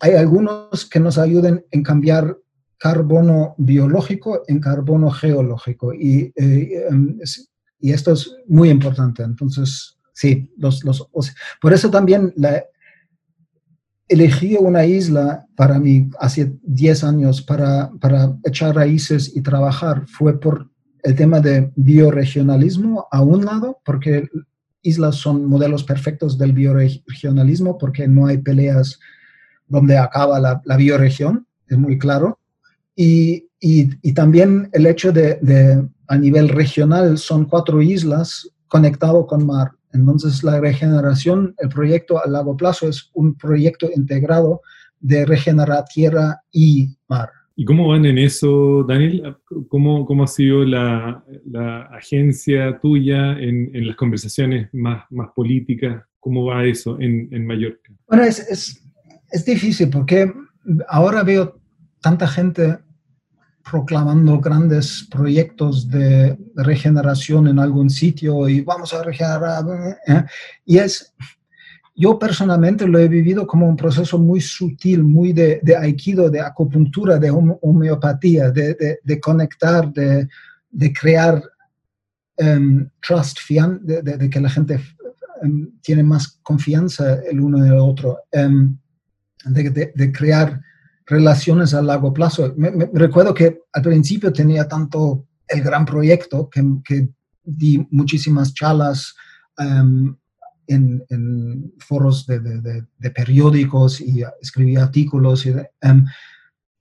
hay 0.00 0.14
algunos 0.14 0.86
que 0.86 0.98
nos 0.98 1.16
ayuden 1.16 1.64
en 1.70 1.82
cambiar 1.82 2.36
carbono 2.82 3.54
biológico 3.58 4.42
en 4.48 4.58
carbono 4.58 5.08
geológico. 5.08 5.94
Y, 5.94 6.32
eh, 6.34 6.84
y 7.78 7.92
esto 7.92 8.12
es 8.14 8.34
muy 8.48 8.70
importante. 8.70 9.22
Entonces, 9.22 9.96
sí, 10.22 10.48
los, 10.56 10.84
los, 10.84 11.08
por 11.60 11.72
eso 11.72 11.90
también 11.90 12.32
la, 12.36 12.62
elegí 14.06 14.56
una 14.56 14.84
isla 14.86 15.46
para 15.56 15.80
mí 15.80 16.08
hace 16.20 16.52
10 16.62 17.02
años 17.02 17.42
para, 17.42 17.90
para 18.00 18.32
echar 18.44 18.76
raíces 18.76 19.32
y 19.34 19.40
trabajar. 19.40 20.06
Fue 20.06 20.38
por 20.38 20.70
el 21.02 21.16
tema 21.16 21.40
de 21.40 21.72
bioregionalismo 21.74 23.08
a 23.10 23.20
un 23.20 23.44
lado, 23.44 23.80
porque 23.84 24.28
islas 24.82 25.16
son 25.16 25.44
modelos 25.46 25.82
perfectos 25.82 26.38
del 26.38 26.52
bioregionalismo 26.52 27.76
porque 27.78 28.06
no 28.06 28.26
hay 28.26 28.38
peleas 28.38 29.00
donde 29.66 29.98
acaba 29.98 30.38
la, 30.38 30.62
la 30.64 30.76
bioregión, 30.76 31.48
es 31.66 31.78
muy 31.78 31.98
claro. 31.98 32.38
Y, 32.94 33.48
y, 33.58 33.90
y 34.02 34.12
también 34.14 34.68
el 34.72 34.86
hecho 34.86 35.10
de, 35.10 35.40
de, 35.42 35.84
a 36.06 36.16
nivel 36.16 36.48
regional 36.48 37.18
son 37.18 37.46
cuatro 37.46 37.82
islas 37.82 38.48
conectado 38.68 39.26
con 39.26 39.44
mar. 39.46 39.72
Entonces 39.92 40.42
la 40.42 40.60
regeneración, 40.60 41.54
el 41.58 41.68
proyecto 41.68 42.22
a 42.22 42.28
largo 42.28 42.56
plazo 42.56 42.88
es 42.88 43.10
un 43.14 43.34
proyecto 43.34 43.90
integrado 43.94 44.62
de 45.00 45.26
regenerar 45.26 45.84
tierra 45.92 46.40
y 46.50 46.96
mar. 47.08 47.30
¿Y 47.54 47.64
cómo 47.64 47.88
van 47.88 48.06
en 48.06 48.18
eso, 48.18 48.82
Daniel? 48.88 49.36
¿Cómo, 49.68 50.06
cómo 50.06 50.24
ha 50.24 50.26
sido 50.26 50.64
la, 50.64 51.22
la 51.44 51.82
agencia 51.82 52.78
tuya 52.80 53.32
en, 53.32 53.70
en, 53.74 53.86
las 53.86 53.96
conversaciones 53.96 54.70
más, 54.72 55.04
más 55.10 55.28
políticas? 55.34 56.02
¿Cómo 56.18 56.46
va 56.46 56.64
eso 56.64 56.98
en, 56.98 57.28
en 57.30 57.46
Mallorca? 57.46 57.92
Bueno, 58.08 58.24
es, 58.24 58.38
es, 58.48 58.82
es, 59.30 59.44
difícil 59.44 59.90
porque 59.90 60.32
ahora 60.88 61.22
veo 61.24 61.60
tanta 62.00 62.26
gente 62.26 62.78
proclamando 63.68 64.40
grandes 64.40 65.06
proyectos 65.10 65.88
de 65.88 66.36
regeneración 66.56 67.48
en 67.48 67.58
algún 67.58 67.90
sitio 67.90 68.48
y 68.48 68.60
vamos 68.60 68.92
a 68.92 69.02
regenerar. 69.02 69.64
¿eh? 70.06 70.24
Y 70.64 70.78
es, 70.78 71.14
yo 71.94 72.18
personalmente 72.18 72.86
lo 72.86 72.98
he 72.98 73.08
vivido 73.08 73.46
como 73.46 73.68
un 73.68 73.76
proceso 73.76 74.18
muy 74.18 74.40
sutil, 74.40 75.04
muy 75.04 75.32
de, 75.32 75.60
de 75.62 75.76
aikido, 75.76 76.30
de 76.30 76.40
acupuntura, 76.40 77.18
de 77.18 77.30
homeopatía, 77.30 78.50
de, 78.50 78.98
de, 79.02 79.20
conectar, 79.20 79.92
de, 79.92 80.28
crear 80.92 81.42
um, 82.38 82.88
trust, 83.06 83.38
fian, 83.38 83.80
de, 83.82 84.30
que 84.30 84.40
la 84.40 84.48
gente 84.48 84.80
um, 85.42 85.68
tiene 85.82 86.02
más 86.02 86.38
confianza 86.42 87.20
el 87.22 87.40
uno 87.40 87.58
en 87.58 87.72
el 87.72 87.78
otro, 87.78 88.20
um, 88.32 88.76
de, 89.44 90.12
crear 90.12 90.60
relaciones 91.06 91.74
a 91.74 91.82
largo 91.82 92.12
plazo. 92.12 92.52
Me, 92.56 92.70
me, 92.70 92.88
recuerdo 92.92 93.34
que 93.34 93.62
al 93.72 93.82
principio 93.82 94.32
tenía 94.32 94.68
tanto 94.68 95.26
el 95.48 95.62
gran 95.62 95.84
proyecto 95.84 96.48
que, 96.48 96.62
que 96.84 97.08
di 97.42 97.86
muchísimas 97.90 98.54
charlas 98.54 99.14
um, 99.58 100.16
en, 100.66 101.04
en 101.10 101.72
foros 101.78 102.26
de, 102.26 102.40
de, 102.40 102.86
de, 102.98 103.10
periódicos 103.10 104.00
y 104.00 104.22
escribía 104.40 104.84
artículos. 104.84 105.44
Y, 105.46 105.50
um, 105.50 106.06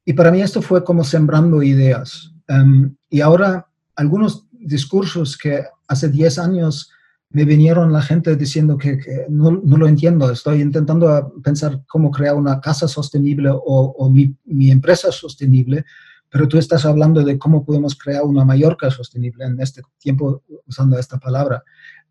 y, 0.06 0.14
para 0.14 0.32
mí 0.32 0.42
esto 0.42 0.62
fue 0.62 0.84
como 0.84 1.04
sembrando 1.04 1.64
ideas. 1.64 2.32
Um, 2.48 2.96
y 3.10 3.22
ahora 3.22 3.68
algunos 3.96 4.48
discursos 4.52 5.38
que 5.38 5.64
hace 5.88 6.10
10 6.10 6.38
años 6.40 6.92
me 7.32 7.46
vinieron 7.46 7.94
la 7.94 8.02
gente 8.02 8.36
diciendo 8.36 8.78
que, 8.78 8.98
que 8.98 9.26
no, 9.30 9.52
no, 9.52 9.78
lo 9.78 9.88
entiendo, 9.88 10.30
estoy 10.32 10.62
intentando 10.62 11.34
pensar 11.44 11.82
cómo 11.88 12.12
crear 12.12 12.36
una 12.36 12.60
casa 12.60 12.88
sostenible 12.88 13.50
o, 13.50 13.60
o 13.64 14.10
mi, 14.10 14.36
mi, 14.46 14.70
empresa 14.70 15.12
sostenible, 15.12 15.86
pero 16.30 16.48
tú 16.48 16.58
estás 16.58 16.86
hablando 16.86 17.24
de 17.24 17.38
cómo 17.38 17.64
podemos 17.64 17.96
crear 17.96 18.24
una 18.24 18.44
Mallorca 18.44 18.92
sostenible 18.92 19.46
en 19.46 19.60
este 19.62 19.82
tiempo 19.98 20.44
usando 20.68 20.98
esta 21.00 21.18
palabra. 21.18 21.64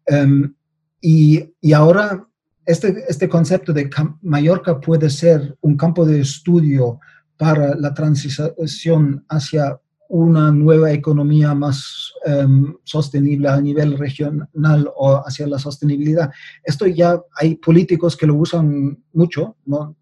Um, 0.07 0.55
y, 1.01 1.55
y 1.61 1.73
ahora 1.73 2.27
este, 2.64 3.05
este 3.09 3.29
concepto 3.29 3.73
de 3.73 3.91
Mallorca 4.23 4.81
puede 4.81 5.11
ser 5.11 5.57
un 5.61 5.77
campo 5.77 6.07
de 6.07 6.21
estudio 6.21 7.01
para 7.37 7.75
la 7.75 7.93
transición 7.95 9.25
hacia 9.29 9.81
una 10.11 10.50
nueva 10.50 10.92
economía 10.92 11.54
más 11.54 12.12
um, 12.26 12.74
sostenible 12.82 13.48
a 13.48 13.61
nivel 13.61 13.96
regional 13.96 14.90
o 14.96 15.22
hacia 15.24 15.46
la 15.46 15.58
sostenibilidad. 15.58 16.30
Esto 16.64 16.86
ya 16.86 17.20
hay 17.36 17.54
políticos 17.54 18.16
que 18.16 18.26
lo 18.26 18.34
usan 18.34 18.98
mucho, 19.12 19.56
¿no? 19.66 19.96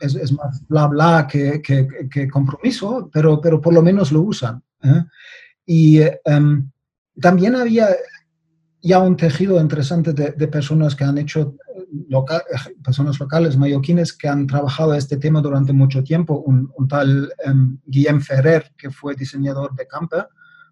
es, 0.00 0.32
más 0.32 0.66
bla 0.68 0.86
bla 0.86 1.28
que, 1.30 1.60
que, 1.62 2.28
compromiso, 2.28 3.10
pero, 3.12 3.40
pero 3.40 3.60
por 3.60 3.74
lo 3.74 3.82
menos 3.82 4.10
lo 4.10 4.22
usan. 4.22 4.62
¿eh? 4.82 5.04
Y 5.66 6.00
um, 6.24 6.70
también 7.20 7.54
había 7.54 7.88
ya 8.80 9.00
un 9.00 9.16
tejido 9.16 9.60
interesante 9.60 10.12
de 10.12 10.48
personas 10.48 10.96
que 10.96 11.04
han 11.04 11.18
hecho, 11.18 11.56
personas 12.84 13.18
locales, 13.18 13.56
mallorquines, 13.56 14.12
que 14.12 14.28
han 14.28 14.46
trabajado 14.46 14.94
este 14.94 15.16
tema 15.16 15.40
durante 15.40 15.72
mucho 15.72 16.02
tiempo. 16.02 16.42
Un, 16.46 16.70
un 16.76 16.88
tal 16.88 17.32
um, 17.46 17.78
Guillem 17.86 18.20
Ferrer, 18.20 18.72
que 18.76 18.90
fue 18.90 19.14
diseñador 19.14 19.74
de 19.74 19.86
camper 19.86 20.28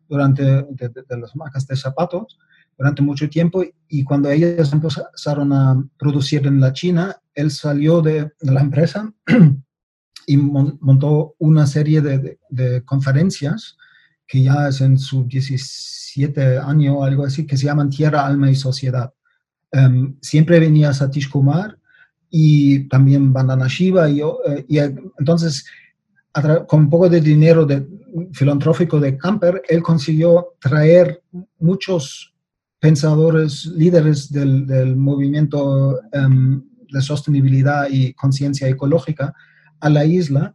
durante 0.09 0.43
de, 0.45 0.65
de, 0.71 0.89
de 1.09 1.19
las 1.19 1.35
marcas 1.37 1.67
de 1.67 1.77
zapatos, 1.77 2.39
durante 2.81 3.03
mucho 3.03 3.29
tiempo 3.29 3.63
y 3.89 4.05
cuando 4.05 4.31
ellos 4.31 4.73
empezaron 4.73 5.53
a 5.53 5.85
producir 5.99 6.47
en 6.47 6.61
la 6.61 6.73
China, 6.73 7.15
él 7.35 7.51
salió 7.51 8.01
de, 8.01 8.33
la 8.41 8.63
empresa 8.63 9.13
y 10.27 10.37
montó 10.39 11.35
una 11.39 11.67
serie 11.67 12.01
de, 12.01 12.83
conferencias 12.87 13.77
que 14.27 14.45
ya 14.45 14.69
es 14.69 14.81
en 14.81 14.97
su 14.97 15.25
17 15.27 16.57
año 16.57 17.01
o 17.01 17.05
algo 17.05 17.27
así, 17.27 17.47
que 17.47 17.59
se 17.59 17.67
llaman 17.67 17.91
Tierra, 17.91 18.25
Alma 18.25 18.51
y 18.51 18.55
Sociedad. 18.55 19.13
Em, 19.73 20.17
siempre 20.21 20.59
venía 20.59 20.93
Satish 20.93 21.29
Kumar 21.29 21.79
y 22.29 22.89
también 22.89 23.33
Bandana 23.33 23.67
Shiva 23.69 24.09
y, 24.11 24.21
eh, 24.21 24.65
y 24.69 24.79
entonces 24.79 25.65
con 26.67 26.81
un 26.81 26.91
poco 26.91 27.09
de 27.09 27.21
dinero 27.21 27.67
de, 27.67 27.87
filantrófico 28.33 29.01
de 29.01 29.17
Camper, 29.17 29.63
él 29.69 29.83
consiguió 29.83 30.55
traer 30.61 31.23
muchos 31.59 32.35
pensadores, 32.79 33.67
líderes 33.67 34.31
del, 34.31 34.97
movimiento 34.97 36.01
em, 36.13 36.63
de 36.91 37.01
sostenibilidad 37.03 37.89
y 37.91 38.15
conciencia 38.15 38.69
ecológica 38.69 39.35
a 39.81 39.91
la 39.91 40.05
isla 40.05 40.55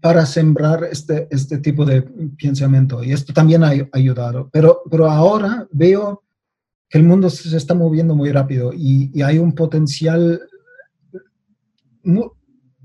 para 0.00 0.26
sembrar 0.26 0.84
este, 0.90 1.28
este 1.30 1.58
tipo 1.58 1.84
de 1.84 2.02
pensamiento. 2.02 3.04
Y 3.04 3.12
esto 3.12 3.32
también 3.32 3.62
ha 3.62 3.72
ayudado. 3.92 4.50
Pero, 4.52 4.82
pero 4.90 5.08
ahora 5.08 5.68
veo 5.70 6.24
que 6.92 6.98
el 6.98 7.04
mundo 7.04 7.30
se 7.30 7.56
está 7.56 7.72
moviendo 7.72 8.14
muy 8.14 8.30
rápido 8.30 8.70
y, 8.74 9.10
y 9.14 9.22
hay 9.22 9.38
un 9.38 9.54
potencial 9.54 10.42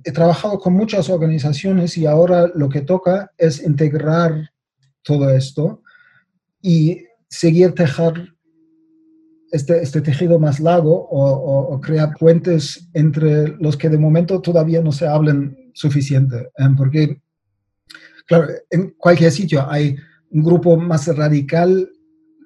he 0.07 0.11
trabajado 0.13 0.57
con 0.59 0.73
muchas 0.73 1.09
organizaciones 1.09 1.97
y 1.97 2.05
ahora 2.05 2.49
lo 2.55 2.69
que 2.69 2.79
toca 2.79 3.33
es 3.37 3.61
integrar 3.61 4.51
todo 5.03 5.29
esto 5.29 5.81
y 6.61 7.03
seguir 7.27 7.73
tejer 7.73 8.33
este, 9.51 9.81
este 9.81 9.99
tejido 9.99 10.39
más 10.39 10.61
largo 10.61 11.07
o, 11.11 11.79
crear 11.81 12.13
puentes 12.17 12.89
entre 12.93 13.49
los 13.59 13.75
que 13.75 13.89
de 13.89 13.97
momento 13.97 14.41
todavía 14.41 14.81
no 14.81 14.93
se 14.93 15.07
hablen 15.07 15.71
suficiente. 15.73 16.49
¿eh? 16.57 16.69
porque, 16.77 17.21
claro, 18.25 18.47
en 18.69 18.91
cualquier 18.91 19.31
sitio 19.31 19.69
hay 19.69 19.97
un 20.31 20.43
grupo 20.43 20.77
más 20.77 21.07
radical 21.15 21.89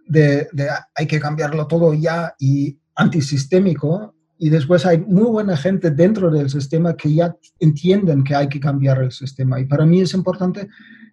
de, 0.08 0.48
hay 0.96 1.08
que 1.08 1.20
cambiarlo 1.20 1.68
todo 1.68 1.94
ya 1.94 2.36
y 2.40 2.78
antisistémico 2.96 4.16
y 4.38 4.50
después 4.50 4.86
hay 4.86 4.98
muy 4.98 5.26
buena 5.26 5.56
gente 5.56 5.92
dentro 5.92 6.32
del 6.32 6.50
sistema 6.50 6.96
que 6.96 7.14
ya 7.14 7.36
entienden 7.60 8.24
que 8.24 8.36
hay 8.36 8.50
que 8.50 8.60
cambiar 8.60 9.02
el 9.04 9.12
sistema. 9.12 9.60
Y 9.60 9.66
para 9.66 9.86
mí 9.86 10.02
es 10.02 10.14
importante 10.16 10.68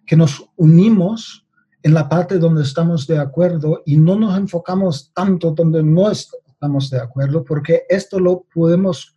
que 0.05 0.15
nos 0.15 0.49
unimos 0.55 1.45
en 1.83 1.93
la 1.93 2.09
parte 2.09 2.39
donde 2.39 2.63
estamos 2.63 3.05
de 3.05 3.19
acuerdo 3.19 3.83
y 3.85 3.97
no 3.97 4.15
nos 4.15 4.35
enfocamos 4.37 5.11
tanto 5.13 5.51
donde 5.51 5.83
no 5.83 6.09
estamos 6.09 6.89
de 6.89 6.99
acuerdo, 6.99 7.43
porque 7.43 7.83
esto 7.87 8.19
lo 8.19 8.45
podemos 8.53 9.15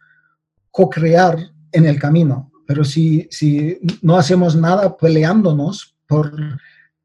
co-crear 0.70 1.38
en 1.72 1.86
el 1.86 1.98
camino. 1.98 2.52
Pero 2.66 2.84
si, 2.84 3.26
si 3.30 3.78
no 4.02 4.16
hacemos 4.16 4.54
nada 4.54 4.96
peleándonos 4.96 5.96
por 6.06 6.32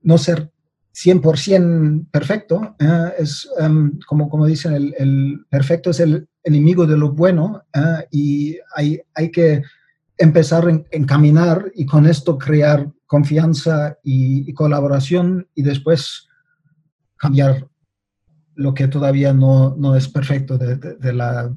no 0.01 0.17
ser 0.17 0.51
100% 0.97 2.09
perfecto, 2.09 2.75
eh, 2.79 3.13
es 3.19 3.47
em, 3.59 3.99
como, 4.07 4.27
como 4.29 4.47
dicen, 4.47 4.73
el, 4.73 4.95
el, 4.97 5.45
perfecto 5.47 5.91
es 5.91 5.99
el 5.99 6.27
enemigo 6.43 6.87
de 6.87 6.97
lo 6.97 7.11
bueno 7.11 7.61
eh, 7.71 8.07
y 8.09 8.57
hay, 8.75 8.99
hay 9.13 9.29
que 9.29 9.61
empezar 10.17 10.67
a 10.67 10.71
encaminar 10.89 11.71
y 11.75 11.85
con 11.85 12.07
esto 12.07 12.39
crear 12.39 12.91
confianza 13.05 13.95
y, 14.03 14.51
colaboración 14.53 15.47
y 15.53 15.61
después 15.61 16.27
cambiar 17.15 17.67
lo 18.55 18.73
que 18.73 18.87
todavía 18.87 19.33
no, 19.33 19.75
no 19.77 19.95
es 19.95 20.07
perfecto 20.07 20.57
de, 20.57 20.77
de, 20.77 21.13
la 21.13 21.55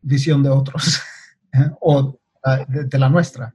visión 0.00 0.42
de 0.42 0.48
otros 0.48 1.02
eh, 1.52 1.70
o 1.82 2.18
de, 2.68 2.98
la 2.98 3.10
nuestra. 3.10 3.54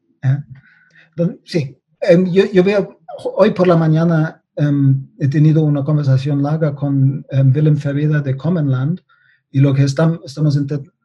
sí, 1.44 1.76
em, 2.00 2.32
yo, 2.32 2.46
yo 2.54 2.64
veo 2.64 3.00
hoy 3.36 3.52
por 3.52 3.68
la 3.68 3.76
mañana 3.76 4.39
Em, 4.60 5.08
he 5.18 5.30
tenido 5.30 5.64
una 5.64 5.86
conversación 5.86 6.44
larga 6.44 6.76
con 6.76 7.26
um, 7.32 7.52
Willem 7.56 7.78
Ferreira 7.78 8.20
de 8.20 8.36
Commonland 8.36 9.00
y 9.52 9.62
lo 9.62 9.74
que 9.74 9.84
estamos 9.84 10.60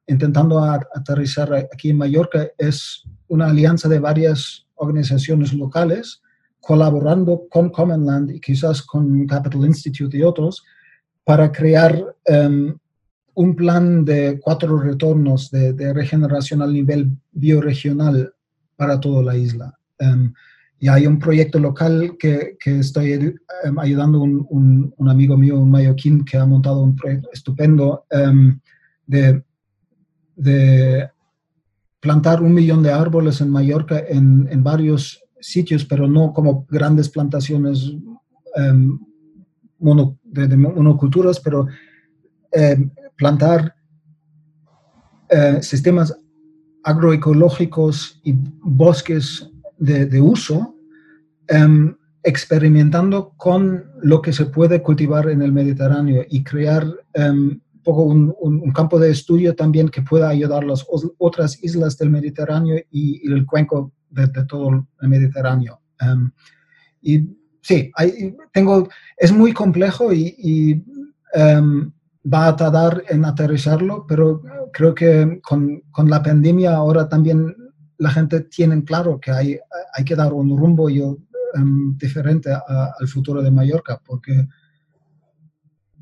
intentando 0.09 0.59
aterrizar 0.59 1.55
aquí 1.72 1.90
en 1.90 1.98
Mallorca 1.98 2.48
es 2.59 3.05
una 3.28 3.46
alianza 3.46 3.88
de 3.88 4.00
varias 4.00 4.66
organizaciones 4.74 5.55
locales 5.55 6.20
colaborando 6.59 7.44
con 7.48 7.70
Commonland 7.70 8.32
y 8.32 8.40
quizás 8.40 8.82
con 8.82 9.24
Capital 9.28 9.66
Institute 9.66 10.16
y 10.18 10.22
otros 10.22 10.64
para 11.22 11.52
crear 11.52 11.96
em, 12.24 12.76
un 13.34 13.55
plan 13.55 14.05
de 14.05 14.40
cuatro 14.42 14.80
retornos 14.80 15.52
de, 15.52 15.92
regeneración 15.92 16.61
al 16.61 16.72
nivel 16.72 17.09
bioregional 17.30 18.34
para 18.74 18.98
toda 18.98 19.22
la 19.22 19.36
isla. 19.36 19.78
Y 20.85 20.89
hay 20.89 21.07
un 21.07 21.18
proyecto 21.18 21.59
local 21.59 22.14
que, 22.18 22.59
que 22.61 22.80
estoy 22.80 23.12
em, 23.12 23.78
ayudando 23.78 24.20
un, 24.20 24.93
un, 24.95 25.09
amigo 25.09 25.35
mío, 25.35 25.59
un 25.59 25.70
mallorquín, 25.70 26.26
que 26.26 26.37
ha 26.37 26.45
montado 26.45 26.82
un 26.82 26.95
proyecto 26.95 27.30
estupendo 27.32 28.05
um, 28.11 28.61
de, 29.07 29.43
de, 30.37 31.09
plantar 32.01 32.43
un 32.43 32.53
millón 32.53 32.82
de 32.82 32.93
árboles 32.93 33.41
en 33.41 33.49
Mallorca 33.49 33.99
en, 33.99 34.47
en 34.51 34.62
varios 34.62 35.24
sitios, 35.41 35.87
pero 35.87 36.07
no 36.07 36.35
como 36.35 36.66
grandes 36.68 37.09
plantaciones 37.09 37.95
mono, 39.78 40.18
de, 40.22 40.55
monoculturas, 40.55 41.41
pero 41.41 41.66
plantar 43.16 43.74
uh, 45.32 45.62
sistemas 45.62 46.14
agroecológicos 46.82 48.20
y 48.22 48.35
bosques 48.61 49.51
de 49.78 50.20
uso 50.20 50.74
Em, 51.49 51.95
experimentando 52.26 53.34
con 53.36 53.84
lo 54.01 54.22
que 54.22 54.32
se 54.32 54.47
puede 54.47 54.82
cultivar 54.82 55.28
en 55.28 55.42
el 55.42 55.53
Mediterráneo 55.53 56.24
y 56.30 56.42
crear 56.42 56.86
um, 57.16 57.61
poco 57.82 58.05
un, 58.05 58.72
campo 58.72 58.99
de 58.99 59.11
estudio 59.11 59.55
también 59.55 59.90
que 59.90 60.01
pueda 60.01 60.30
ayudar 60.30 60.64
a 60.64 60.66
las 60.68 60.86
otras 61.18 61.62
islas 61.62 61.99
del 61.99 62.09
Mediterráneo 62.09 62.82
y, 62.90 63.30
el 63.30 63.45
cuenco 63.45 63.92
de, 64.09 64.26
todo 64.49 64.86
el 65.03 65.09
Mediterráneo. 65.09 65.82
Em, 66.01 66.30
y 67.03 67.28
sí, 67.61 67.92
tengo, 68.55 68.88
es 69.18 69.30
muy 69.30 69.53
complejo 69.53 70.12
y, 70.12 70.82
va 72.26 72.47
a 72.47 72.57
tardar 72.57 73.03
en 73.11 73.22
aterrizarlo, 73.26 74.07
pero 74.09 74.40
creo 74.72 74.95
que 74.95 75.40
con, 75.42 75.82
con, 75.90 76.09
la 76.09 76.22
pandemia 76.22 76.74
ahora 76.74 77.07
también 77.07 77.55
la 77.99 78.11
gente 78.11 78.40
tiene 78.40 78.82
claro 78.82 79.20
que 79.20 79.30
hay, 79.30 79.59
hay 79.92 80.05
que 80.05 80.16
dar 80.16 80.32
un 80.32 80.57
rumbo. 80.57 80.88
Yo 80.88 81.18
Em, 81.55 81.96
diferente 81.96 82.50
al 82.50 83.07
futuro 83.07 83.40
de 83.40 83.50
Mallorca, 83.50 84.00
porque 84.05 84.48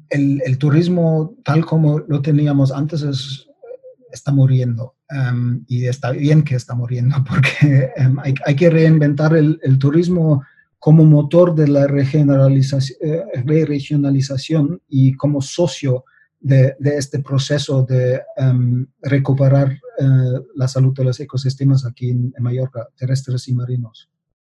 el, 0.09 0.59
turismo 0.59 1.36
tal 1.44 1.64
como 1.66 1.98
lo 1.98 2.22
teníamos 2.22 2.72
antes 2.72 3.03
es, 3.03 3.46
está 4.11 4.32
muriendo. 4.32 4.94
Em, 5.11 5.62
y 5.68 5.84
está 5.86 6.11
bien 6.11 6.42
que 6.42 6.55
está 6.55 6.74
muriendo, 6.74 7.16
porque 7.28 7.90
em, 7.96 8.16
hay, 8.18 8.57
que 8.57 8.70
reinventar 8.70 9.36
el, 9.36 9.59
turismo 9.78 10.42
como 10.78 11.05
motor 11.05 11.55
de 11.55 11.68
la 11.68 11.84
eh, 11.84 13.24
regionalización 13.44 14.82
y 14.88 15.12
como 15.14 15.42
socio 15.42 16.05
de, 16.40 16.74
de 16.78 16.96
este 16.96 17.18
proceso 17.20 17.84
de 17.84 18.20
recuperar 19.03 19.70
eh, 19.70 20.40
la 20.57 20.66
salud 20.66 20.94
de 20.94 21.05
los 21.05 21.20
ecosistemas 21.20 21.84
aquí 21.84 22.11
en 22.11 22.32
Mallorca, 22.40 22.88
terrestres 22.96 23.46
y 23.48 23.55
marinos. 23.55 24.11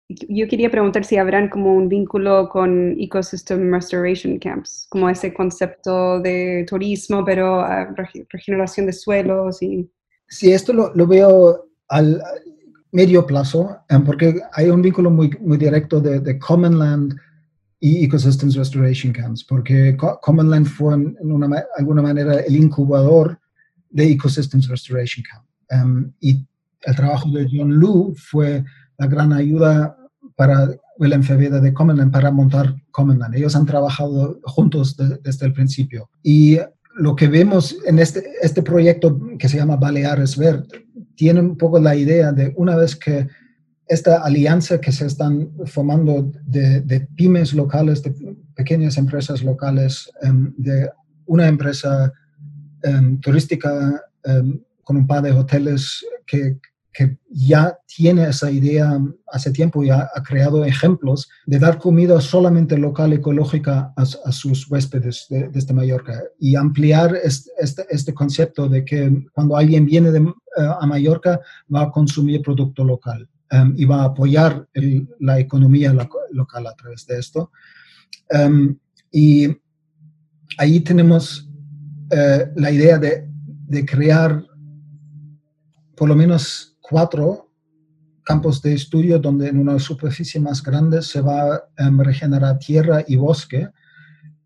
Yo 0.07 0.47
quería 0.47 0.69
preguntar 0.69 1.03
si 1.03 1.17
habrán 1.17 1.49
como 1.49 1.73
un 1.73 1.89
vínculo 1.89 2.47
con 2.49 2.95
Ecosystem 2.99 3.71
Restoration 3.71 4.37
Camps, 4.37 4.85
como 4.89 5.09
ese 5.09 5.33
concepto 5.33 6.19
de 6.19 6.63
turismo, 6.69 7.25
pero 7.25 7.59
ah, 7.61 7.93
regeneración 8.29 8.85
de 8.85 8.93
suelos 8.93 9.63
y... 9.63 9.89
Sí, 10.27 10.51
esto 10.51 10.73
lo, 10.73 10.93
lo 10.93 11.07
veo 11.07 11.69
al 11.87 12.21
medio 12.91 13.25
plazo, 13.25 13.77
em, 13.89 14.03
porque 14.03 14.41
hay 14.53 14.69
un 14.69 14.81
vínculo 14.81 15.09
muy, 15.09 15.29
muy 15.41 15.57
directo 15.57 15.99
de, 15.99 16.19
de 16.19 16.37
Common 16.39 16.79
Land 16.79 17.15
y 17.79 18.05
Ecosystems 18.05 18.55
Restoration 18.55 19.11
Camps, 19.11 19.43
porque 19.43 19.97
Common 20.21 20.49
Land 20.49 20.67
fue 20.67 20.93
en 20.93 21.31
una, 21.31 21.65
alguna 21.77 22.01
manera 22.01 22.39
el 22.39 22.55
incubador 22.55 23.39
de 23.89 24.11
Ecosystems 24.11 24.69
Restoration 24.69 25.23
Camp. 25.29 25.45
Em, 25.69 26.13
y 26.21 26.45
el 26.83 26.95
trabajo 26.95 27.29
de 27.31 27.47
John 27.51 27.73
Lu 27.73 28.13
fue 28.15 28.63
la 28.97 29.07
gran 29.07 29.33
ayuda 29.33 29.97
para 30.35 30.69
Willem 30.97 31.23
Feveda 31.23 31.59
de 31.59 31.73
Commonland 31.73 32.11
para 32.11 32.31
montar 32.31 32.75
Commonland. 32.91 33.35
Ellos 33.35 33.55
han 33.55 33.65
trabajado 33.65 34.39
juntos 34.43 34.95
desde 35.23 35.45
el 35.45 35.53
principio. 35.53 36.09
Y 36.23 36.59
lo 36.97 37.15
que 37.15 37.27
vemos 37.27 37.75
en 37.85 37.99
este, 37.99 38.23
este 38.41 38.61
proyecto 38.61 39.19
que 39.37 39.49
se 39.49 39.57
llama 39.57 39.75
Baleares 39.75 40.37
Verde 40.37 40.85
tiene 41.15 41.41
un 41.41 41.57
poco 41.57 41.79
la 41.79 41.95
idea 41.95 42.31
de 42.31 42.53
una 42.57 42.75
vez 42.75 42.95
que 42.95 43.27
esta 43.87 44.23
alianza 44.23 44.81
que 44.81 44.91
se 44.91 45.05
están 45.05 45.51
formando 45.65 46.31
de, 46.45 47.07
pymes 47.15 47.53
locales, 47.53 48.01
de 48.01 48.13
pequeñas 48.55 48.97
empresas 48.97 49.43
locales, 49.43 50.09
em, 50.21 50.53
de 50.57 50.89
una 51.25 51.47
empresa 51.47 52.11
em, 52.83 53.19
turística 53.19 54.01
em, 54.23 54.59
con 54.83 54.97
un 54.97 55.07
par 55.07 55.21
de 55.21 55.31
hoteles 55.31 56.03
que, 56.25 56.57
que 56.95 57.17
ya 57.29 57.77
tiene 57.93 58.29
esa 58.29 58.49
idea 58.49 58.97
hace 59.27 59.51
tiempo, 59.51 59.83
ya 59.83 60.09
ha 60.15 60.23
creado 60.23 60.63
ejemplos 60.63 61.29
de 61.45 61.59
dar 61.59 61.77
comida 61.77 62.21
solamente 62.21 62.77
local 62.77 63.11
ecológica 63.11 63.93
a, 63.97 64.05
sus 64.31 64.71
huéspedes 64.71 65.25
de, 65.29 65.49
desde 65.49 65.73
Mallorca 65.73 66.23
y 66.39 66.55
ampliar 66.55 67.13
este, 67.21 67.85
este, 67.89 68.13
concepto 68.13 68.69
de 68.69 68.85
que 68.85 69.25
cuando 69.33 69.57
alguien 69.57 69.85
viene 69.85 70.09
de, 70.11 70.19
eh, 70.19 70.33
a 70.79 70.85
Mallorca 70.87 71.41
va 71.73 71.81
a 71.81 71.91
consumir 71.91 72.41
producto 72.41 72.85
local 72.85 73.27
um, 73.51 73.73
y 73.75 73.83
va 73.83 74.03
a 74.03 74.05
apoyar 74.05 74.65
la 75.19 75.37
economía 75.37 75.93
local 76.31 76.67
a 76.67 76.75
través 76.75 77.05
de 77.07 77.19
esto. 77.19 77.51
Um, 78.31 78.77
y 79.11 79.49
ahí 80.57 80.79
tenemos 80.79 81.49
uh, 82.13 82.49
la 82.55 82.71
idea 82.71 82.97
de, 82.97 83.29
de 83.67 83.85
crear 83.85 84.45
por 85.95 86.09
lo 86.09 86.15
menos 86.15 86.74
cuatro 86.89 87.49
campos 88.23 88.61
de 88.61 88.73
estudio 88.73 89.19
donde 89.19 89.47
en 89.47 89.59
una 89.59 89.79
superficie 89.79 90.41
más 90.41 90.61
grande 90.61 91.01
se 91.01 91.21
va 91.21 91.55
a 91.55 91.61
em, 91.77 91.99
regenerar 91.99 92.57
tierra 92.57 93.03
y 93.07 93.15
bosque. 93.15 93.69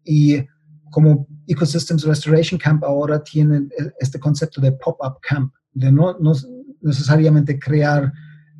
Y 0.04 0.38
como 0.92 1.28
Ecosystems 1.48 2.04
Restoration 2.04 2.60
Camp 2.60 2.84
ahora 2.84 3.24
tienen 3.24 3.70
e, 3.78 3.92
este 4.00 4.20
concepto 4.20 4.60
de 4.62 4.74
pop-up 4.74 5.20
camp, 5.22 5.54
de 5.74 5.92
no, 5.92 6.18
no, 6.20 6.34
necesariamente 6.82 7.58
crear 7.58 8.12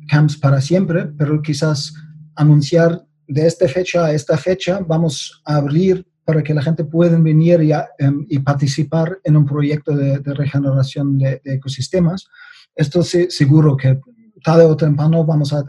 camps 0.08 0.36
para 0.36 0.60
siempre, 0.60 1.06
pero 1.06 1.40
quizás 1.42 1.92
anunciar 2.34 3.04
de 3.28 3.46
esta 3.46 3.68
fecha 3.68 4.06
a 4.06 4.12
esta 4.12 4.36
fecha 4.36 4.80
vamos 4.80 5.42
a 5.44 5.56
abrir 5.56 6.06
para 6.24 6.42
que 6.42 6.54
la 6.54 6.62
gente 6.62 6.84
pueda 6.84 7.18
venir 7.18 7.60
y, 7.62 7.72
em, 7.98 8.26
y 8.28 8.38
participar 8.38 9.18
en 9.24 9.36
un 9.36 9.44
proyecto 9.44 9.94
de, 9.94 10.18
regeneración 10.18 11.18
de, 11.18 11.40
de 11.44 11.54
ecosistemas 11.54 12.26
esto 12.74 13.02
sí, 13.02 13.30
seguro 13.30 13.76
que 13.76 14.00
tarde 14.42 14.64
o 14.64 14.76
temprano 14.76 15.24
vamos 15.24 15.52
a, 15.52 15.64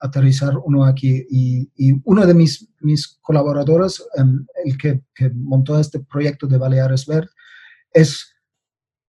aterrizar 0.00 0.56
uno 0.64 0.84
aquí. 0.84 1.26
Y, 1.28 1.68
uno 2.04 2.26
de 2.26 2.34
mis, 2.34 2.68
mis 2.80 3.18
colaboradores, 3.20 4.02
em, 4.16 4.46
el 4.64 4.78
que, 4.78 5.02
montó 5.34 5.78
este 5.78 6.00
proyecto 6.00 6.46
de 6.46 6.58
Baleares 6.58 7.06
Verde, 7.06 7.28
es 7.92 8.32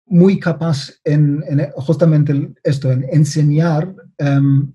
muy 0.06 0.40
capaz 0.40 0.92
en, 1.04 1.44
justamente 1.76 2.52
esto, 2.64 2.92
en 2.92 3.06
enseñar 3.12 3.94
em, 4.18 4.74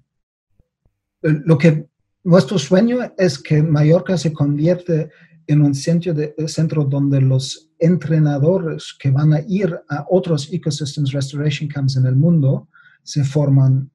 lo 1.22 1.58
que 1.58 1.86
nuestro 2.22 2.58
sueño 2.58 2.98
es 3.18 3.38
que 3.38 3.62
Mallorca 3.62 4.16
se 4.16 4.32
convierte 4.32 5.10
en 5.46 5.62
un 5.62 5.74
centro, 5.74 6.14
de, 6.14 6.34
centro 6.46 6.84
donde 6.84 7.20
los 7.20 7.70
entrenadores 7.78 8.94
que 8.98 9.10
van 9.10 9.32
a 9.32 9.40
ir 9.46 9.74
a 9.88 10.06
otros 10.08 10.52
Ecosystems 10.52 11.12
Restoration 11.12 11.68
Camps 11.68 11.96
en 11.96 12.06
el 12.06 12.16
mundo 12.16 12.68
se 13.02 13.24
forman 13.24 13.90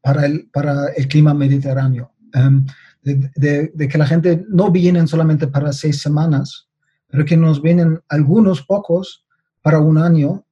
para 0.00 0.26
el, 0.26 0.48
para 0.52 0.88
el 0.88 1.08
clima 1.08 1.34
mediterráneo. 1.34 2.12
Em, 2.34 2.64
de, 3.02 3.88
que 3.88 3.98
la 3.98 4.06
gente 4.06 4.44
no 4.48 4.70
viene 4.70 5.06
solamente 5.06 5.46
para 5.46 5.72
seis 5.72 6.00
semanas, 6.00 6.68
pero 7.08 7.24
que 7.24 7.36
nos 7.36 7.62
vienen 7.62 8.00
algunos 8.08 8.62
pocos 8.62 9.24
para 9.62 9.80
un 9.80 9.98
año 9.98 10.44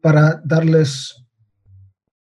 para 0.00 0.40
darles 0.44 1.24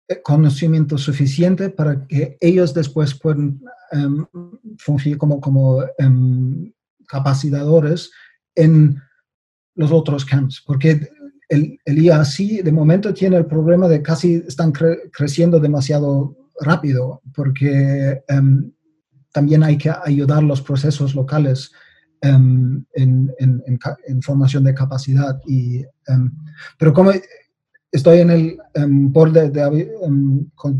eh, 0.08 0.20
conocimiento 0.22 0.96
suficiente 0.98 1.70
para 1.70 2.06
que 2.06 2.38
ellos 2.40 2.72
después 2.72 3.14
puedan 3.14 3.60
um, 3.92 4.26
fungir 4.78 5.18
como, 5.18 5.40
como 5.40 5.84
um, 5.98 6.72
capacitadores 7.06 8.10
en 8.54 9.00
los 9.78 9.92
otros 9.92 10.24
camps, 10.24 10.60
porque 10.66 11.08
el, 11.48 11.78
el 11.84 11.98
IAC 12.02 12.64
de 12.64 12.72
momento 12.72 13.14
tiene 13.14 13.36
el 13.36 13.46
problema 13.46 13.88
de 13.88 14.02
casi 14.02 14.42
están 14.46 14.72
creciendo 15.12 15.60
demasiado 15.60 16.36
rápido, 16.60 17.22
porque 17.32 18.20
em, 18.26 18.72
también 19.32 19.62
hay 19.62 19.78
que 19.78 19.92
ayudar 20.04 20.42
los 20.42 20.60
procesos 20.60 21.14
locales 21.14 21.70
em, 22.22 22.84
en, 22.94 23.32
en, 23.38 23.62
en, 24.08 24.22
formación 24.22 24.64
de 24.64 24.74
capacidad. 24.74 25.40
Y, 25.46 25.84
em, 26.08 26.32
pero 26.76 26.92
como 26.92 27.12
estoy 27.92 28.18
en 28.18 28.30
el 28.30 28.58
borde 29.10 29.48
de, 29.48 29.92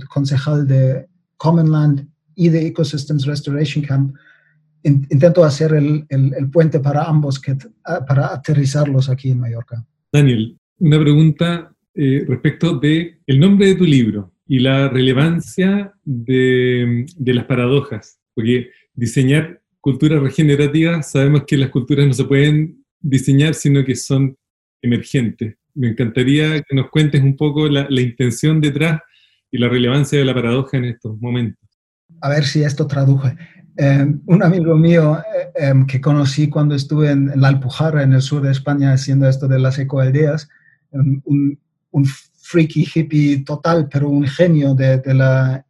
concejal 0.08 0.66
de 0.66 1.08
Common 1.36 1.70
Land 1.70 2.08
y 2.34 2.48
de 2.48 2.66
Ecosystems 2.66 3.26
Restoration 3.26 3.84
Camp, 3.84 4.12
intento 4.88 5.44
hacer 5.44 5.74
el, 5.74 6.06
el, 6.08 6.50
puente 6.50 6.80
para 6.80 7.04
ambos, 7.04 7.40
que, 7.40 7.56
para 8.06 8.34
aterrizarlos 8.34 9.08
aquí 9.08 9.30
en 9.30 9.40
Mallorca. 9.40 9.84
Daniel, 10.12 10.58
una 10.78 11.00
pregunta 11.00 11.72
eh, 11.94 12.24
respecto 12.26 12.78
de 12.78 13.18
el 13.26 13.40
nombre 13.40 13.66
de 13.66 13.74
tu 13.74 13.84
libro 13.84 14.32
y 14.46 14.60
la 14.60 14.88
relevancia 14.88 15.92
de, 16.04 17.06
de 17.16 17.34
las 17.34 17.44
paradojas, 17.44 18.18
porque 18.34 18.70
diseñar 18.94 19.60
culturas 19.80 20.22
regenerativas, 20.22 21.10
sabemos 21.10 21.44
que 21.46 21.56
las 21.56 21.70
culturas 21.70 22.06
no 22.06 22.12
se 22.12 22.24
pueden 22.24 22.84
diseñar, 23.00 23.54
sino 23.54 23.84
que 23.84 23.94
son 23.94 24.36
emergentes. 24.82 25.56
Me 25.74 25.88
encantaría 25.88 26.62
que 26.62 26.74
nos 26.74 26.90
cuentes 26.90 27.22
un 27.22 27.36
poco 27.36 27.68
la, 27.68 27.86
la 27.88 28.00
intención 28.00 28.60
detrás 28.60 29.00
y 29.50 29.58
la 29.58 29.68
relevancia 29.68 30.18
de 30.18 30.24
la 30.24 30.34
paradoja 30.34 30.76
en 30.76 30.86
estos 30.86 31.18
momentos. 31.20 31.68
A 32.20 32.28
ver 32.30 32.44
si 32.44 32.62
esto 32.62 32.86
traduje. 32.86 33.36
Em, 33.80 34.20
un 34.26 34.42
amigo 34.42 34.76
mío 34.76 35.18
eh, 35.18 35.68
em, 35.68 35.86
que 35.86 36.00
conocí 36.00 36.48
cuando 36.48 36.74
estuve 36.74 37.12
en, 37.12 37.30
la 37.40 37.46
Alpujarra, 37.46 38.02
en 38.02 38.12
el 38.12 38.22
sur 38.22 38.42
de 38.42 38.50
España, 38.50 38.92
haciendo 38.92 39.28
esto 39.28 39.46
de 39.46 39.60
las 39.60 39.78
ecoaldeas, 39.78 40.48
um, 40.90 41.22
un, 41.24 42.04
freaky 42.40 42.88
hippie 42.92 43.44
total, 43.44 43.88
pero 43.88 44.08
un 44.08 44.26
genio 44.26 44.74
de, 44.74 45.00
la 45.14 45.64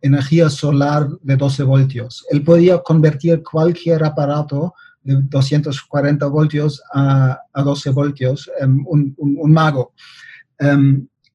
energía 0.00 0.50
solar 0.50 1.08
de 1.22 1.36
12 1.36 1.62
voltios. 1.62 2.26
Él 2.30 2.42
podía 2.42 2.78
convertir 2.78 3.42
cualquier 3.42 4.04
aparato 4.04 4.74
de 5.02 5.22
240 5.22 6.26
voltios 6.26 6.82
a, 6.92 7.38
a 7.52 7.62
12 7.62 7.90
voltios, 7.90 8.50
un, 8.60 9.14
un, 9.16 9.52
mago. 9.52 9.92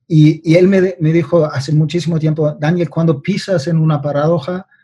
Y, 0.08 0.56
él 0.56 0.68
me, 0.68 0.96
me, 1.00 1.14
dijo 1.14 1.46
hace 1.46 1.72
muchísimo 1.72 2.20
tiempo, 2.20 2.58
Daniel, 2.60 2.90
cuando 2.90 3.22
pisas 3.22 3.68
en 3.68 3.78
una 3.78 4.02
paradoja, 4.02 4.68
Em, 4.68 4.77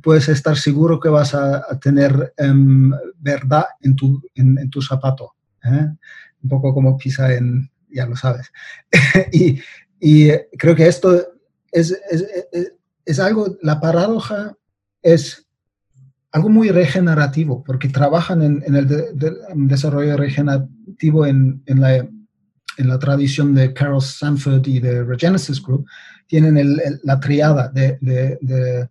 puedes 0.00 0.28
estar 0.28 0.56
seguro 0.56 0.98
que 0.98 1.08
vas 1.08 1.34
a, 1.34 1.78
tener 1.80 2.32
em, 2.36 2.92
verdad 3.18 3.66
en 3.80 3.96
tu, 3.96 4.22
en, 4.34 4.70
tu 4.70 4.80
zapato. 4.80 5.34
¿eh? 5.64 5.88
Un 6.42 6.48
poco 6.48 6.72
como 6.72 6.96
pisa 6.96 7.32
en, 7.34 7.70
ya 7.90 8.06
lo 8.06 8.16
sabes. 8.16 8.50
y, 9.32 9.60
y, 10.00 10.30
creo 10.58 10.74
que 10.74 10.86
esto 10.86 11.14
es, 11.70 11.98
es, 12.10 12.26
es, 13.04 13.20
algo, 13.20 13.56
la 13.62 13.80
paradoja 13.80 14.56
es 15.02 15.46
algo 16.32 16.48
muy 16.48 16.70
regenerativo, 16.70 17.62
porque 17.62 17.88
trabajan 17.88 18.42
en, 18.42 18.62
en 18.66 18.76
el 18.76 18.88
desarrollo 19.68 20.16
regenerativo 20.16 21.26
en, 21.26 21.62
en, 21.66 21.80
la, 21.80 21.96
en 21.96 22.88
la 22.88 22.98
tradición 22.98 23.54
de 23.54 23.74
Carol 23.74 24.00
Sanford 24.00 24.66
y 24.66 24.80
de 24.80 25.04
Regenesis 25.04 25.62
Group, 25.62 25.86
tienen 26.26 26.56
el, 26.56 26.80
la 27.02 27.20
triada 27.20 27.68
de, 27.68 27.98
de 28.00 28.88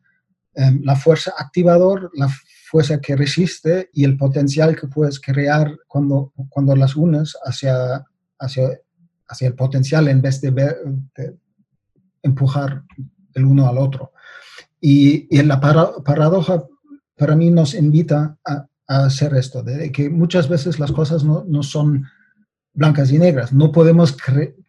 Em, 0.53 0.81
la 0.83 0.97
fuerza 0.97 1.33
activador, 1.37 2.11
la 2.13 2.29
fuerza 2.69 2.99
que 2.99 3.15
resiste 3.15 3.89
y 3.93 4.03
el 4.03 4.17
potencial 4.17 4.75
que 4.75 4.87
puedes 4.87 5.19
crear 5.19 5.77
cuando, 5.87 6.33
cuando 6.49 6.75
las 6.75 6.95
unes 6.97 7.37
hacia, 7.45 8.05
hacia, 8.37 8.69
hacia 9.27 9.47
el 9.47 9.55
potencial 9.55 10.09
en 10.09 10.21
vez 10.21 10.41
de, 10.41 10.51
empujar 12.21 12.83
el 13.33 13.45
uno 13.45 13.67
al 13.67 13.77
otro. 13.77 14.11
Y, 14.81 15.27
y 15.35 15.41
la 15.43 15.59
paradoja 15.59 16.65
para 17.17 17.35
mí 17.35 17.49
nos 17.49 17.73
invita 17.73 18.37
a, 18.45 18.67
hacer 18.87 19.33
esto, 19.35 19.63
de 19.63 19.89
que 19.89 20.09
muchas 20.09 20.49
veces 20.49 20.77
las 20.77 20.91
cosas 20.91 21.23
no, 21.23 21.45
no 21.47 21.63
son 21.63 22.05
blancas 22.73 23.09
y 23.09 23.17
negras. 23.17 23.53
No 23.53 23.71
podemos 23.71 24.17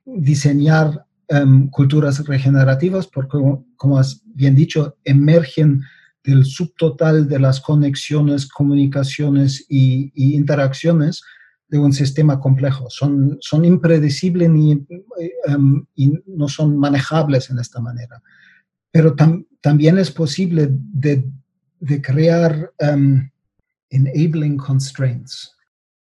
diseñar 0.04 1.06
Em, 1.28 1.68
culturas 1.68 2.24
regenerativas, 2.26 3.06
porque, 3.06 3.38
como 3.76 3.98
has 3.98 4.22
bien 4.34 4.54
dicho, 4.54 4.98
emergen 5.04 5.82
del 6.24 6.44
subtotal 6.44 7.28
de 7.28 7.38
las 7.38 7.60
conexiones, 7.60 8.46
comunicaciones 8.46 9.64
y, 9.68 10.12
interacciones 10.14 11.22
de 11.68 11.78
un 11.78 11.92
sistema 11.92 12.38
complejo. 12.38 12.90
Son, 12.90 13.38
son 13.40 13.64
impredecibles 13.64 14.48
em, 14.48 15.86
y, 15.94 16.12
no 16.26 16.48
son 16.48 16.76
manejables 16.76 17.50
en 17.50 17.60
esta 17.60 17.80
manera. 17.80 18.20
Pero 18.90 19.14
también 19.60 19.98
es 19.98 20.10
posible 20.10 20.68
de, 20.70 21.24
de 21.80 22.02
crear 22.02 22.72
um, 22.80 23.26
enabling 23.90 24.58
constraints. 24.58 25.56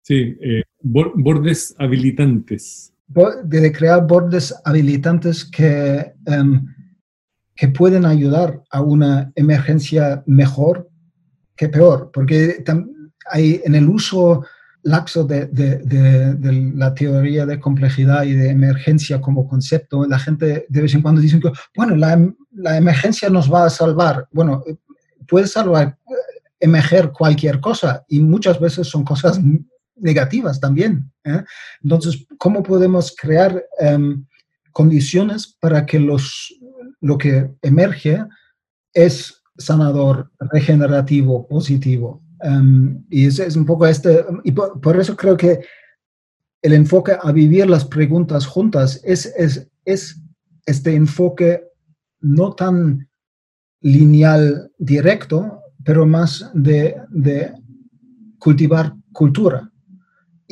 Sí, 0.02 0.36
eh, 0.42 0.64
bordes 0.82 1.74
habilitantes 1.78 2.93
de 3.06 3.72
crear 3.72 4.06
bordes 4.06 4.54
habilitantes 4.64 5.44
que, 5.44 6.14
em, 6.26 6.66
que 7.54 7.68
pueden 7.68 8.04
ayudar 8.04 8.62
a 8.70 8.80
una 8.80 9.30
emergencia 9.34 10.22
mejor 10.26 10.88
que 11.56 11.68
peor, 11.68 12.10
porque 12.12 12.64
hay 13.30 13.60
en 13.64 13.74
el 13.74 13.88
uso 13.88 14.44
laxo 14.82 15.24
de, 15.24 15.48
la 16.74 16.94
teoría 16.94 17.46
de 17.46 17.58
complejidad 17.58 18.24
y 18.24 18.34
de 18.34 18.50
emergencia 18.50 19.20
como 19.20 19.48
concepto, 19.48 20.06
la 20.06 20.18
gente 20.18 20.66
de 20.68 20.82
vez 20.82 20.94
en 20.94 21.02
cuando 21.02 21.20
dice 21.20 21.40
que, 21.40 21.50
bueno, 21.74 21.96
la, 21.96 22.76
emergencia 22.76 23.30
nos 23.30 23.52
va 23.52 23.64
a 23.64 23.70
salvar. 23.70 24.28
Bueno, 24.30 24.62
puede 25.26 25.46
salvar, 25.46 25.96
emerger 26.60 27.12
cualquier 27.12 27.60
cosa 27.60 28.04
y 28.08 28.20
muchas 28.20 28.60
veces 28.60 28.86
son 28.86 29.04
cosas 29.04 29.40
negativas 29.96 30.60
también. 30.60 31.10
¿eh? 31.24 31.42
Entonces, 31.82 32.26
¿cómo 32.38 32.62
podemos 32.62 33.14
crear 33.16 33.64
em, 33.78 34.24
condiciones 34.72 35.56
para 35.60 35.86
que 35.86 35.98
los, 35.98 36.54
lo 37.00 37.18
que 37.18 37.50
emerge 37.62 38.24
es 38.92 39.42
sanador, 39.56 40.30
regenerativo, 40.38 41.46
positivo? 41.46 42.22
Em, 42.40 43.04
y 43.10 43.26
es, 43.26 43.38
es, 43.38 43.56
un 43.56 43.64
poco 43.64 43.86
este, 43.86 44.24
y 44.42 44.52
por, 44.52 45.00
eso 45.00 45.16
creo 45.16 45.36
que 45.36 45.60
el 46.62 46.72
enfoque 46.72 47.16
a 47.20 47.32
vivir 47.32 47.68
las 47.68 47.84
preguntas 47.84 48.46
juntas 48.46 49.00
es, 49.04 49.26
es, 49.36 49.68
es 49.84 50.20
este 50.66 50.94
enfoque 50.94 51.62
no 52.20 52.54
tan 52.54 53.08
lineal 53.80 54.72
directo, 54.78 55.60
pero 55.84 56.06
más 56.06 56.50
de, 56.54 56.96
de 57.10 57.52
cultivar 58.38 58.94
cultura 59.12 59.70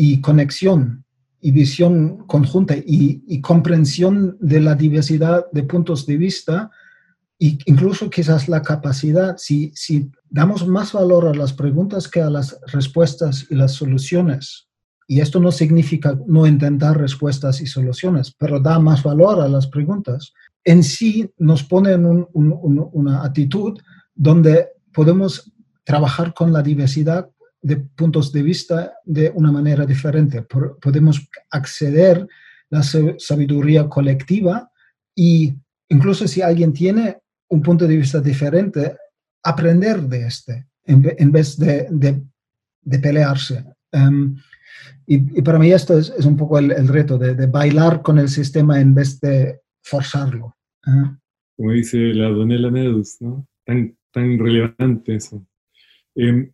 y 0.05 0.21
conexión 0.21 1.05
y 1.41 1.53
visión 1.53 2.27
conjunta 2.27 2.75
y, 2.77 3.41
comprensión 3.41 4.37
de 4.41 4.61
la 4.61 4.75
diversidad 4.75 5.47
de 5.53 5.63
puntos 5.63 6.07
de 6.07 6.17
vista 6.17 6.73
e 7.39 7.57
incluso 7.67 8.11
quizás 8.11 8.49
la 8.49 8.63
capacidad, 8.63 9.37
si, 9.37 9.71
si 9.77 10.11
damos 10.29 10.67
más 10.67 10.93
valor 10.93 11.29
a 11.29 11.35
las 11.35 11.53
preguntas 11.53 12.09
que 12.09 12.21
a 12.21 12.31
las 12.31 12.59
respuestas 12.67 13.47
y 13.49 13.55
las 13.55 13.73
soluciones. 13.75 14.67
Y 15.07 15.21
esto 15.21 15.39
no 15.39 15.53
significa 15.53 16.19
no 16.27 16.49
intentar 16.49 16.99
respuestas 16.99 17.61
y 17.61 17.67
soluciones, 17.67 18.35
pero 18.37 18.59
da 18.59 18.81
más 18.81 19.05
valor 19.05 19.41
a 19.41 19.47
las 19.47 19.69
preguntas. 19.69 20.33
En 20.65 20.83
sí 20.83 21.31
nos 21.39 21.63
pone 21.63 21.93
en 21.93 22.27
una 22.35 23.23
actitud 23.23 23.79
donde 24.17 24.69
podemos 24.93 25.53
trabajar 25.85 26.35
con 26.35 26.53
la 26.53 26.63
diversidad 26.63 27.29
de 27.63 27.77
puntos 27.77 28.33
de 28.33 28.43
vista 28.43 28.95
de 29.05 29.31
una 29.35 29.53
manera 29.53 29.87
diferente. 29.87 30.43
podemos 30.43 31.29
acceder 31.51 32.27
a 32.71 32.77
la 32.77 32.83
sabiduría 32.83 33.89
colectiva 33.89 34.71
y 35.15 35.55
incluso 35.89 36.27
si 36.27 36.43
alguien 36.43 36.73
tiene 36.73 37.19
un 37.49 37.63
punto 37.63 37.87
de 37.87 37.97
vista 37.97 38.21
diferente, 38.21 38.97
aprender 39.43 40.01
de 40.03 40.27
este 40.27 40.67
en, 40.85 41.31
vez 41.31 41.57
de, 41.59 41.87
de, 41.91 42.99
pelearse. 42.99 43.65
Em, 43.93 44.37
y, 45.07 45.43
para 45.43 45.59
mí 45.59 45.71
esto 45.71 45.99
es, 45.99 46.13
es 46.19 46.25
un 46.25 46.37
poco 46.37 46.59
el, 46.59 46.89
reto, 46.89 47.19
de, 47.19 47.47
bailar 47.47 48.03
con 48.03 48.19
el 48.19 48.29
sistema 48.29 48.81
en 48.81 48.95
vez 48.95 49.21
de 49.21 49.61
forzarlo. 49.83 50.57
¿eh? 50.87 51.17
Como 51.57 51.73
dice 51.73 51.99
la 52.15 52.29
Donella 52.29 52.71
Medus. 52.71 53.19
Tan, 53.65 53.97
tan 54.11 54.39
relevante 54.39 55.15
eso. 55.15 55.47
Em, 56.15 56.51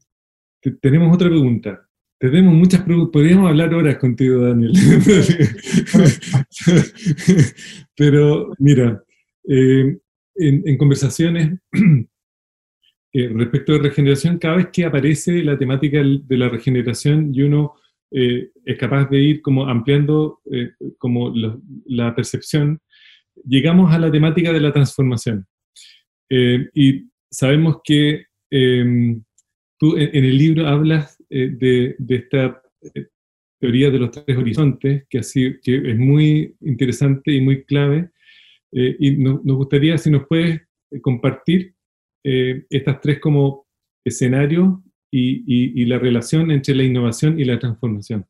tenemos 0.80 1.14
otra 1.14 1.28
pregunta. 1.28 1.84
Tenemos 2.18 2.52
muchas 2.52 2.82
preguntas, 2.82 3.12
podríamos 3.12 3.48
hablar 3.48 3.72
horas 3.74 3.96
contigo, 3.98 4.42
Daniel. 4.42 4.72
Pero 7.96 8.52
mira, 8.58 9.04
em, 9.44 9.98
en, 10.34 10.76
conversaciones 10.76 11.58
Eh, 13.10 13.28
respecto 13.34 13.72
de 13.72 13.78
regeneración, 13.78 14.38
cada 14.38 14.56
vez 14.56 14.68
que 14.70 14.84
aparece 14.84 15.42
la 15.42 15.56
temática 15.56 15.98
de 16.02 16.36
la 16.36 16.50
regeneración 16.50 17.34
y 17.34 17.40
uno 17.40 17.74
eh, 18.10 18.50
es 18.64 18.76
capaz 18.76 19.08
de 19.08 19.18
ir 19.18 19.42
como 19.42 19.66
ampliando 19.66 20.40
eh, 20.52 20.72
como 20.98 21.32
la 21.86 22.14
percepción, 22.14 22.80
llegamos 23.46 23.92
a 23.94 23.98
la 23.98 24.10
temática 24.10 24.52
de 24.52 24.60
la 24.60 24.72
transformación. 24.72 25.46
y 26.30 27.08
sabemos 27.30 27.78
que 27.82 28.26
em, 28.50 29.22
tú 29.78 29.96
en, 29.96 30.24
el 30.24 30.36
libro 30.36 30.66
hablas 30.66 31.16
de, 31.28 31.96
esta 32.08 32.62
teoría 33.60 33.90
de 33.90 33.98
los 33.98 34.10
tres 34.10 34.36
horizontes, 34.36 35.04
que, 35.08 35.18
así, 35.18 35.58
que 35.62 35.90
es 35.92 35.98
muy 35.98 36.56
interesante 36.60 37.32
y 37.32 37.40
muy 37.40 37.64
clave, 37.64 38.10
y 38.72 39.16
nos 39.16 39.42
gustaría 39.44 39.96
si 39.98 40.10
nos 40.10 40.26
puedes 40.26 40.60
compartir 41.02 41.74
eh, 42.24 42.66
estas 42.68 43.00
tres 43.00 43.20
como 43.20 43.66
escenarios 44.04 44.78
y, 45.10 45.84
la 45.86 45.98
relación 45.98 46.50
entre 46.50 46.74
la 46.74 46.82
innovación 46.82 47.38
y 47.38 47.44
la 47.44 47.58
transformación? 47.58 48.26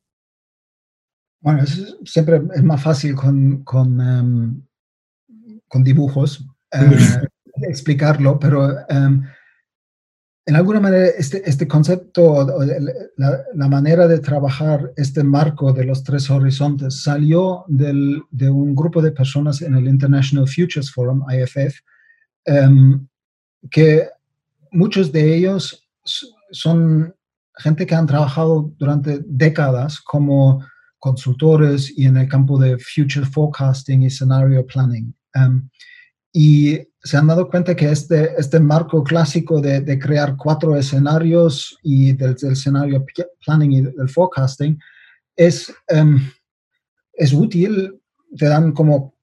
Bueno, 1.41 1.65
siempre 2.05 2.41
es 2.55 2.63
más 2.63 2.81
fácil 2.81 3.15
con, 3.15 3.63
con, 3.63 3.99
em, 3.99 4.61
con 5.67 5.83
dibujos 5.83 6.47
eh, 6.71 7.27
explicarlo, 7.63 8.39
pero 8.39 8.69
em, 8.87 9.23
en 10.45 10.55
alguna 10.55 10.79
manera 10.79 11.07
este, 11.07 11.47
este 11.47 11.67
concepto, 11.67 12.47
la, 13.17 13.45
la, 13.53 13.67
manera 13.67 14.07
de 14.07 14.19
trabajar 14.19 14.91
este 14.95 15.23
marco 15.23 15.71
de 15.73 15.83
los 15.85 16.03
tres 16.03 16.29
horizontes 16.29 17.03
salió 17.03 17.65
del, 17.67 18.23
de 18.31 18.49
un 18.49 18.73
grupo 18.73 19.01
de 19.01 19.11
personas 19.11 19.61
en 19.61 19.75
el 19.75 19.87
International 19.87 20.47
Futures 20.47 20.91
Forum, 20.91 21.23
IFF, 21.29 21.79
em, 22.45 23.07
que 23.69 24.09
muchos 24.71 25.11
de 25.11 25.35
ellos 25.35 25.87
son 26.51 27.13
gente 27.57 27.85
que 27.85 27.95
han 27.95 28.07
trabajado 28.07 28.73
durante 28.77 29.19
décadas 29.25 29.99
como 29.99 30.65
consultores 30.97 31.95
y 31.97 32.05
en 32.05 32.17
el 32.17 32.27
campo 32.27 32.57
de 32.59 32.77
future 32.77 33.25
forecasting 33.25 34.03
y 34.03 34.09
scenario 34.09 34.65
planning. 34.65 35.13
Um, 35.35 35.69
y 36.33 36.79
se 37.01 37.17
han 37.17 37.27
dado 37.27 37.49
cuenta 37.49 37.75
que 37.75 37.89
este, 37.89 38.33
este 38.37 38.59
marco 38.59 39.03
clásico 39.03 39.61
de, 39.61 39.99
crear 39.99 40.35
cuatro 40.35 40.75
escenarios 40.75 41.77
y 41.81 42.13
del, 42.13 42.35
escenario 42.41 43.05
planning 43.45 43.71
y 43.71 43.81
del 43.81 44.09
forecasting 44.09 44.77
es, 45.35 45.73
um, 45.93 46.19
es 47.13 47.33
útil, 47.33 47.99
te 48.37 48.45
dan 48.45 48.73
como 48.73 49.15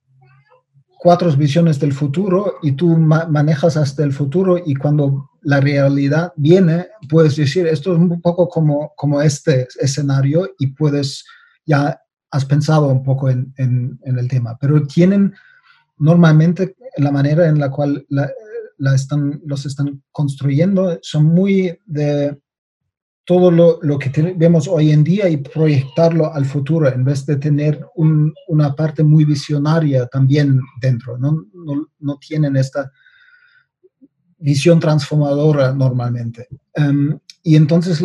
cuatro 0.98 1.30
visiones 1.36 1.78
del 1.78 1.92
futuro 1.92 2.54
y 2.62 2.72
tú 2.72 2.96
manejas 2.96 3.76
hasta 3.76 4.02
el 4.02 4.12
futuro 4.12 4.58
y 4.64 4.74
cuando 4.74 5.30
la 5.42 5.60
realidad 5.60 6.32
viene, 6.36 6.88
puedes 7.08 7.36
decir, 7.36 7.66
esto 7.66 7.92
es 7.92 7.98
un 7.98 8.20
poco 8.20 8.48
como, 8.48 8.92
como 8.96 9.20
este 9.22 9.68
escenario 9.78 10.50
y 10.58 10.68
puedes, 10.68 11.24
ya 11.64 12.00
has 12.30 12.44
pensado 12.44 12.88
un 12.88 13.04
poco 13.04 13.28
en, 13.30 13.54
en, 13.56 13.98
el 14.02 14.26
tema, 14.28 14.58
pero 14.60 14.84
tienen 14.86 15.34
normalmente 15.98 16.74
la 16.96 17.10
manera 17.10 17.48
en 17.48 17.58
la 17.58 17.70
cual 17.70 18.06
la 18.08 18.94
están, 18.94 19.40
los 19.44 19.66
están 19.66 20.02
construyendo, 20.12 20.98
son 21.02 21.24
muy 21.24 21.78
de 21.86 22.38
todo 23.24 23.50
lo, 23.50 23.80
lo, 23.82 23.98
que 23.98 24.34
vemos 24.36 24.68
hoy 24.68 24.92
en 24.92 25.02
día 25.02 25.28
y 25.28 25.38
proyectarlo 25.38 26.32
al 26.32 26.44
futuro 26.44 26.88
en 26.88 27.04
vez 27.04 27.26
de 27.26 27.36
tener 27.36 27.84
una 27.96 28.74
parte 28.74 29.02
muy 29.02 29.24
visionaria 29.24 30.06
también 30.06 30.60
dentro. 30.80 31.18
No, 31.18 31.44
no, 31.52 31.88
no 31.98 32.18
tienen 32.18 32.56
esta 32.56 32.90
visión 34.38 34.78
transformadora 34.78 35.72
normalmente. 35.72 36.46
Um, 36.76 37.18
y 37.42 37.56
entonces 37.56 38.00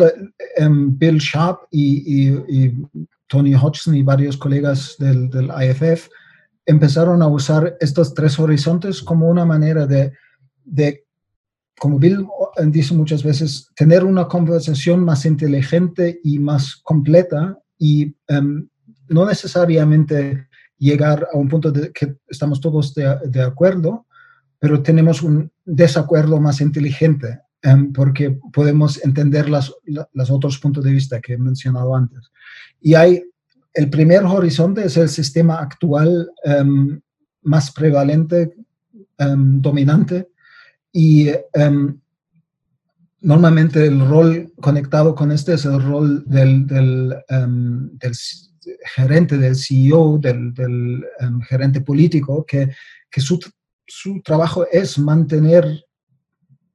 um, 0.58 0.98
Bill 0.98 1.18
Sharp 1.18 1.60
y, 1.70 2.34
y, 2.48 2.74
Tony 3.28 3.54
Hodgson 3.54 3.94
y 3.94 4.02
varios 4.02 4.36
colegas 4.36 4.96
del, 4.98 5.30
del 5.30 5.46
IFF 5.46 6.08
empezaron 6.66 7.22
a 7.22 7.26
usar 7.26 7.76
estos 7.80 8.14
tres 8.14 8.38
horizontes 8.38 9.02
como 9.02 9.28
una 9.28 9.44
manera 9.44 9.86
de, 9.86 10.12
de 10.64 11.04
como 11.78 11.98
Bill 11.98 12.26
dice 12.66 12.94
muchas 12.94 13.22
veces, 13.22 13.68
tener 13.74 14.04
una 14.04 14.28
conversación 14.28 15.04
más 15.04 15.24
inteligente 15.24 16.20
y 16.22 16.38
más 16.38 16.76
completa 16.76 17.58
y 17.78 18.14
em, 18.28 18.68
no 19.08 19.26
necesariamente 19.26 20.46
llegar 20.78 21.26
a 21.32 21.36
un 21.36 21.48
punto 21.48 21.72
de 21.72 21.92
que 21.92 22.16
estamos 22.28 22.60
todos 22.60 22.94
de, 22.94 23.42
acuerdo, 23.42 24.06
pero 24.58 24.82
tenemos 24.82 25.22
un 25.22 25.50
desacuerdo 25.64 26.40
más 26.40 26.60
inteligente 26.60 27.40
em, 27.62 27.92
porque 27.92 28.38
podemos 28.52 29.02
entender 29.04 29.48
las, 29.48 29.72
los 30.12 30.30
otros 30.30 30.58
puntos 30.58 30.84
de 30.84 30.92
vista 30.92 31.20
que 31.20 31.34
he 31.34 31.38
mencionado 31.38 31.96
antes. 31.96 32.30
Y 32.80 32.94
hay, 32.94 33.24
el 33.74 33.90
primer 33.90 34.24
horizonte 34.24 34.84
es 34.84 34.96
el 34.96 35.08
sistema 35.08 35.58
actual 35.58 36.30
em, 36.44 37.00
más 37.42 37.70
prevalente, 37.72 38.54
dominante, 39.18 40.28
y 40.92 41.28
em, 41.52 41.98
normalmente 43.20 43.86
el 43.86 44.00
rol 44.06 44.52
conectado 44.60 45.14
con 45.14 45.30
este 45.30 45.54
es 45.54 45.64
el 45.64 45.80
rol 45.80 46.24
del, 46.26 46.66
gerente, 48.94 49.38
del 49.38 49.56
CEO, 49.56 50.18
del, 50.18 51.04
gerente 51.48 51.80
político, 51.80 52.44
que, 52.44 52.70
su 53.86 54.22
trabajo 54.22 54.66
es 54.72 54.98
mantener 54.98 55.84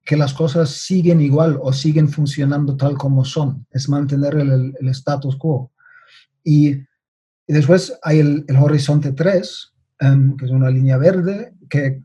que 0.08 0.16
las 0.16 0.34
cosas 0.34 0.70
siguen 0.70 1.20
igual 1.20 1.60
o 1.62 1.74
siguen 1.74 2.08
funcionando 2.08 2.78
tal 2.78 2.98
como 2.98 3.26
son, 3.26 3.68
es 3.72 3.90
mantener 3.90 4.36
el, 4.36 4.74
status 4.92 5.36
quo. 5.36 5.72
Y, 6.44 6.78
después 7.48 7.98
hay 8.04 8.20
el, 8.20 8.46
horizonte 8.60 9.14
3, 9.14 9.74
em, 10.00 10.36
que 10.38 10.46
es 10.46 10.52
una 10.52 10.70
línea 10.70 10.98
verde, 10.98 11.54
que, 11.70 12.02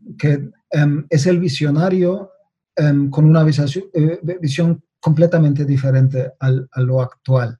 em, 0.71 1.07
es 1.11 1.27
el 1.27 1.39
visionario 1.39 2.31
em, 2.77 3.11
con 3.11 3.27
una 3.27 3.45
eh, 3.45 4.21
visión, 4.41 4.83
completamente 4.99 5.65
diferente 5.65 6.33
a 6.39 6.81
lo 6.81 7.03
actual. 7.03 7.59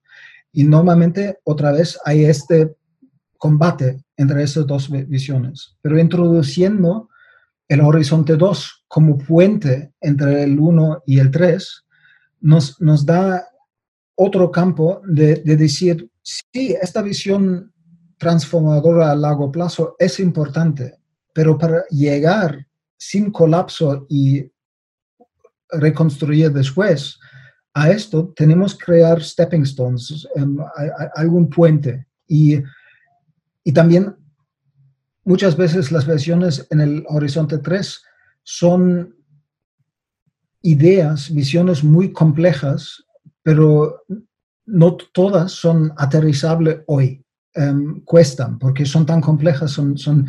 Y 0.53 0.65
normalmente, 0.65 1.39
otra 1.45 1.73
vez, 1.73 1.99
hay 2.05 2.25
este 2.25 2.77
combate 3.37 4.05
entre 4.17 4.45
esas 4.45 4.67
dos 4.67 4.89
visiones, 5.09 5.77
pero 5.83 5.99
introduciendo 5.99 7.09
el 7.67 7.81
horizonte 7.81 8.37
2 8.37 8.85
como 8.87 9.19
puente 9.19 9.93
entre 10.01 10.45
el 10.45 10.61
1 10.61 11.03
y 11.07 11.19
el 11.19 11.31
3 11.31 11.85
nos, 12.43 12.81
nos 12.81 13.07
da 13.07 13.49
otro 14.15 14.51
campo 14.51 15.01
de, 15.07 15.37
decir, 15.37 16.09
sí, 16.23 16.77
esta 16.81 17.03
visión 17.03 17.73
transformadora 18.19 19.11
a 19.11 19.17
largo 19.17 19.51
plazo 19.51 19.97
es 19.99 20.21
importante, 20.21 20.99
pero 21.35 21.59
para 21.59 21.85
llegar 21.89 22.67
sin 22.97 23.33
colapso 23.33 24.07
y 24.09 24.49
reconstruir 25.71 26.53
después 26.53 27.19
a 27.75 27.91
esto, 27.91 28.33
tenemos 28.37 28.77
que 28.77 28.85
crear 28.85 29.23
stepping 29.23 29.63
stones, 29.63 30.29
em, 30.37 30.59
algún 31.17 31.49
puente. 31.49 32.07
Y, 32.29 32.59
y 33.65 33.73
también 33.73 34.15
muchas 35.25 35.57
veces 35.57 35.91
las 35.91 36.07
versiones 36.07 36.67
en 36.71 36.81
el 36.81 37.05
horizonte 37.09 37.59
3 37.59 38.03
son 38.43 39.17
ideas, 40.61 41.33
visiones 41.33 41.83
muy 41.83 42.13
complejas, 42.13 43.05
pero 43.43 44.05
no 44.67 44.97
todas 44.97 45.53
son 45.53 45.93
aterrizables 45.97 46.81
hoy. 46.87 47.25
Em, 47.55 48.01
cuestan 48.05 48.59
porque 48.59 48.87
son 48.87 49.05
tan 49.05 49.21
complejas, 49.21 49.71
son, 49.71 49.99
son 49.99 50.27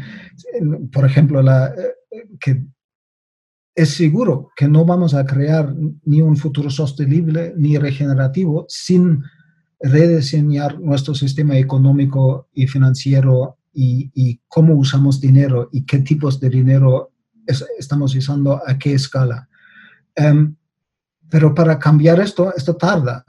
por 0.91 1.05
ejemplo, 1.05 1.41
la, 1.41 1.67
eh, 1.67 2.27
que 2.37 2.65
es 3.75 3.89
seguro 3.91 4.49
que 4.55 4.67
no 4.67 4.83
vamos 4.83 5.13
a 5.13 5.25
crear 5.25 5.73
ni 6.03 6.21
un 6.21 6.35
futuro 6.35 6.69
sostenible 6.69 7.53
ni 7.55 7.77
regenerativo 7.77 8.65
sin 8.67 9.23
rediseñar 9.79 10.79
nuestro 10.81 11.15
sistema 11.15 11.57
económico 11.57 12.49
y 12.53 12.67
financiero 12.67 13.57
y, 13.73 14.41
cómo 14.47 14.75
usamos 14.75 15.19
dinero 15.19 15.69
y 15.71 15.85
qué 15.85 15.99
tipos 15.99 16.39
de 16.39 16.49
dinero 16.49 17.13
estamos 17.79 18.15
usando 18.15 18.61
a 18.65 18.77
qué 18.77 18.93
escala. 18.93 19.47
Em, 20.13 20.55
pero 21.29 21.55
para 21.55 21.79
cambiar 21.79 22.19
esto, 22.19 22.53
esto 22.55 22.75
tarda. 22.75 23.25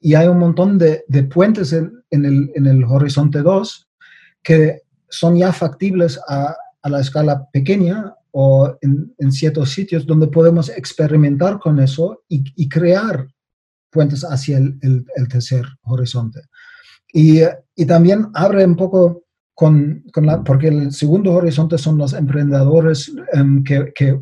Y 0.00 0.14
hay 0.14 0.28
un 0.28 0.38
montón 0.38 0.78
de, 0.78 1.04
puentes 1.32 1.72
en, 1.72 1.92
el, 2.10 2.84
horizonte 2.84 3.42
2 3.42 3.88
que 4.42 4.82
son 5.08 5.36
ya 5.36 5.52
factibles 5.52 6.18
a, 6.28 6.56
la 6.84 7.00
escala 7.00 7.46
pequeña 7.52 8.14
o 8.30 8.76
en, 8.80 9.32
ciertos 9.32 9.70
sitios 9.70 10.06
donde 10.06 10.28
podemos 10.28 10.68
experimentar 10.70 11.58
con 11.58 11.80
eso 11.80 12.22
y, 12.28 12.68
crear 12.68 13.26
puentes 13.90 14.22
hacia 14.22 14.58
el, 14.58 15.06
tercer 15.28 15.64
horizonte. 15.82 16.40
Y, 17.12 17.40
y, 17.74 17.86
también 17.86 18.26
abre 18.34 18.64
un 18.64 18.76
poco 18.76 19.24
con, 19.54 20.04
la, 20.22 20.44
porque 20.44 20.68
el 20.68 20.92
segundo 20.92 21.32
horizonte 21.32 21.78
son 21.78 21.98
los 21.98 22.12
emprendedores 22.12 23.12
em, 23.32 23.64
que, 23.64 23.92
que, 23.94 24.20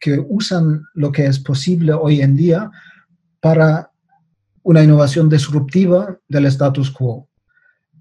que, 0.00 0.24
usan 0.26 0.82
lo 0.94 1.12
que 1.12 1.26
es 1.26 1.38
posible 1.38 1.92
hoy 1.92 2.22
en 2.22 2.34
día 2.34 2.70
para 3.40 3.90
una 4.64 4.82
innovación 4.82 5.28
disruptiva 5.28 6.18
del 6.28 6.46
status 6.46 6.90
quo. 6.90 7.28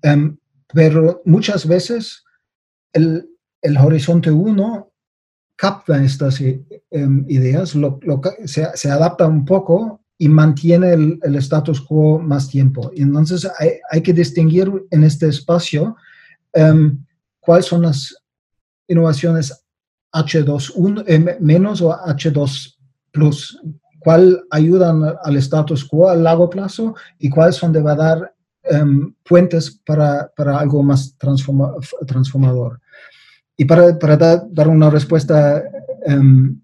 Em, 0.02 0.38
pero 0.74 1.22
muchas 1.26 1.68
veces 1.68 2.24
el, 2.92 3.30
el 3.62 3.78
horizonte 3.78 4.32
1 4.32 4.92
capta 5.56 6.04
estas 6.04 6.42
em, 6.42 7.26
ideas, 7.30 7.78
se, 8.46 8.92
adapta 8.92 9.28
un 9.28 9.46
poco 9.46 10.02
y 10.18 10.28
mantiene 10.28 10.94
el, 10.94 11.20
el, 11.22 11.36
status 11.36 11.80
quo 11.80 12.20
más 12.20 12.50
tiempo. 12.50 12.92
Y 12.96 13.04
entonces 13.04 13.48
hay, 13.60 13.74
hay 13.92 14.02
que 14.02 14.14
distinguir 14.14 14.72
en 14.90 15.04
este 15.04 15.28
espacio 15.28 15.96
Em, 16.54 17.04
cuáles 17.40 17.66
son 17.66 17.82
las 17.82 18.16
innovaciones 18.88 19.66
H2 20.14 21.04
eh, 21.08 21.38
menos 21.40 21.82
o 21.82 21.92
H2 21.92 22.76
plus, 23.12 23.60
cuál 24.04 24.44
ayudan 24.50 25.04
al 25.24 25.36
status 25.38 25.86
quo 25.86 26.10
a 26.10 26.16
largo 26.16 26.50
plazo 26.50 26.96
y 27.20 27.30
cuáles 27.30 27.56
son 27.56 27.72
de 27.72 27.82
dar 27.82 28.34
um, 28.72 29.14
puentes 29.24 29.82
para, 29.86 30.32
para, 30.36 30.60
algo 30.60 30.84
más 30.84 31.16
transformador. 31.18 32.82
Y 33.56 33.66
para, 33.66 33.98
para 33.98 34.18
dar 34.18 34.68
una 34.68 34.90
respuesta 34.90 35.64
um, 36.08 36.60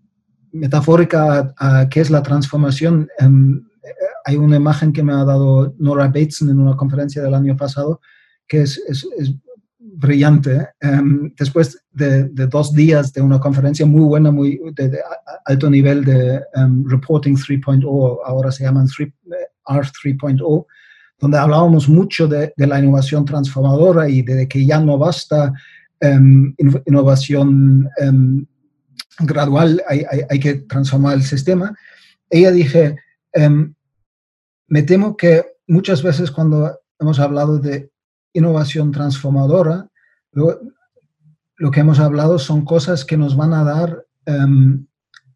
metafórica 0.52 1.54
a, 1.58 1.88
qué 1.90 2.02
es 2.02 2.10
la 2.10 2.24
transformación, 2.24 3.08
hay 4.26 4.36
una 4.36 4.58
imagen 4.58 4.92
que 4.92 5.04
me 5.04 5.14
ha 5.14 5.24
dado 5.24 5.74
Nora 5.78 6.08
Bateson 6.08 6.50
en 6.50 6.60
una 6.60 6.76
conferencia 6.76 7.22
del 7.22 7.34
año 7.34 7.56
pasado, 7.56 8.02
que 8.48 8.62
es 8.62 8.82
brillante. 9.96 10.70
Em, 10.80 11.34
después 11.38 11.84
de, 11.92 12.30
dos 12.48 12.74
días 12.74 13.14
de 13.14 13.22
una 13.22 13.40
conferencia 13.40 13.86
muy 13.86 14.02
buena, 14.02 14.32
muy 14.32 14.60
de, 14.76 15.00
alto 15.46 15.70
nivel 15.70 16.04
de 16.04 16.42
um, 16.56 16.88
Reporting 16.88 17.36
3.0, 17.36 18.20
ahora 18.26 18.52
se 18.52 18.64
llaman 18.64 18.88
R 18.98 19.12
3.0, 19.68 20.66
donde 21.20 21.38
hablábamos 21.38 21.90
mucho 21.90 22.28
de, 22.28 22.54
la 22.58 22.80
innovación 22.80 23.26
transformadora 23.26 24.10
y 24.10 24.22
de 24.22 24.48
que 24.48 24.66
ya 24.66 24.80
no 24.80 24.98
basta 24.98 25.54
um, 26.02 26.54
innovación 26.86 27.90
gradual, 29.20 29.82
hay, 29.88 30.06
hay, 30.30 30.40
que 30.40 30.56
transformar 30.56 31.16
el 31.16 31.24
sistema. 31.24 31.76
Ella 32.30 32.52
dije, 32.52 32.96
me 34.68 34.84
temo 34.84 35.18
que 35.18 35.46
muchas 35.68 36.02
veces 36.02 36.32
cuando 36.32 36.80
hemos 37.00 37.20
hablado 37.20 37.60
de 37.60 37.92
innovación 38.34 38.92
transformadora, 38.92 39.90
lo, 40.32 40.60
lo, 41.58 41.72
que 41.72 41.80
hemos 41.80 42.00
hablado 42.00 42.40
son 42.40 42.66
cosas 42.66 43.06
que 43.06 43.18
nos 43.18 43.36
van 43.36 43.54
a 43.54 43.64
dar... 43.64 44.06
Um, 44.28 44.86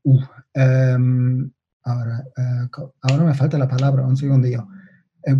uh, 0.04 0.20
um, 0.56 1.52
ahora, 1.84 2.24
uh, 2.38 2.92
ahora 3.02 3.24
me 3.24 3.34
falta 3.34 3.58
la 3.58 3.68
palabra, 3.68 4.06
un 4.06 4.18
segundillo. 4.18 4.68
Eh, 5.24 5.36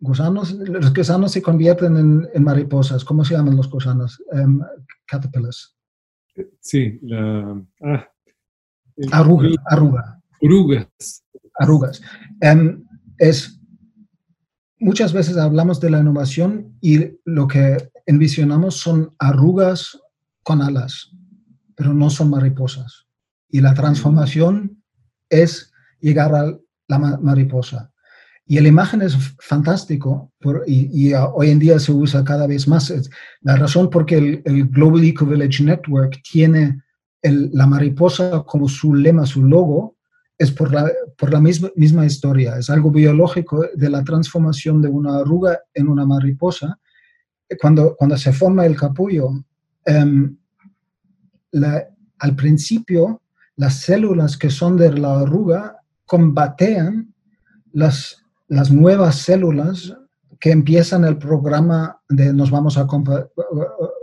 gusanos, 0.00 0.52
los 0.52 0.92
gusanos 0.92 1.32
se 1.32 1.42
convierten 1.42 1.96
en, 1.96 2.28
en, 2.34 2.44
mariposas. 2.44 3.04
¿Cómo 3.04 3.24
se 3.24 3.34
llaman 3.34 3.56
los 3.56 3.70
gusanos? 3.70 4.22
Um, 4.32 4.60
caterpillars. 5.06 5.76
Sí, 6.60 6.98
la... 7.02 7.62
Ah, 7.82 8.08
Arruga, 9.10 9.48
arruga. 9.66 10.22
Arrugas. 10.42 11.24
Arrugas. 11.58 12.02
es 13.18 13.60
muchas 14.84 15.14
veces 15.14 15.38
hablamos 15.38 15.80
de 15.80 15.88
la 15.90 16.00
innovación 16.00 16.76
y 16.82 17.18
lo 17.24 17.48
que 17.48 17.90
envisionamos 18.04 18.76
son 18.76 19.14
arrugas 19.18 19.98
con 20.42 20.60
alas, 20.60 21.10
pero 21.74 21.94
no 21.94 22.10
son 22.10 22.28
mariposas. 22.28 23.06
Y 23.48 23.62
la 23.62 23.72
transformación 23.72 24.82
es 25.30 25.72
llegar 26.00 26.34
a 26.34 26.54
la 26.86 26.98
mariposa. 26.98 27.90
Y 28.46 28.60
la 28.60 28.68
imagen 28.68 29.00
es 29.00 29.16
fantástico 29.38 30.30
y, 30.66 31.14
hoy 31.14 31.48
en 31.48 31.58
día 31.58 31.78
se 31.78 31.92
usa 31.92 32.22
cada 32.22 32.46
vez 32.46 32.68
más. 32.68 32.92
La 33.40 33.56
razón 33.56 33.88
por 33.88 34.04
que 34.04 34.42
el, 34.44 34.68
Global 34.68 35.02
Eco 35.02 35.24
Village 35.24 35.64
Network 35.64 36.20
tiene 36.30 36.82
la 37.22 37.66
mariposa 37.66 38.44
como 38.46 38.68
su 38.68 38.94
lema, 38.94 39.24
su 39.24 39.42
logo, 39.46 39.96
es 40.36 40.50
por 40.50 40.74
la, 40.74 40.92
por 41.16 41.32
la 41.32 41.40
misma, 41.40 41.70
misma 41.76 42.06
historia, 42.06 42.58
es 42.58 42.70
algo 42.70 42.90
biológico 42.90 43.64
de 43.74 43.90
la 43.90 44.02
transformación 44.04 44.82
de 44.82 44.88
una 44.88 45.18
arruga 45.18 45.60
en 45.72 45.88
una 45.88 46.06
mariposa. 46.06 46.78
Cuando, 47.60 47.94
cuando 47.96 48.16
se 48.16 48.32
forma 48.32 48.66
el 48.66 48.76
capullo, 48.76 49.30
em, 49.84 50.36
al 52.18 52.36
principio 52.36 53.22
las 53.56 53.80
células 53.80 54.36
que 54.36 54.50
son 54.50 54.76
de 54.76 54.92
la 54.92 55.20
arruga 55.20 55.76
combatean 56.06 57.14
las, 57.72 58.24
las 58.48 58.70
nuevas 58.70 59.16
células 59.16 59.94
que 60.40 60.50
empiezan 60.50 61.04
el 61.04 61.16
programa 61.16 62.00
de 62.08 62.32
nos 62.32 62.50
vamos 62.50 62.76
a 62.76 62.86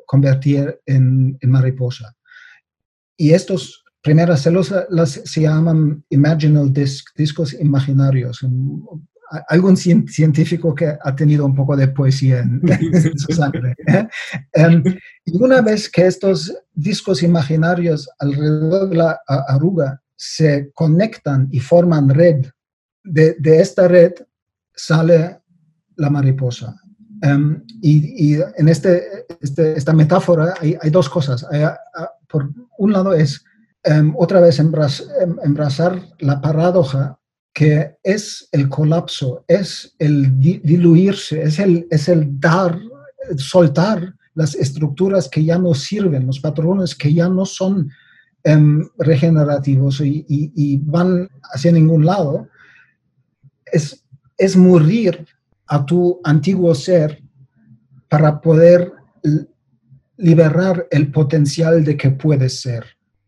convertir 0.05 0.79
en, 0.85 1.37
en 1.39 1.51
mariposa. 1.51 2.15
Y 3.17 3.33
estos 3.33 3.80
primeras 4.01 4.41
células 4.41 5.21
se 5.23 5.41
llaman 5.41 6.03
imaginal 6.09 6.73
disc, 6.73 7.09
discos 7.15 7.53
imaginarios. 7.53 8.45
algún 9.47 9.77
científico 9.77 10.75
que 10.75 10.97
ha 11.01 11.15
tenido 11.15 11.45
un 11.45 11.55
poco 11.55 11.77
de 11.77 11.87
poesía 11.87 12.39
en, 12.39 12.61
su 13.17 13.31
sangre. 13.33 13.75
Em, 14.53 14.83
y 15.25 15.41
una 15.41 15.61
vez 15.61 15.89
que 15.89 16.05
estos 16.05 16.53
discos 16.73 17.23
imaginarios 17.23 18.09
alrededor 18.19 18.89
de 18.89 18.97
la 18.97 19.19
arruga 19.27 20.01
se 20.17 20.71
conectan 20.73 21.47
y 21.51 21.59
forman 21.59 22.09
red, 22.09 22.45
de, 23.03 23.35
esta 23.43 23.87
red 23.87 24.13
sale 24.75 25.39
la 25.95 26.09
mariposa. 26.09 26.75
Em, 27.21 27.63
y, 27.81 28.35
en 28.57 28.67
este, 28.67 29.25
este, 29.39 29.77
esta 29.77 29.93
metáfora 29.93 30.55
hay, 30.59 30.89
dos 30.89 31.07
cosas. 31.07 31.45
por 32.27 32.51
un 32.77 32.91
lado 32.91 33.13
es 33.13 33.45
em, 33.83 34.13
otra 34.17 34.39
vez 34.39 34.59
embrazar 34.59 36.01
la 36.19 36.41
paradoja 36.41 37.19
que 37.53 37.95
es 38.03 38.47
el 38.51 38.69
colapso, 38.69 39.43
es 39.47 39.95
el 39.99 40.39
diluirse, 40.39 41.43
es 41.43 41.59
el, 41.59 41.87
es 41.89 42.07
el 42.07 42.39
dar, 42.39 42.79
soltar 43.37 44.15
las 44.33 44.55
estructuras 44.55 45.27
que 45.27 45.43
ya 45.43 45.57
no 45.57 45.73
sirven, 45.73 46.27
los 46.27 46.39
patrones 46.39 46.95
que 46.95 47.13
ya 47.13 47.27
no 47.27 47.45
son 47.45 47.91
em, 48.43 48.87
regenerativos 48.97 50.01
y, 50.01 50.77
van 50.83 51.29
hacia 51.53 51.71
ningún 51.71 52.05
lado, 52.05 52.47
es, 53.65 54.03
es 54.37 54.55
morir 54.55 55.25
a 55.67 55.85
tu 55.85 56.19
antiguo 56.23 56.73
ser 56.73 57.21
para 58.09 58.39
poder 58.41 58.91
liberar 60.17 60.87
el 60.91 61.11
potencial 61.11 61.83
de 61.83 61.97
que 61.97 62.11
puedes 62.11 62.61
ser. 62.61 62.85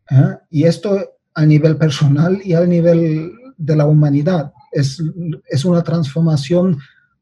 ¿Eh? 0.09 0.37
Y 0.49 0.63
esto 0.63 0.99
a 1.33 1.45
nivel 1.45 1.77
personal 1.77 2.41
y 2.43 2.53
a 2.53 2.65
nivel 2.65 3.31
de 3.57 3.75
la 3.75 3.85
humanidad. 3.85 4.53
Es, 4.71 5.01
es 5.47 5.65
una 5.65 5.83
transformación 5.83 6.79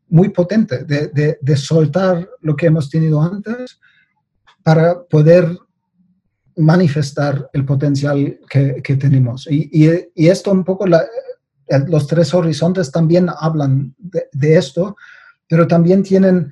muy 0.09 0.29
potente 0.29 0.83
de, 0.83 1.37
de, 1.41 1.55
soltar 1.55 2.27
lo 2.41 2.55
que 2.55 2.65
hemos 2.65 2.89
tenido 2.89 3.21
antes 3.21 3.79
para 4.61 5.03
poder 5.03 5.57
manifestar 6.57 7.49
el 7.53 7.65
potencial 7.65 8.39
que, 8.49 8.81
que 8.83 8.95
tenemos. 8.97 9.47
Y, 9.49 9.69
y, 9.71 10.27
esto 10.27 10.51
un 10.51 10.65
poco, 10.65 10.85
los 10.85 12.07
tres 12.07 12.33
horizontes 12.33 12.91
también 12.91 13.29
hablan 13.39 13.95
de, 13.97 14.55
esto, 14.57 14.97
pero 15.47 15.65
también 15.65 16.03
tienen 16.03 16.51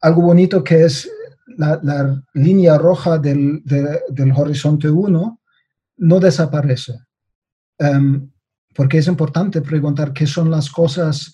algo 0.00 0.22
bonito 0.22 0.64
que 0.64 0.84
es 0.84 1.08
la, 1.46 1.78
la 1.84 2.22
línea 2.34 2.76
roja 2.76 3.18
del, 3.18 3.62
del 3.64 4.32
horizonte 4.32 4.90
1, 4.90 5.40
no 5.96 6.20
desaparece. 6.20 6.94
Um, 7.78 8.30
porque 8.74 8.98
es 8.98 9.06
importante 9.06 9.62
preguntar 9.62 10.12
qué 10.12 10.26
son 10.26 10.50
las 10.50 10.70
cosas, 10.70 11.32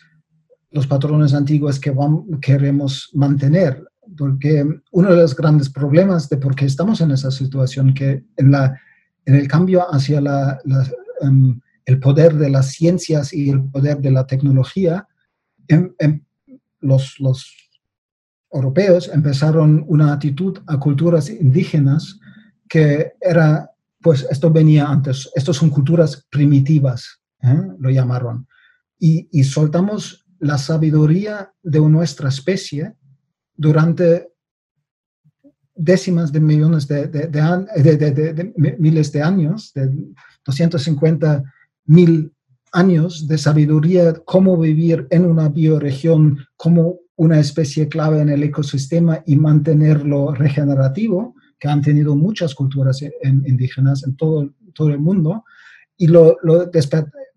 los 0.70 0.86
patrones 0.86 1.34
antiguos 1.34 1.78
que 1.80 1.92
queremos 2.40 3.10
mantener, 3.14 3.84
porque 4.16 4.64
uno 4.92 5.10
de 5.10 5.16
los 5.16 5.34
grandes 5.36 5.68
problemas 5.68 6.28
de 6.28 6.36
por 6.36 6.54
qué 6.54 6.66
estamos 6.66 7.00
en 7.00 7.10
esa 7.10 7.30
situación, 7.30 7.94
que 7.94 8.24
en, 8.36 8.50
la, 8.50 8.80
en 9.26 9.34
el 9.34 9.48
cambio 9.48 9.92
hacia 9.92 10.20
la, 10.20 10.58
em, 11.20 11.60
el 11.84 11.98
poder 11.98 12.34
de 12.34 12.50
las 12.50 12.72
ciencias 12.72 13.32
y 13.32 13.50
el 13.50 13.62
poder 13.64 13.98
de 13.98 14.12
la 14.12 14.26
tecnología, 14.26 15.06
em, 15.68 15.92
em, 15.98 16.24
los, 16.80 17.18
los 17.18 17.62
europeos 18.52 19.10
empezaron 19.12 19.84
una 19.88 20.12
actitud 20.12 20.58
a 20.66 20.78
culturas 20.78 21.28
indígenas 21.30 22.20
que 22.68 23.12
era, 23.20 23.71
pues 24.02 24.26
esto 24.30 24.50
venía 24.50 24.88
antes, 24.88 25.30
estos 25.34 25.56
son 25.56 25.70
culturas 25.70 26.26
primitivas, 26.30 27.20
¿eh? 27.42 27.62
lo 27.78 27.90
llamaron. 27.90 28.46
Y, 28.98 29.42
soltamos 29.44 30.26
la 30.38 30.58
sabiduría 30.58 31.52
de 31.62 31.80
nuestra 31.80 32.28
especie 32.28 32.94
durante 33.56 34.28
décimas 35.74 36.30
de 36.30 36.40
millones 36.40 36.86
de, 36.86 37.08
de, 37.08 38.52
miles 38.78 39.10
de 39.12 39.22
años, 39.22 39.72
de 39.74 39.90
250 40.44 41.42
mil 41.86 42.32
años 42.72 43.26
de 43.26 43.38
sabiduría, 43.38 44.14
cómo 44.24 44.56
vivir 44.56 45.06
en 45.10 45.24
una 45.24 45.48
bioregión 45.48 46.38
como 46.56 47.00
una 47.16 47.40
especie 47.40 47.88
clave 47.88 48.20
en 48.20 48.28
el 48.28 48.42
ecosistema 48.42 49.22
y 49.26 49.36
mantenerlo 49.36 50.32
regenerativo, 50.32 51.34
que 51.62 51.68
han 51.68 51.80
tenido 51.80 52.16
muchas 52.16 52.56
culturas 52.56 53.00
indígenas 53.22 54.02
en 54.02 54.16
todo, 54.16 54.50
todo 54.74 54.88
el 54.88 54.98
mundo, 54.98 55.44
y 55.96 56.08
lo, 56.08 56.36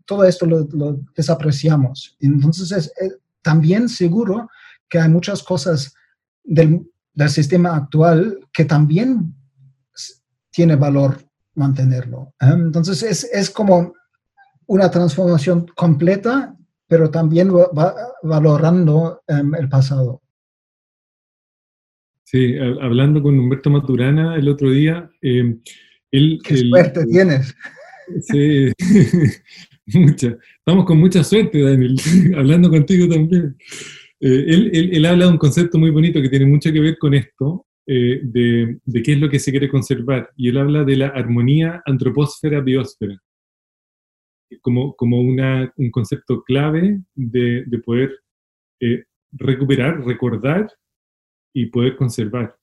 todo 0.03 0.23
esto 0.23 0.47
lo, 0.47 0.99
desapreciamos. 1.15 2.17
Entonces, 2.19 2.71
es, 2.71 3.19
también 3.43 3.87
seguro 3.87 4.49
que 4.89 4.97
hay 4.97 5.09
muchas 5.09 5.43
cosas 5.43 5.93
del, 6.43 6.89
sistema 7.27 7.75
actual 7.75 8.39
que 8.51 8.65
también 8.65 9.35
tiene 10.49 10.75
valor 10.75 11.19
mantenerlo. 11.53 12.33
¿eh? 12.41 12.47
Entonces, 12.51 13.29
es, 13.31 13.49
como 13.51 13.93
una 14.65 14.89
transformación 14.89 15.67
completa, 15.75 16.57
pero 16.87 17.11
también 17.11 17.53
va 17.53 17.95
valorando 18.23 19.21
em, 19.27 19.53
el 19.53 19.69
pasado. 19.69 20.23
Sí, 22.35 22.53
hablando 22.81 23.23
con 23.23 23.39
Humberto 23.39 23.69
Maturana 23.69 24.35
el 24.35 24.49
otro 24.49 24.69
día, 24.69 25.09
eh, 25.21 25.55
él... 26.11 26.39
Qué 26.43 26.57
suerte 26.57 27.05
tienes. 27.05 27.55
Sí, 28.23 28.73
Mucha. 29.93 30.37
Estamos 30.57 30.83
con 30.83 30.97
mucha 30.97 31.23
suerte, 31.23 31.61
Daniel, 31.61 31.95
hablando 32.35 32.69
contigo 32.69 33.07
también. 33.07 33.55
Eh, 34.19 34.45
él, 34.47 34.89
él, 34.91 35.05
habla 35.05 35.27
de 35.27 35.31
un 35.31 35.37
concepto 35.37 35.77
muy 35.77 35.91
bonito 35.91 36.21
que 36.21 36.27
tiene 36.27 36.45
mucho 36.45 36.73
que 36.73 36.81
ver 36.81 36.97
con 36.97 37.13
esto, 37.13 37.67
eh, 37.87 38.19
de, 38.21 38.79
de, 38.83 39.01
qué 39.01 39.13
es 39.13 39.21
lo 39.21 39.29
que 39.29 39.39
se 39.39 39.51
quiere 39.51 39.69
conservar. 39.69 40.29
Y 40.35 40.49
él 40.49 40.57
habla 40.57 40.83
de 40.83 40.97
la 40.97 41.07
armonía 41.07 41.81
antropósfera-biosfera, 41.85 43.17
como, 44.61 44.93
como 44.97 45.21
una, 45.21 45.71
un 45.77 45.89
concepto 45.89 46.43
clave 46.43 46.99
de, 47.13 47.63
de 47.65 47.79
poder 47.79 48.11
eh, 48.81 49.05
recuperar, 49.31 50.03
recordar 50.03 50.67
y 51.55 51.67
poder 51.67 51.95
conservar. 51.95 52.53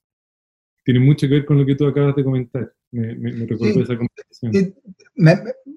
Tiene 0.85 1.01
mucho 1.01 1.27
que 1.27 1.35
ver 1.35 1.45
con 1.47 1.59
lo 1.59 1.65
que 1.65 1.75
tú 1.75 1.87
acabas 1.87 2.15
de 2.15 2.23
comentar. 2.23 2.71
Me, 2.91 3.15
me, 3.15 3.45
esa 3.45 3.97
conversación. 3.97 4.75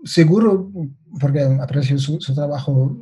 seguro, 0.03 0.72
porque 1.20 1.39
aprecio 1.39 1.97
su, 1.97 2.18
trabajo 2.18 2.97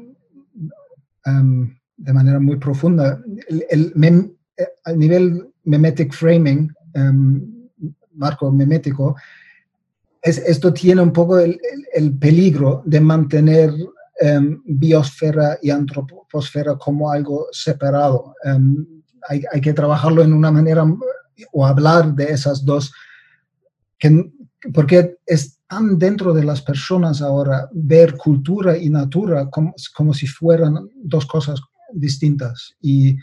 em, 1.25 1.75
de 1.97 2.13
manera 2.13 2.39
muy 2.39 2.57
profunda, 2.57 3.19
el, 3.69 3.91
eh, 4.55 4.67
a 4.85 4.93
nivel 4.93 5.47
memetic 5.63 6.13
framing, 6.13 6.71
um, 6.93 7.69
marco 8.11 8.51
memético, 8.51 9.15
es, 10.21 10.37
esto 10.37 10.71
tiene 10.71 11.01
un 11.01 11.11
poco 11.11 11.39
el, 11.39 11.59
el, 11.91 12.15
peligro 12.19 12.83
de 12.85 13.01
mantener 13.01 13.71
em, 14.19 14.61
biosfera 14.63 15.57
y 15.59 15.71
antroposfera 15.71 16.75
como 16.77 17.11
algo 17.11 17.47
separado. 17.51 18.35
Hay, 19.29 19.43
hay, 19.51 19.61
que 19.61 19.73
trabajarlo 19.73 20.23
en 20.23 20.33
una 20.33 20.51
manera 20.51 20.85
o 21.51 21.65
hablar 21.65 22.13
de 22.13 22.25
esas 22.25 22.63
dos 22.63 22.91
porque 24.73 25.17
están 25.25 25.97
dentro 25.97 26.33
de 26.33 26.43
las 26.43 26.61
personas 26.61 27.21
ahora 27.21 27.69
ver 27.73 28.15
cultura 28.15 28.77
y 28.77 28.89
natura 28.89 29.49
como, 29.49 29.73
como 29.95 30.13
si 30.13 30.27
fueran 30.27 30.89
dos 30.95 31.25
cosas 31.25 31.59
distintas. 31.91 32.73
Y, 32.81 33.17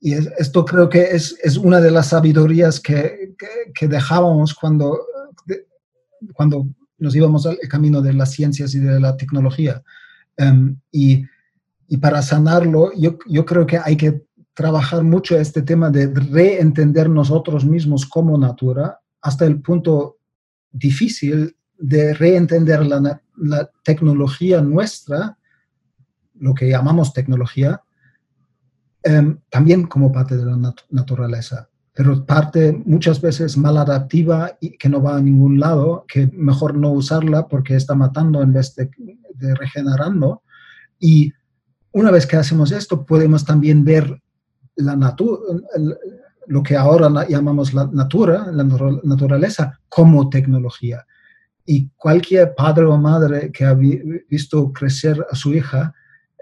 y 0.00 0.14
esto 0.14 0.64
creo 0.64 0.88
que 0.88 1.02
es, 1.02 1.36
es, 1.42 1.56
una 1.56 1.80
de 1.80 1.90
las 1.90 2.08
sabidurías 2.08 2.80
que, 2.80 3.34
que, 3.74 3.88
dejábamos 3.88 4.54
cuando, 4.54 4.98
cuando 6.32 6.66
nos 6.98 7.14
íbamos 7.14 7.46
al 7.46 7.58
camino 7.68 8.00
de 8.00 8.14
las 8.14 8.32
ciencias 8.32 8.74
y 8.74 8.78
de 8.78 8.98
la 8.98 9.16
tecnología. 9.16 9.82
Em, 10.36 10.78
y, 10.90 11.24
y, 11.88 11.96
para 11.98 12.22
sanarlo, 12.22 12.92
yo, 12.96 13.18
yo 13.26 13.44
creo 13.44 13.66
que 13.66 13.78
hay 13.78 13.96
que 13.96 14.22
trabajar 14.60 15.02
mucho 15.02 15.38
este 15.38 15.62
tema 15.62 15.88
de 15.88 16.08
reentender 16.08 17.08
nosotros 17.08 17.64
mismos 17.64 18.04
como 18.04 18.36
natura 18.36 19.00
hasta 19.22 19.46
el 19.46 19.62
punto 19.62 20.18
difícil 20.70 21.56
de 21.78 22.12
reentender 22.12 22.84
la, 22.84 23.22
tecnología 23.82 24.60
nuestra, 24.60 25.38
lo 26.34 26.52
que 26.52 26.68
llamamos 26.68 27.14
tecnología, 27.14 27.80
em, 29.02 29.38
también 29.48 29.86
como 29.86 30.12
parte 30.12 30.36
de 30.36 30.44
la 30.44 30.58
naturaleza, 30.90 31.70
pero 31.94 32.26
parte 32.26 32.82
muchas 32.84 33.18
veces 33.22 33.56
mal 33.56 33.78
adaptiva 33.78 34.58
y 34.60 34.76
que 34.76 34.90
no 34.90 35.00
va 35.00 35.16
a 35.16 35.22
ningún 35.22 35.58
lado, 35.58 36.04
que 36.06 36.26
mejor 36.34 36.74
no 36.74 36.90
usarla 36.90 37.48
porque 37.48 37.76
está 37.76 37.94
matando 37.94 38.42
en 38.42 38.52
vez 38.52 38.74
de, 38.74 38.90
de 39.36 39.54
regenerando. 39.54 40.42
Y 40.98 41.32
una 41.92 42.10
vez 42.10 42.26
que 42.26 42.36
hacemos 42.36 42.72
esto, 42.72 43.06
podemos 43.06 43.46
también 43.46 43.84
ver 43.84 44.20
la 44.76 44.96
natura, 44.96 45.40
lo 46.46 46.62
que 46.62 46.76
ahora 46.76 47.08
llamamos 47.28 47.74
la 47.74 47.86
natura, 47.86 48.46
la 48.52 48.64
naturaleza, 48.64 49.78
como 49.88 50.28
tecnología. 50.28 51.06
Y 51.64 51.88
cualquier 51.96 52.54
padre 52.54 52.84
o 52.86 52.96
madre 52.96 53.52
que 53.52 53.64
ha 53.64 53.74
visto 53.74 54.72
crecer 54.72 55.24
a 55.30 55.36
su 55.36 55.52
hija 55.54 55.94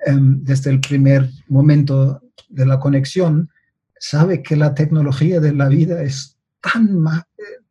em, 0.06 0.42
desde 0.42 0.70
el 0.70 0.80
primer 0.80 1.28
momento 1.48 2.22
de 2.48 2.64
la 2.64 2.78
conexión, 2.78 3.50
sabe 3.98 4.42
que 4.42 4.56
la 4.56 4.74
tecnología 4.74 5.40
de 5.40 5.52
la 5.52 5.68
vida 5.68 6.02
es 6.02 6.38
tan, 6.60 7.04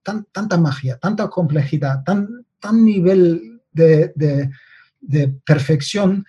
tan 0.04 0.26
tanta 0.32 0.58
magia, 0.58 0.98
tanta 0.98 1.28
complejidad, 1.30 2.04
tan, 2.04 2.46
tan 2.60 2.86
nivel 2.86 3.62
de, 3.72 4.14
de, 4.16 5.30
perfección 5.46 6.26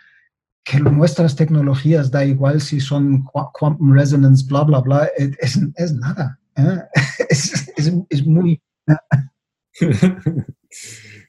que 0.64 0.80
nuestras 0.80 1.34
tecnologías, 1.34 2.10
da 2.10 2.24
igual 2.24 2.60
si 2.60 2.80
son 2.80 3.24
quantum 3.24 3.92
resonance, 3.92 4.46
bla, 4.46 4.64
bla, 4.64 4.80
bla, 4.80 5.08
es, 5.16 5.58
es 5.76 5.94
nada. 5.94 6.38
¿eh? 6.56 6.78
Es, 7.30 7.72
es, 7.76 7.92
es, 8.08 8.26
muy... 8.26 8.60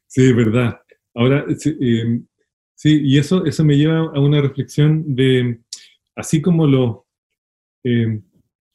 sí, 0.07 0.33
verdad. 0.33 0.79
Ahora, 1.13 1.45
eh, 1.49 2.21
sí, 2.75 3.01
y 3.03 3.17
eso, 3.17 3.45
eso 3.45 3.65
me 3.65 3.75
lleva 3.75 3.99
a 3.99 4.19
una 4.19 4.41
reflexión 4.41 5.03
de, 5.13 5.59
así 6.15 6.41
como 6.41 6.65
los 6.65 6.99
eh, 7.83 8.21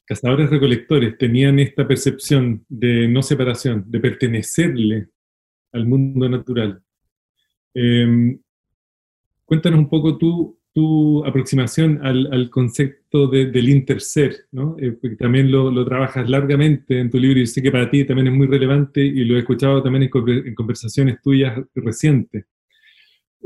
cazadores 0.05 0.49
recolectores 0.49 1.17
tenían 1.17 1.59
esta 1.59 1.87
percepción 1.87 2.63
de 2.69 3.07
no 3.07 3.21
separación, 3.21 3.83
de 3.87 3.99
pertenecerle 3.99 5.09
al 5.73 5.85
mundo 5.85 6.29
natural. 6.29 6.81
Em, 7.73 8.39
cuéntanos 9.45 9.79
un 9.79 9.89
poco 9.89 10.17
tú, 10.17 10.59
tu 10.73 11.23
aproximación 11.25 12.05
al, 12.05 12.49
concepto 12.49 13.27
del 13.27 13.69
interser, 13.69 14.35
¿no? 14.51 14.75
Eh, 14.79 14.91
porque 14.91 15.15
también 15.15 15.51
lo, 15.51 15.85
trabajas 15.85 16.29
largamente 16.29 16.99
en 16.99 17.09
tu 17.09 17.17
libro 17.17 17.39
y 17.39 17.47
sé 17.47 17.61
que 17.61 17.71
para 17.71 17.89
ti 17.89 18.03
también 18.03 18.27
es 18.27 18.33
muy 18.33 18.47
relevante 18.47 19.01
y 19.01 19.23
lo 19.23 19.35
he 19.35 19.39
escuchado 19.39 19.81
también 19.81 20.03
en, 20.03 20.55
conversaciones 20.55 21.21
tuyas 21.21 21.57
recientes. 21.75 22.45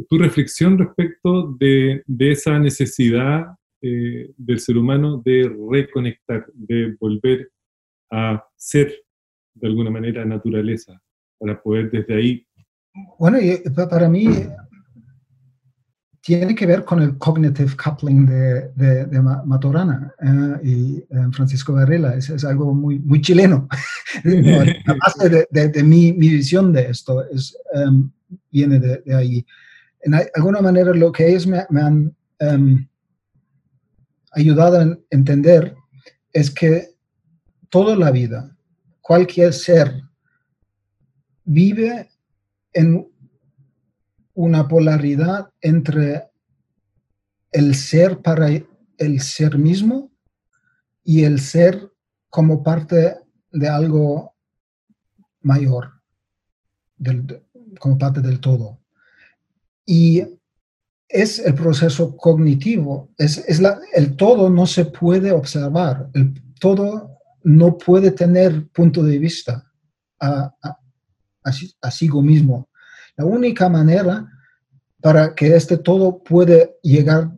Tu 0.07 0.17
reflexión 0.17 0.77
respecto 0.77 1.55
de, 1.59 2.03
esa 2.17 2.57
necesidad 2.57 3.47
eh, 3.81 4.31
del 4.38 4.59
ser 4.59 4.77
humano 4.77 5.21
de 5.23 5.51
reconectar, 5.71 6.45
de 6.53 6.95
volver 6.99 7.51
a 8.11 8.43
ser 8.55 9.03
de 9.53 9.67
alguna 9.67 9.91
manera 9.91 10.26
naturaleza, 10.26 10.99
para 11.38 11.61
poder 11.61 11.91
desde 11.91 12.15
ahí. 12.15 12.47
Bueno, 13.17 13.38
para 13.89 14.09
mí 14.09 14.27
tiene 16.30 16.53
que 16.53 16.68
ver 16.68 16.85
con 16.85 17.01
el 17.01 17.18
cognitive 17.18 17.76
coupling 17.76 18.27
de, 18.27 18.69
de, 18.76 19.19
Maturana 19.19 20.14
eh, 20.22 20.60
y 20.64 20.97
eh, 20.99 21.27
Francisco 21.31 21.73
Varela. 21.73 22.14
Es, 22.14 22.30
es, 22.30 22.45
algo 22.45 22.72
muy, 22.72 22.99
muy 22.99 23.19
chileno. 23.19 23.68
la 24.23 24.95
base 25.03 25.47
de, 25.49 25.84
mi, 25.84 26.14
mi, 26.14 26.30
visión 26.30 26.72
de 26.72 26.91
esto 26.91 27.27
es, 27.30 27.57
em, 27.73 28.11
viene 28.51 28.77
de, 28.77 29.15
ahí. 29.15 29.43
En 30.03 30.14
alguna 30.35 30.61
manera 30.61 30.93
lo 30.93 31.11
que 31.11 31.30
ellos 31.30 31.47
me, 31.47 31.65
han 31.81 32.15
em, 32.38 32.88
ayudado 34.31 34.81
a 34.81 34.97
entender 35.10 35.76
es 36.31 36.51
que 36.51 36.89
toda 37.69 37.95
la 37.95 38.11
vida, 38.11 38.56
cualquier 39.01 39.51
ser, 39.51 40.03
vive 41.43 42.07
en 42.73 43.09
una 44.39 44.69
polaridad 44.69 45.49
entre 45.59 46.29
el 47.51 47.75
ser 47.75 48.21
para 48.21 48.47
el 48.47 49.19
ser 49.19 49.57
mismo 49.57 50.13
y 51.03 51.25
el 51.25 51.41
ser 51.41 51.91
como 52.29 52.63
parte 52.63 53.17
de 53.51 53.67
algo 53.67 54.33
mayor, 55.41 55.91
como 57.79 57.97
parte 57.97 58.21
del 58.21 58.39
todo. 58.39 58.79
Y 59.85 60.23
es 61.09 61.39
el 61.39 61.53
proceso 61.53 62.15
cognitivo, 62.15 63.09
es, 63.17 63.43
el 63.93 64.15
todo 64.15 64.49
no 64.49 64.65
se 64.65 64.85
puede 64.85 65.33
observar, 65.33 66.09
el 66.13 66.33
todo 66.61 67.17
no 67.43 67.77
puede 67.77 68.11
tener 68.11 68.69
punto 68.69 69.03
de 69.03 69.19
vista 69.19 69.69
a, 70.21 70.55
a, 71.43 71.91
sí 71.91 72.09
mismo. 72.09 72.68
La 73.19 73.25
única 73.25 73.67
manera 73.67 74.31
para 75.01 75.35
que 75.35 75.53
este 75.53 75.77
todo 75.77 76.23
puede 76.23 76.77
llegar 76.81 77.29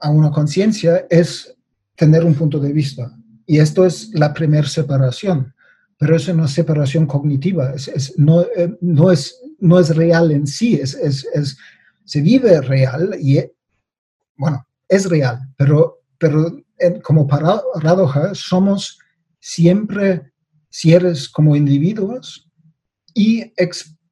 a 0.00 0.10
una 0.10 0.30
conciencia 0.30 1.04
es 1.10 1.56
tener 1.96 2.24
un 2.24 2.34
punto 2.34 2.60
de 2.60 2.72
vista. 2.72 3.12
Y 3.46 3.58
esto 3.58 3.84
es 3.84 4.14
la 4.14 4.32
primera 4.32 4.68
separación, 4.68 5.52
pero 5.98 6.14
es 6.14 6.28
una 6.28 6.46
separación 6.46 7.04
cognitiva, 7.04 7.74
no, 8.16 8.42
eh, 8.42 8.78
no, 8.80 9.10
es, 9.10 9.42
no 9.58 9.80
es 9.80 9.96
real 9.96 10.30
en 10.30 10.46
sí, 10.46 10.76
es, 10.76 10.94
es, 10.94 11.58
se 12.04 12.20
vive 12.20 12.60
real 12.60 13.16
y, 13.20 13.40
bueno, 14.36 14.64
es 14.88 15.08
real, 15.10 15.40
pero, 15.56 16.04
pero 16.16 16.62
como 17.02 17.26
paradoja 17.26 18.36
somos 18.36 19.00
siempre 19.40 20.30
seres 20.68 21.28
como 21.28 21.56
individuos 21.56 22.48
y 23.14 23.52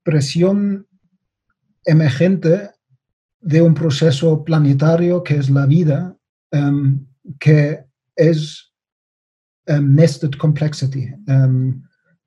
expresión 0.06 0.86
emergente 1.84 2.70
de 3.40 3.60
un 3.60 3.74
proceso 3.74 4.44
planetario 4.44 5.24
que 5.24 5.34
es 5.34 5.50
la 5.50 5.66
vida, 5.66 6.16
em, 6.52 7.04
que 7.40 7.80
es 8.14 8.72
em, 9.66 9.94
nested 9.94 10.30
complexity. 10.38 11.12
Em, 11.26 11.82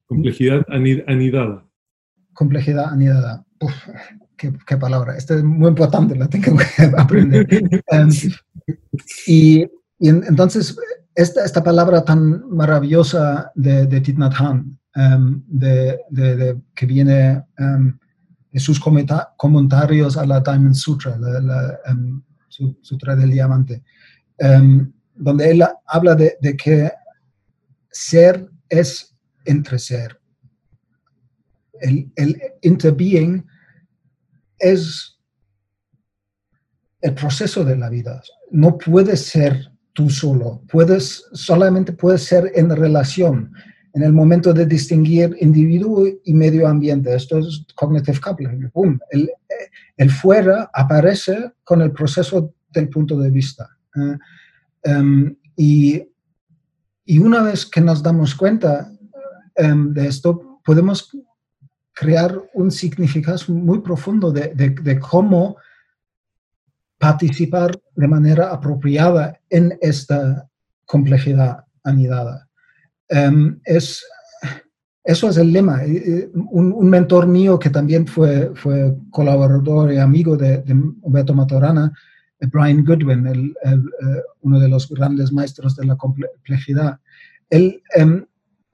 complejidad 0.05 0.65
anidada. 1.07 1.65
Complejidad 2.33 2.91
anidada. 2.91 3.45
qué, 4.35 4.77
palabra. 4.77 5.15
Esta 5.15 5.35
es 5.35 5.43
muy 5.43 5.69
importante, 5.69 6.17
la 6.17 6.27
tengo 6.27 6.57
que 6.57 6.83
aprender. 6.97 7.47
y, 9.25 9.65
entonces, 9.99 10.77
esta, 11.15 11.45
esta 11.45 11.63
palabra 11.63 12.03
tan 12.03 12.49
maravillosa 12.49 13.51
de, 13.55 13.85
de 13.85 14.01
Thich 14.01 14.17
de, 14.95 16.61
que 16.75 16.85
viene 16.85 17.43
de 18.51 18.59
sus 18.59 18.79
comentarios 18.79 20.17
a 20.17 20.25
la 20.25 20.39
Diamond 20.39 20.75
Sutra, 20.75 21.17
la, 21.17 21.79
um, 21.91 22.21
Sutra 22.81 23.15
del 23.15 23.31
Diamante, 23.31 23.83
um, 24.39 24.91
donde 25.13 25.51
él 25.51 25.63
habla 25.85 26.15
de, 26.15 26.57
que 26.57 26.91
ser 27.91 28.49
es 28.67 29.15
entre 29.45 29.77
ser. 29.79 30.19
El, 31.79 32.11
el 32.15 32.41
interbeing 32.61 33.45
es 34.57 35.17
el 37.01 37.13
proceso 37.13 37.63
de 37.63 37.77
la 37.77 37.89
vida. 37.89 38.21
No 38.51 38.77
puede 38.77 39.15
ser 39.15 39.71
tú 39.93 40.09
solo, 40.09 40.63
puedes, 40.69 41.25
solamente 41.33 41.93
puedes 41.93 42.23
ser 42.23 42.51
en 42.55 42.69
relación 42.75 43.53
en 43.93 44.03
el 44.03 44.13
momento 44.13 44.53
de 44.53 44.65
distinguir 44.65 45.35
individuo 45.39 46.05
y 46.23 46.33
medio 46.33 46.67
ambiente. 46.67 47.13
Esto 47.13 47.39
es 47.39 47.65
cognitive 47.75 48.19
coupling. 48.19 48.71
El, 49.09 49.31
el, 49.97 50.11
fuera 50.11 50.69
aparece 50.73 51.53
con 51.63 51.81
el 51.81 51.91
proceso 51.91 52.53
del 52.69 52.89
punto 52.89 53.17
de 53.17 53.31
vista. 53.31 53.69
Em, 54.83 55.35
y, 55.55 56.03
y, 57.05 57.19
una 57.19 57.41
vez 57.41 57.65
que 57.65 57.81
nos 57.81 58.01
damos 58.03 58.35
cuenta 58.35 58.91
em, 59.55 59.93
de 59.93 60.07
esto, 60.07 60.61
podemos 60.63 61.09
crear 61.93 62.39
un 62.53 62.71
significado 62.71 63.39
muy 63.49 63.79
profundo 63.81 64.31
de, 64.31 64.53
de, 64.53 64.69
de 64.69 64.99
cómo 64.99 65.57
participar 66.97 67.79
de 67.95 68.07
manera 68.07 68.51
apropiada 68.51 69.39
en 69.49 69.77
esta 69.81 70.47
complejidad 70.85 71.65
anidada. 71.83 72.48
Em, 73.09 73.59
es, 73.65 74.05
eso 75.03 75.29
es 75.29 75.37
el 75.37 75.51
lema. 75.51 75.81
Un, 76.51 76.89
mentor 76.89 77.27
mío 77.27 77.57
que 77.57 77.69
también 77.69 78.05
fue, 78.05 78.51
fue 78.55 78.95
colaborador 79.09 79.91
y 79.91 79.97
amigo 79.97 80.37
de, 80.37 80.59
de 80.59 80.73
Humberto 80.73 81.33
Maturana, 81.33 81.91
eh, 82.39 82.47
Brian 82.47 82.85
Goodwin, 82.85 83.25
el, 83.25 83.55
eh, 83.63 84.21
uno 84.41 84.59
de 84.59 84.69
los 84.69 84.87
grandes 84.89 85.31
maestros 85.31 85.75
de 85.75 85.85
la 85.85 85.95
complejidad, 85.95 86.99
él 87.49 87.81
em, 87.95 88.25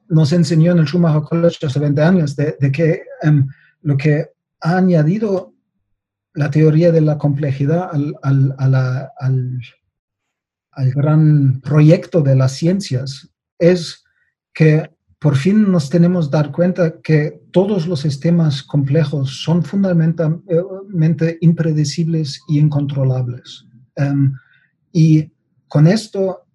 nos 0.10 0.34
enseñó 0.34 0.74
en 0.74 0.80
el 0.80 0.86
Schumacher 0.86 1.24
College 1.24 1.66
hace 1.66 1.80
20 1.80 2.02
años 2.02 2.36
de, 2.36 2.58
que 2.72 3.04
em, 3.22 3.48
lo 3.82 3.98
que 3.98 4.30
ha 4.62 4.78
añadido 4.78 5.54
la 6.34 6.52
teoría 6.52 6.92
de 6.92 7.02
la 7.02 7.18
complejidad 7.18 7.90
al, 7.92 8.14
al, 8.22 8.54
al 10.72 10.92
gran 10.92 11.62
proyecto 11.62 12.22
de 12.22 12.36
las 12.36 12.52
ciencias 12.52 13.30
es 13.58 14.05
que 14.56 14.90
por 15.20 15.36
fin 15.36 15.70
nos 15.72 15.90
tenemos 15.90 16.32
dar 16.32 16.52
cuenta 16.52 17.02
que 17.02 17.42
todos 17.52 17.88
los 17.88 18.00
sistemas 18.00 18.64
complejos 18.64 19.42
son 19.44 19.64
fundamentalmente 19.64 21.38
impredecibles 21.42 22.42
y 22.48 22.60
incontrolables. 22.60 23.66
Em, 23.96 24.34
y 24.92 25.32
con 25.68 25.88
esto, 25.88 26.46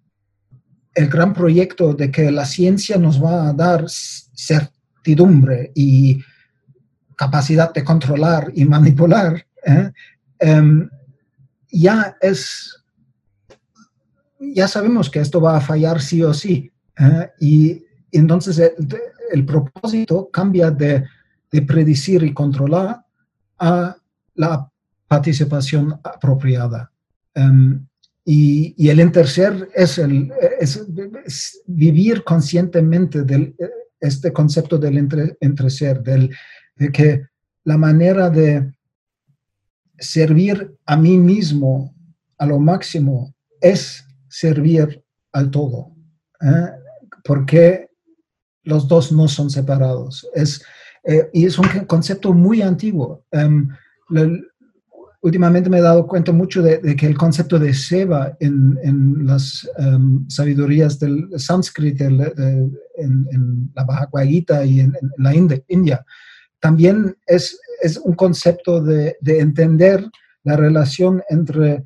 el 0.95 1.07
gran 1.09 1.33
proyecto 1.33 1.93
de 1.93 2.09
que 2.11 2.31
la 2.31 2.45
ciencia 2.45 2.97
nos 2.97 3.23
va 3.23 3.49
a 3.49 3.53
dar 3.53 3.85
certidumbre 3.87 5.71
y 5.75 6.19
capacidad 7.15 7.71
de 7.73 7.83
controlar 7.83 8.51
y 8.55 8.65
manipular, 8.65 9.45
¿eh? 9.63 9.91
em, 10.39 10.89
ya 11.71 12.17
es, 12.19 12.83
ya 14.39 14.67
sabemos 14.67 15.09
que 15.09 15.19
esto 15.19 15.39
va 15.39 15.57
a 15.57 15.61
fallar 15.61 16.01
sí 16.01 16.23
o 16.23 16.33
sí. 16.33 16.71
¿eh? 16.97 17.29
y 17.39 17.90
entonces 18.17 18.73
el, 19.31 19.45
propósito 19.45 20.29
cambia 20.31 20.71
de, 20.71 21.05
de, 21.51 21.61
predecir 21.61 22.23
y 22.23 22.33
controlar 22.33 23.05
a 23.57 23.95
la 24.35 24.69
participación 25.07 25.99
apropiada. 26.03 26.91
Em, 27.33 27.85
y, 28.25 28.75
y, 28.77 28.89
el 28.89 28.99
interser 28.99 29.69
es, 29.73 29.97
el, 29.97 30.31
es, 30.59 31.61
vivir 31.65 32.23
conscientemente 32.23 33.23
de 33.23 33.55
este 33.99 34.31
concepto 34.31 34.77
del 34.77 34.97
entre, 34.97 35.37
entreser, 35.39 36.01
del, 36.01 36.29
de 36.75 36.91
que 36.91 37.25
la 37.63 37.77
manera 37.77 38.29
de 38.29 38.73
servir 39.97 40.75
a 40.85 40.97
mí 40.97 41.17
mismo 41.17 41.95
a 42.37 42.45
lo 42.45 42.59
máximo 42.59 43.33
es 43.59 44.03
servir 44.27 45.03
al 45.31 45.51
todo. 45.51 45.95
¿eh? 46.41 46.71
Porque 47.23 47.90
los 48.63 48.87
dos 48.87 49.11
no 49.11 49.27
son 49.27 49.49
separados. 49.49 50.27
Es, 50.33 50.63
eh, 51.03 51.29
y 51.33 51.45
es 51.45 51.57
un 51.57 51.67
concepto 51.85 52.33
muy 52.33 52.61
antiguo. 52.61 53.25
Em, 53.31 53.67
últimamente 55.21 55.69
me 55.69 55.77
he 55.77 55.81
dado 55.81 56.07
cuenta 56.07 56.31
mucho 56.31 56.61
de, 56.61 56.95
que 56.95 57.05
el 57.05 57.17
concepto 57.17 57.59
de 57.59 57.73
seva 57.73 58.35
en, 58.39 59.25
las 59.25 59.69
em, 59.77 60.27
sabidurías 60.29 60.99
del 60.99 61.27
sánscrito, 61.37 62.03
en, 62.03 62.71
en, 62.97 63.71
la 63.75 63.83
Bhagavad 63.83 64.25
Gita 64.25 64.65
y 64.65 64.81
en, 64.81 64.93
la 65.17 65.33
India, 65.33 66.05
también 66.59 67.17
es, 67.25 67.59
es 67.81 67.97
un 67.97 68.13
concepto 68.13 68.81
de, 68.81 69.17
entender 69.25 70.09
la 70.43 70.55
relación 70.55 71.21
entre 71.29 71.83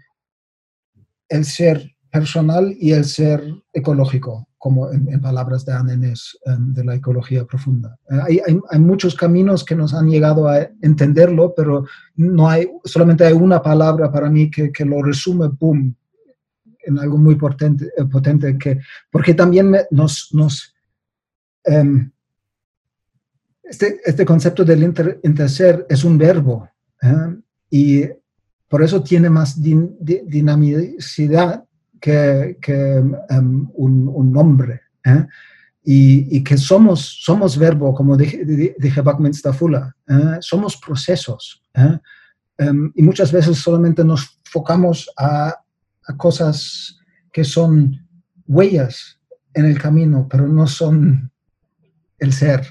el 1.30 1.46
ser 1.46 1.95
personal 2.16 2.74
y 2.80 2.92
el 2.94 3.04
ser 3.04 3.44
ecológico, 3.74 4.48
como 4.58 4.90
en, 4.90 5.20
palabras 5.20 5.66
de 5.66 5.74
Annenes 5.74 6.40
em, 6.46 6.74
de 6.74 6.86
la 6.86 6.96
ecología 6.96 7.44
profunda. 7.44 8.00
Eh, 8.10 8.20
hay, 8.26 8.40
hay, 8.48 8.58
hay, 8.70 8.80
muchos 8.80 9.16
caminos 9.16 9.66
que 9.66 9.76
nos 9.76 9.94
han 9.94 10.08
llegado 10.10 10.48
a 10.48 10.62
entenderlo, 10.82 11.54
pero 11.54 11.86
no 12.16 12.50
hay, 12.50 12.70
solamente 12.86 13.26
hay 13.26 13.34
una 13.34 13.62
palabra 13.62 14.10
para 14.10 14.30
mí 14.30 14.50
que, 14.50 14.72
que 14.72 14.86
lo 14.86 15.04
resume, 15.04 15.50
boom, 15.60 15.94
en 16.86 17.00
algo 17.00 17.18
muy 17.18 17.36
potente, 17.36 17.92
eh, 17.98 18.06
potente 18.06 18.58
que, 18.58 18.80
porque 19.12 19.34
también 19.34 19.76
nos, 19.92 20.30
nos 20.32 20.74
um, 21.66 22.10
este, 23.62 24.00
este, 24.06 24.24
concepto 24.24 24.64
del 24.64 24.84
inter, 24.84 25.20
interser 25.24 25.86
es 25.90 26.06
un 26.06 26.18
verbo 26.18 26.70
¿eh? 27.02 27.36
y 27.70 28.04
por 28.70 28.84
eso 28.84 29.04
tiene 29.04 29.30
más 29.30 29.62
din, 29.62 29.98
dinamicidad 30.00 31.65
que, 32.06 32.57
em, 33.30 33.68
un, 33.73 34.32
nombre. 34.32 34.82
¿eh? 35.03 35.26
Y, 35.84 36.44
que 36.44 36.57
somos, 36.57 37.23
somos 37.23 37.57
verbo, 37.57 37.94
como 37.94 38.15
dije, 38.18 38.44
dije 38.77 39.03
Fula, 39.53 39.95
¿eh? 40.07 40.38
somos 40.40 40.77
procesos. 40.77 41.64
¿eh? 41.73 41.98
Em, 42.57 42.91
y 42.95 43.02
muchas 43.02 43.32
veces 43.32 43.57
solamente 43.57 44.03
nos 44.03 44.40
focamos 44.44 45.10
a, 45.18 45.56
cosas 46.18 46.99
que 47.34 47.44
son 47.44 47.99
huellas 48.48 49.19
en 49.56 49.65
el 49.65 49.80
camino, 49.80 50.27
pero 50.30 50.48
no 50.48 50.68
son 50.68 51.32
el 52.19 52.32
ser. 52.32 52.61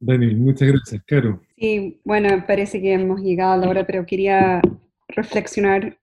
Dani, 0.00 0.34
muchas 0.34 0.68
gracias, 0.68 1.02
Caro. 1.06 1.42
Sí, 1.58 2.00
bueno, 2.04 2.44
parece 2.46 2.80
que 2.80 2.94
hemos 2.94 3.20
llegado 3.20 3.52
a 3.52 3.56
la 3.58 3.68
hora, 3.68 3.86
pero 3.86 4.06
quería 4.06 4.62
reflexionar 5.08 5.98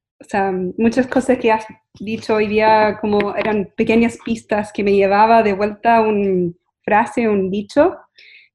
muchas 0.78 1.08
cosas 1.08 1.38
que 1.38 1.52
has 1.52 1.66
dicho 2.00 2.36
hoy 2.36 2.48
día 2.48 2.98
como 3.00 3.36
eran 3.36 3.72
pequeñas 3.76 4.18
pistas 4.24 4.72
que 4.74 4.84
me 4.84 4.94
llevaba 4.94 5.44
de 5.44 5.54
vuelta 5.54 6.02
una 6.02 6.52
frase, 6.84 7.28
un 7.28 7.50
dicho 7.50 7.98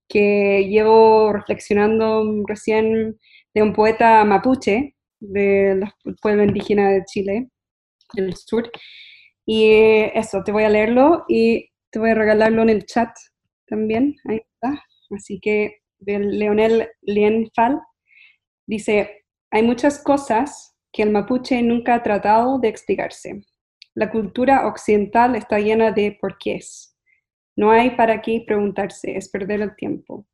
que 0.09 0.67
llevo 0.69 1.33
reflexionando 1.33 2.25
recién 2.47 3.19
de 3.55 3.63
un 3.63 3.73
poeta 3.73 4.25
mapuche 4.25 4.97
del 5.21 5.85
pueblo 6.21 6.45
indígena 6.45 6.91
de 6.91 7.05
Chile, 7.05 7.49
del 8.15 8.35
sur. 8.37 8.71
Y 9.47 9.71
eso, 10.15 10.43
te 10.45 10.53
voy 10.53 10.65
a 10.65 10.69
leerlo 10.69 11.25
y 11.29 11.71
te 11.91 11.99
voy 11.99 12.11
a 12.11 12.15
regalarlo 12.15 12.63
en 12.63 12.71
el 12.71 12.87
chat 12.87 13.11
también. 13.67 14.17
Ahí 14.29 14.39
está. 14.39 14.83
Así 15.11 15.39
que 15.41 15.81
de 15.99 16.19
Leonel 16.19 16.89
Lienfal 17.03 17.81
dice, 18.67 19.25
hay 19.51 19.63
muchas 19.63 20.03
cosas 20.03 20.70
que 20.93 21.03
el 21.03 21.11
mapuche 21.11 21.63
nunca 21.63 21.95
ha 21.95 22.03
tratado 22.03 22.59
de 22.59 22.69
explicarse. 22.69 23.43
La 23.95 24.11
cultura 24.11 24.67
occidental 24.67 25.37
está 25.37 25.59
llena 25.59 25.93
de 25.93 26.17
porqués. 26.21 26.97
No 27.57 27.71
hay 27.71 27.91
para 27.91 28.23
qué 28.23 28.43
preguntarse, 28.47 29.17
es 29.17 29.29
perder 29.29 29.61
el 29.61 29.75
tiempo. 29.77 30.27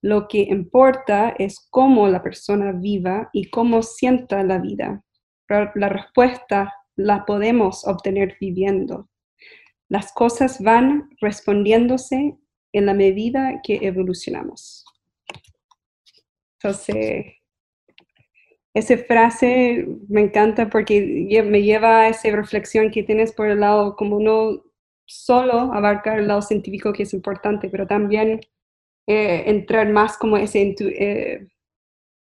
Lo 0.00 0.28
que 0.28 0.40
importa 0.42 1.34
es 1.38 1.66
cómo 1.70 2.08
la 2.08 2.22
persona 2.22 2.72
viva 2.72 3.28
y 3.32 3.50
cómo 3.50 3.82
sienta 3.82 4.42
la 4.42 4.58
vida. 4.58 5.04
La 5.48 5.88
respuesta 5.88 6.72
la 6.96 7.24
podemos 7.26 7.86
obtener 7.86 8.36
viviendo. 8.40 9.08
Las 9.88 10.12
cosas 10.12 10.62
van 10.62 11.10
respondiéndose 11.20 12.36
en 12.72 12.86
la 12.86 12.94
medida 12.94 13.60
que 13.62 13.80
evolucionamos. 13.82 14.84
Entonces, 16.62 17.39
esa 18.74 18.96
frase 18.98 19.86
me 20.08 20.22
encanta 20.22 20.70
porque 20.70 21.26
me 21.44 21.62
lleva 21.62 22.02
a 22.02 22.08
esa 22.08 22.30
reflexión 22.30 22.90
que 22.90 23.02
tienes 23.02 23.32
por 23.32 23.48
el 23.48 23.60
lado, 23.60 23.96
como 23.96 24.20
no 24.20 24.62
solo 25.06 25.72
abarcar 25.72 26.20
el 26.20 26.28
lado 26.28 26.42
científico 26.42 26.92
que 26.92 27.02
es 27.02 27.12
importante, 27.12 27.68
pero 27.68 27.86
también 27.86 28.40
eh, 29.08 29.42
entrar 29.46 29.88
más 29.90 30.16
como 30.16 30.36
ese 30.36 30.74
eh, 30.78 31.48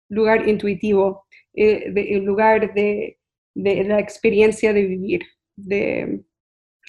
lugar 0.08 0.48
intuitivo, 0.48 1.26
eh, 1.54 1.92
el 1.96 2.24
lugar 2.24 2.72
de, 2.72 3.18
de, 3.54 3.84
la 3.84 3.98
experiencia 3.98 4.72
de 4.72 4.84
vivir, 4.84 5.22
de, 5.56 6.22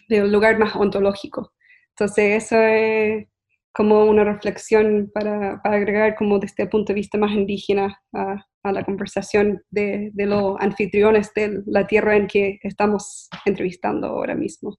de, 0.09 0.27
lugar 0.27 0.59
más 0.59 0.75
ontológico. 0.75 1.53
Entonces, 1.89 2.43
eso 2.43 2.55
es 2.61 3.27
como 3.73 4.05
una 4.05 4.23
reflexión 4.23 5.11
para, 5.13 5.61
para 5.61 5.75
agregar 5.75 6.15
como 6.15 6.39
desde 6.39 6.63
el 6.63 6.69
punto 6.69 6.91
de 6.91 6.95
vista 6.95 7.17
más 7.17 7.31
indígena 7.31 7.99
a, 8.13 8.43
a 8.63 8.71
la 8.71 8.83
conversación 8.83 9.61
de, 9.69 10.11
de, 10.13 10.25
los 10.25 10.55
anfitriones 10.59 11.31
de 11.35 11.63
la 11.65 11.87
tierra 11.87 12.15
en 12.15 12.27
que 12.27 12.59
estamos 12.63 13.29
entrevistando 13.45 14.07
ahora 14.07 14.35
mismo. 14.35 14.77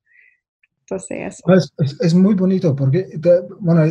Entonces, 0.81 1.41
es, 1.79 1.97
es, 2.01 2.15
muy 2.15 2.35
bonito 2.35 2.75
porque, 2.75 3.07
bueno, 3.61 3.83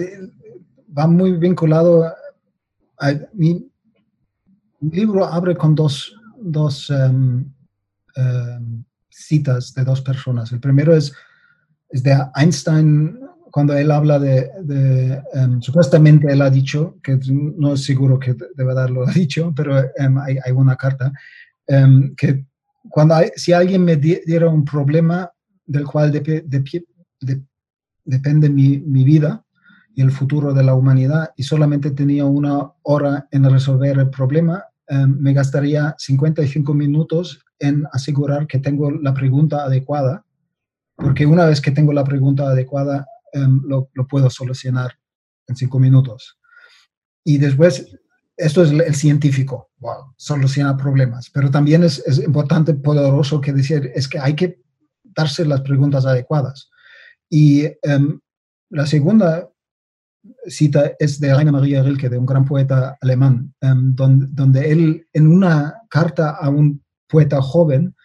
va 0.97 1.07
muy 1.07 1.38
vinculado 1.38 2.03
a, 2.99 3.13
mi, 3.34 3.71
libro 4.81 5.26
abre 5.26 5.55
con 5.55 5.76
dos, 5.76 6.13
dos 6.38 6.89
em, 6.89 7.49
em, 8.15 8.84
citas 9.09 9.73
de 9.73 9.84
dos 9.84 10.01
personas. 10.01 10.51
El 10.51 10.59
primero 10.59 10.93
es, 10.93 11.13
es 11.89 12.03
de 12.03 12.17
Einstein 12.35 13.19
cuando 13.51 13.76
él 13.76 13.91
habla 13.91 14.19
de, 14.19 15.21
em, 15.34 15.61
supuestamente 15.61 16.31
él 16.31 16.41
ha 16.41 16.49
dicho, 16.49 16.97
que 17.03 17.19
no 17.27 17.73
es 17.73 17.84
seguro 17.84 18.19
que 18.19 18.34
de 18.34 18.63
verdad 18.63 18.89
lo 18.89 19.07
ha 19.07 19.11
dicho, 19.11 19.53
pero 19.55 19.77
em, 19.95 20.17
hay, 20.17 20.38
hay, 20.43 20.51
una 20.51 20.76
carta, 20.76 21.11
em, 21.67 22.15
que 22.15 22.45
cuando 22.89 23.15
si 23.35 23.53
alguien 23.53 23.84
me 23.84 23.95
diera 23.97 24.49
un 24.49 24.65
problema 24.65 25.31
del 25.65 25.85
cual 25.85 26.11
de, 26.11 26.21
depende 28.05 28.49
mi, 28.49 28.80
mi, 28.80 29.03
vida 29.03 29.43
y 29.93 30.01
el 30.01 30.11
futuro 30.11 30.53
de 30.53 30.63
la 30.63 30.73
humanidad 30.73 31.31
y 31.35 31.43
solamente 31.43 31.91
tenía 31.91 32.26
una 32.26 32.71
hora 32.84 33.27
en 33.31 33.49
resolver 33.49 33.99
el 33.99 34.09
problema, 34.09 34.63
me 35.07 35.34
gastaría 35.34 35.93
55 35.97 36.73
minutos 36.73 37.45
en 37.59 37.85
asegurar 37.91 38.47
que 38.47 38.59
tengo 38.59 38.89
la 38.89 39.13
pregunta 39.13 39.63
adecuada, 39.63 40.26
porque 40.95 41.26
una 41.26 41.45
vez 41.45 41.61
que 41.61 41.71
tengo 41.71 41.93
la 41.93 42.03
pregunta 42.03 42.43
adecuada, 42.43 43.05
Em, 43.34 43.61
lo, 43.65 43.89
puedo 44.07 44.30
solucionar 44.30 44.97
en 45.47 45.56
cinco 45.56 45.80
minutos. 45.80 46.39
Y 47.23 47.38
después, 47.38 47.85
esto 48.38 48.64
es 48.64 48.72
el 48.72 48.95
científico, 48.95 49.69
wow, 49.77 50.14
soluciona 50.18 50.77
problemas, 50.77 51.30
pero 51.30 51.51
también 51.51 51.84
es, 51.84 52.03
importante, 52.26 52.73
poderoso 52.73 53.41
que 53.41 53.53
decir, 53.53 53.91
es 53.93 54.07
que 54.07 54.19
hay 54.19 54.35
que 54.35 54.61
darse 55.03 55.45
las 55.45 55.61
preguntas 55.61 56.06
adecuadas. 56.06 56.69
Y 57.30 57.65
em, 57.84 58.19
la 58.69 58.85
segunda 58.85 59.49
cita 60.47 60.93
es 60.99 61.19
de 61.19 61.34
Rainer 61.34 61.53
Maria 61.53 61.84
Rilke, 61.84 62.10
de 62.10 62.18
un 62.18 62.26
gran 62.26 62.45
poeta 62.45 62.97
alemán, 63.01 63.53
em, 63.61 63.95
donde, 63.95 64.27
donde, 64.30 64.72
él 64.72 65.07
en 65.14 65.27
una 65.27 65.81
carta 65.89 66.31
a 66.31 66.49
un 66.49 66.84
poeta 67.07 67.41
joven 67.41 67.95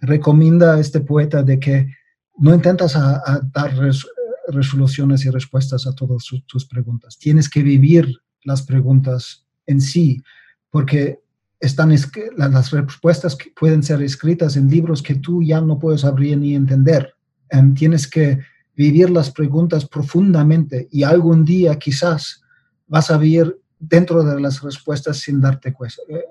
recomienda 0.00 0.74
a 0.74 0.80
este 0.80 1.00
poeta 1.00 1.42
de 1.42 1.58
que 1.58 1.88
no 2.38 2.54
intentas 2.54 2.96
a, 2.96 3.40
dar 3.52 3.74
resoluciones 4.48 5.24
y 5.24 5.30
respuestas 5.30 5.86
a 5.86 5.94
todas 5.94 6.24
tus 6.46 6.66
preguntas. 6.66 7.18
Tienes 7.18 7.48
que 7.48 7.62
vivir 7.62 8.08
las 8.44 8.62
preguntas 8.62 9.46
en 9.66 9.80
sí, 9.80 10.22
porque 10.70 11.20
están 11.60 11.94
las 12.36 12.70
respuestas 12.70 13.36
que 13.36 13.50
pueden 13.50 13.82
ser 13.82 14.02
escritas 14.02 14.56
en 14.56 14.68
libros 14.68 15.02
que 15.02 15.16
tú 15.16 15.42
ya 15.42 15.60
no 15.60 15.78
puedes 15.78 16.04
abrir 16.04 16.38
ni 16.38 16.54
entender. 16.54 17.14
Em, 17.50 17.74
tienes 17.74 18.06
que 18.06 18.38
vivir 18.76 19.10
las 19.10 19.30
preguntas 19.30 19.86
profundamente 19.88 20.88
y 20.92 21.02
algún 21.02 21.44
día 21.44 21.76
quizás 21.76 22.42
vas 22.86 23.10
a 23.10 23.18
vivir 23.18 23.58
dentro 23.80 24.22
de 24.22 24.40
las 24.40 24.62
respuestas 24.62 25.18
sin 25.18 25.40
darte 25.40 25.70
eh, 25.70 25.74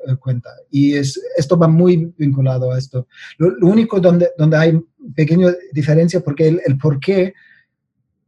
eh, 0.07 0.15
cuenta. 0.15 0.49
Y 0.69 0.93
es, 0.93 1.19
esto 1.37 1.57
va 1.57 1.67
muy 1.67 2.13
vinculado 2.17 2.71
a 2.71 2.77
esto. 2.77 3.07
Lo, 3.37 3.67
único 3.67 3.99
donde, 3.99 4.29
donde 4.37 4.57
hay 4.57 4.79
pequeña 5.15 5.53
diferencia, 5.71 6.21
porque 6.21 6.47
el, 6.47 6.61
el 6.65 6.77
por 6.77 6.99
qué 6.99 7.33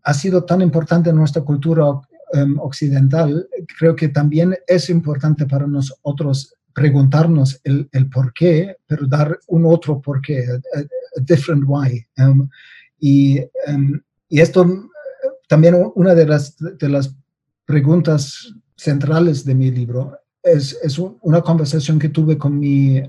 ha 0.10 0.14
sido 0.16 0.44
tan 0.44 0.60
importante 0.62 1.12
en 1.12 1.18
nuestra 1.18 1.44
cultura 1.44 1.84
em, 2.34 2.58
occidental, 2.60 3.48
creo 3.78 3.96
que 3.96 4.08
también 4.08 4.58
es 4.66 4.90
importante 4.90 5.46
para 5.46 5.68
nosotros 5.68 6.56
preguntarnos 6.74 7.62
el, 7.64 7.88
el 7.92 8.10
por 8.10 8.34
qué, 8.34 8.78
pero 8.88 9.06
dar 9.06 9.40
un 9.48 9.68
otro 9.68 10.02
por 10.02 10.20
qué, 10.20 10.48
a, 10.48 11.22
different 11.22 11.64
why. 11.68 12.04
Em, 12.16 12.50
y, 13.00 13.38
em, 13.68 14.02
y, 14.28 14.40
esto 14.40 14.90
también 15.48 15.76
una 15.94 16.16
de 16.16 16.26
las, 16.26 16.58
de 16.58 16.90
las 16.90 17.16
preguntas 17.66 18.52
centrales 18.76 19.46
de 19.46 19.54
mi 19.54 19.70
libro 19.70 20.18
es, 20.42 20.76
es 20.82 20.98
una 20.98 21.42
conversación 21.42 22.00
que 22.00 22.10
tuve 22.10 22.36
con 22.36 22.58
mi 22.58 23.00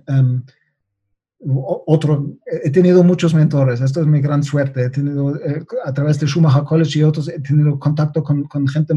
otro, 1.43 2.37
he 2.65 2.71
tenido 2.71 3.03
muchos 3.03 3.35
mentores, 3.35 3.81
esto 3.81 4.01
es 4.03 4.07
mi 4.07 4.21
gran 4.21 4.43
suerte, 4.43 4.85
he 4.85 4.91
tenido 4.91 5.37
eh, 5.37 5.65
a 5.85 5.93
través 5.93 6.21
de 6.21 6.27
Schumacher 6.27 6.65
College 6.65 6.99
y 6.99 7.03
otros, 7.03 7.29
he 7.29 7.41
tenido 7.41 7.79
contacto 7.79 8.23
con, 8.23 8.45
con 8.45 8.69
gente 8.69 8.93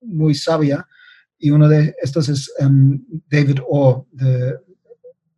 muy, 0.00 0.34
sabia 0.34 0.86
y 1.38 1.50
uno 1.50 1.68
de 1.68 1.94
estos 2.00 2.28
es 2.28 2.52
um, 2.60 3.02
David 3.28 3.58
O, 3.68 4.06
de, 4.12 4.54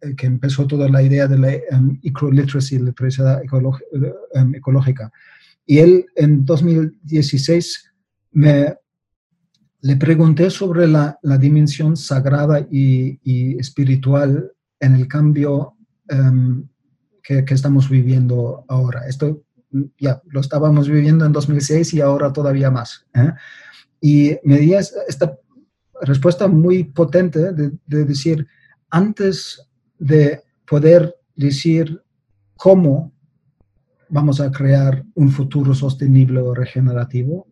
eh, 0.03 0.15
que 0.15 0.27
empezó 0.27 0.66
toda 0.66 0.89
la 0.89 1.03
idea 1.03 1.27
de 1.27 1.39
la 1.39 1.53
um, 1.77 1.99
eco-literacy, 2.03 2.79
literacia 2.79 3.41
um, 4.35 4.55
ecológica. 4.55 5.11
Y 5.65 5.79
él 5.79 6.07
en 6.16 6.45
2016 6.45 7.93
me, 8.33 8.77
le 9.81 9.97
pregunté 9.97 10.51
sobre 10.51 10.87
la, 10.87 11.19
la 11.23 11.39
dimensión 11.39 11.97
sagrada 11.97 12.61
y, 12.70 13.19
y 13.23 13.59
espiritual 13.59 14.53
en 14.81 14.95
el 14.97 15.09
cambio 15.09 15.77
Em, 16.13 16.69
que, 17.23 17.45
estamos 17.49 17.89
viviendo 17.89 18.65
ahora. 18.69 19.07
Esto 19.07 19.45
ya 19.99 20.21
lo 20.27 20.41
estábamos 20.41 20.89
viviendo 20.89 21.25
en 21.25 21.33
2006 21.33 21.95
y 21.95 22.01
ahora 22.01 22.33
todavía 22.33 22.71
más. 22.71 23.07
¿eh? 23.15 23.33
Y 24.01 24.37
me 24.45 24.59
di 24.59 24.75
esta 24.75 25.39
respuesta 26.03 26.49
muy 26.49 26.85
potente 26.85 27.53
de, 27.53 28.05
decir, 28.05 28.47
antes 28.91 29.67
de 29.99 30.43
poder 30.67 31.15
decir 31.35 32.03
cómo 32.57 33.13
vamos 34.11 34.41
a 34.41 34.51
crear 34.51 35.05
un 35.15 35.31
futuro 35.31 35.75
sostenible 35.75 36.41
o 36.41 36.55
regenerativo, 36.55 37.47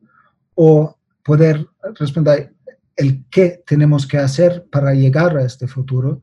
o 0.55 0.99
poder 1.25 1.67
responder 1.95 2.53
el 2.97 3.25
qué 3.31 3.63
tenemos 3.65 4.07
que 4.07 4.19
hacer 4.19 4.67
para 4.71 4.93
llegar 4.93 5.39
a 5.39 5.45
este 5.45 5.67
futuro, 5.67 6.23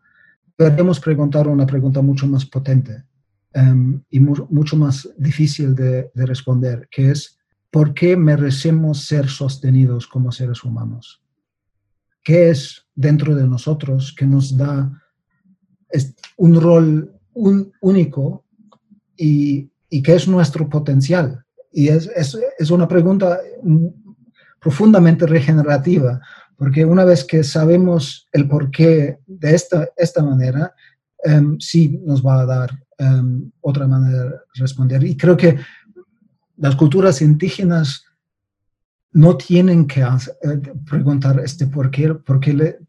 Podemos 0.57 0.99
preguntar 0.99 1.47
una 1.47 1.67
pregunta 1.67 2.01
mucho 2.01 2.25
más 2.25 2.43
potente 2.43 3.03
em, 3.53 4.01
y 4.09 4.19
mucho 4.19 4.75
más 4.75 5.07
difícil 5.15 5.75
de, 5.75 6.09
responder, 6.15 6.87
que 6.89 7.11
es, 7.11 7.37
¿por 7.69 7.93
qué 7.93 8.17
merecemos 8.17 9.05
ser 9.05 9.29
sostenidos 9.29 10.07
como 10.07 10.31
seres 10.31 10.63
humanos? 10.63 11.21
¿Qué 12.23 12.49
es 12.49 12.87
dentro 12.95 13.35
de 13.35 13.47
nosotros 13.47 14.15
que 14.17 14.25
nos 14.25 14.57
da 14.57 14.91
un 16.37 16.59
rol 16.59 17.13
único 17.33 18.43
y, 19.15 19.69
y 19.91 20.01
qué 20.01 20.15
es 20.15 20.27
nuestro 20.27 20.67
potencial? 20.67 21.45
Y 21.71 21.89
es, 21.89 22.09
es 22.57 22.71
una 22.71 22.87
pregunta 22.87 23.39
profundamente 24.59 25.27
regenerativa, 25.27 26.19
porque 26.57 26.83
una 26.83 27.05
vez 27.05 27.23
que 27.23 27.43
sabemos 27.43 28.27
el 28.31 28.47
porqué 28.47 29.19
de 29.27 29.55
esta, 29.55 29.89
esta 29.95 30.23
manera, 30.23 30.73
em, 31.23 31.59
sí 31.59 31.99
nos 32.03 32.25
va 32.25 32.41
a 32.41 32.45
dar 32.45 32.83
um, 32.99 33.51
otra 33.61 33.87
manera 33.87 34.23
de 34.23 34.35
responder. 34.55 35.03
Y 35.03 35.15
creo 35.15 35.37
que 35.37 35.57
las 36.57 36.75
culturas 36.75 37.21
indígenas 37.21 38.03
no 39.11 39.37
tienen 39.37 39.85
que 39.87 40.01
eh, 40.01 40.73
preguntar 40.89 41.39
este 41.39 41.67
por 41.67 41.91
qué, 41.91 42.15
porque 42.15 42.79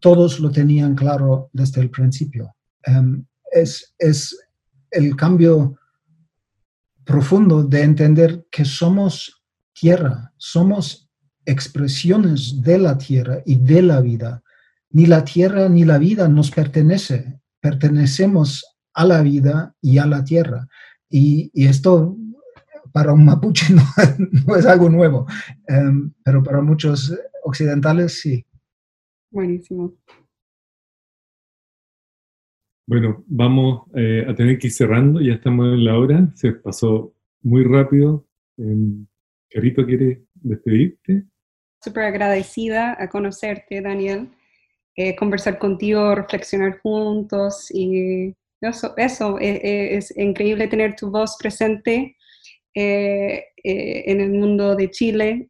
todos 0.00 0.40
lo 0.40 0.50
tenían 0.50 0.94
claro 0.96 1.50
desde 1.52 1.80
el 1.80 1.90
principio. 1.90 2.54
Em, 2.82 3.24
es, 3.52 3.94
es 3.98 4.36
el 4.90 5.14
cambio 5.14 5.78
profundo 7.04 7.62
de 7.62 7.82
entender 7.82 8.46
que 8.50 8.64
somos 8.64 9.42
tierra, 9.72 10.32
somos 10.36 11.03
expresiones 11.46 12.62
de 12.62 12.78
la 12.78 12.98
tierra 12.98 13.38
y 13.44 13.56
de 13.56 13.82
la 13.82 14.00
vida. 14.00 14.42
Ni 14.90 15.06
la 15.06 15.24
tierra 15.24 15.68
ni 15.68 15.84
la 15.84 15.98
vida 15.98 16.28
nos 16.28 16.50
pertenece, 16.50 17.40
pertenecemos 17.60 18.64
a 18.94 19.04
la 19.04 19.22
vida 19.22 19.74
y 19.80 19.98
a 19.98 20.06
la 20.06 20.24
tierra. 20.24 20.68
Y, 21.10 21.50
esto 21.54 22.16
para 22.92 23.12
un 23.12 23.24
mapuche 23.24 23.74
no, 24.46 24.56
es 24.56 24.66
algo 24.66 24.88
nuevo, 24.88 25.26
em, 25.66 26.12
pero 26.24 26.42
para 26.42 26.60
muchos 26.60 27.12
occidentales 27.42 28.20
sí. 28.20 28.46
Buenísimo. 29.30 29.94
Bueno, 32.86 33.24
vamos 33.26 33.82
eh, 33.94 34.24
a 34.28 34.34
tener 34.34 34.58
que 34.58 34.66
ir 34.66 34.72
cerrando, 34.72 35.20
ya 35.20 35.34
estamos 35.34 35.66
en 35.66 35.84
la 35.84 35.98
hora, 35.98 36.30
se 36.34 36.52
pasó 36.52 37.14
muy 37.42 37.64
rápido. 37.64 38.26
Eh, 38.58 39.04
Carito, 39.50 39.86
¿quieres 39.86 40.18
despedirte? 40.34 41.24
Súper 41.84 42.04
agradecida 42.04 42.96
a 42.98 43.08
conocerte, 43.08 43.82
Daniel, 43.82 44.30
eh, 44.96 45.14
conversar 45.16 45.58
contigo, 45.58 46.14
reflexionar 46.14 46.80
juntos 46.80 47.68
y 47.70 48.34
eso, 48.60 48.94
eso 48.96 49.38
eh, 49.38 49.60
eh, 49.62 49.96
es 49.96 50.16
increíble 50.16 50.68
tener 50.68 50.96
tu 50.96 51.10
voz 51.10 51.36
presente 51.36 52.16
en 52.76 54.20
el 54.20 54.30
mundo 54.32 54.74
de 54.74 54.90
Chile 54.90 55.48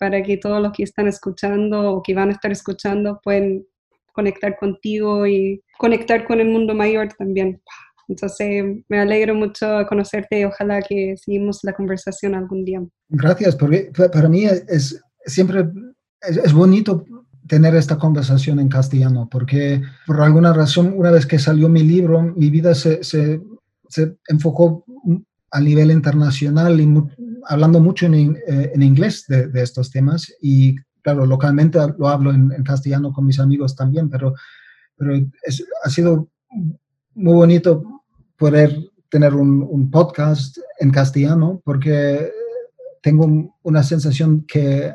para 0.00 0.20
que 0.20 0.36
todos 0.36 0.60
los 0.60 0.72
que 0.72 0.82
están 0.82 1.06
escuchando 1.06 1.92
o 1.92 2.02
que 2.02 2.12
van 2.12 2.30
a 2.30 2.32
estar 2.32 2.50
escuchando 2.50 3.20
pueden 3.22 3.64
conectar 4.12 4.56
contigo 4.58 5.28
y 5.28 5.62
conectar 5.78 6.26
con 6.26 6.40
el 6.40 6.48
mundo 6.48 6.74
mayor 6.74 7.12
también. 7.16 7.62
Entonces, 8.08 8.64
me 8.88 8.98
alegro 8.98 9.36
mucho 9.36 9.86
conocerte 9.88 10.40
y 10.40 10.44
ojalá 10.44 10.82
que 10.82 11.14
seguimos 11.16 11.60
la 11.62 11.72
conversación 11.72 12.34
algún 12.34 12.64
día. 12.64 12.82
Gracias, 13.08 13.54
porque 13.54 13.92
para 14.12 14.28
mí 14.28 14.44
es 14.44 15.00
siempre 15.26 15.70
es, 16.20 16.52
bonito 16.52 17.04
tener 17.46 17.74
esta 17.74 17.98
conversación 17.98 18.60
en 18.60 18.68
castellano, 18.68 19.28
porque 19.30 19.82
por 20.06 20.20
alguna 20.20 20.52
razón, 20.52 20.94
una 20.96 21.10
vez 21.10 21.26
que 21.26 21.38
salió 21.38 21.68
mi 21.68 21.82
libro, 21.82 22.22
mi 22.22 22.50
vida 22.50 22.74
se, 22.74 23.02
se, 23.02 23.40
enfocó 24.28 24.84
a 25.50 25.60
nivel 25.60 25.90
internacional 25.90 26.80
y 26.80 26.88
hablando 27.48 27.80
mucho 27.80 28.06
en, 28.06 28.36
eh, 28.46 28.70
en 28.74 28.82
inglés 28.82 29.24
de, 29.26 29.50
estos 29.54 29.90
temas. 29.90 30.32
Y 30.40 30.76
claro, 31.02 31.26
localmente 31.26 31.78
lo 31.98 32.08
hablo 32.08 32.30
en, 32.32 32.50
castellano 32.62 33.12
con 33.12 33.26
mis 33.26 33.40
amigos 33.40 33.74
también, 33.74 34.08
pero, 34.08 34.34
pero 34.96 35.14
ha 35.84 35.90
sido 35.90 36.28
muy 37.14 37.34
bonito 37.34 37.82
poder 38.36 38.78
tener 39.10 39.34
un, 39.34 39.90
podcast 39.90 40.58
en 40.78 40.90
castellano 40.90 41.60
porque 41.64 42.30
tengo 43.02 43.52
una 43.62 43.82
sensación 43.82 44.44
que 44.46 44.94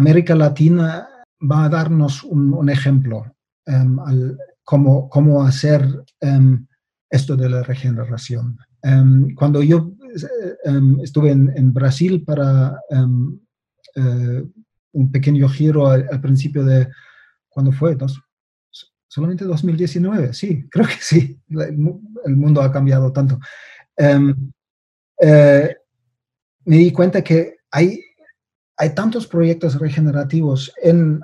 América 0.00 0.34
Latina 0.34 1.06
va 1.40 1.64
a 1.64 1.68
darnos 1.68 2.24
un, 2.24 2.70
ejemplo 2.70 3.36
al, 3.66 4.38
cómo, 4.64 5.10
cómo, 5.10 5.42
hacer 5.42 5.86
um, 6.22 6.66
esto 7.10 7.36
de 7.36 7.50
la 7.50 7.62
regeneración. 7.62 8.56
Um, 8.82 9.34
cuando 9.34 9.62
yo 9.62 9.92
estuve 11.02 11.32
en, 11.32 11.72
Brasil 11.74 12.24
para 12.24 12.80
uh, 12.90 14.50
un 14.92 15.12
pequeño 15.12 15.48
giro 15.50 15.86
al, 15.88 16.20
principio 16.22 16.64
de, 16.64 16.88
¿cuándo 17.50 17.70
fue? 17.70 17.94
Solamente 19.06 19.44
2019, 19.44 20.32
sí, 20.32 20.66
creo 20.70 20.86
que 20.86 20.98
sí, 20.98 21.38
el, 21.50 22.36
mundo 22.36 22.62
ha 22.62 22.72
cambiado 22.72 23.12
tanto. 23.12 23.38
Uh, 23.98 24.34
me 26.64 26.76
di 26.76 26.90
cuenta 26.90 27.22
que 27.22 27.56
hay 27.70 28.00
hay 28.80 28.94
tantos 28.94 29.26
proyectos 29.26 29.78
regenerativos 29.78 30.72
en 30.82 31.20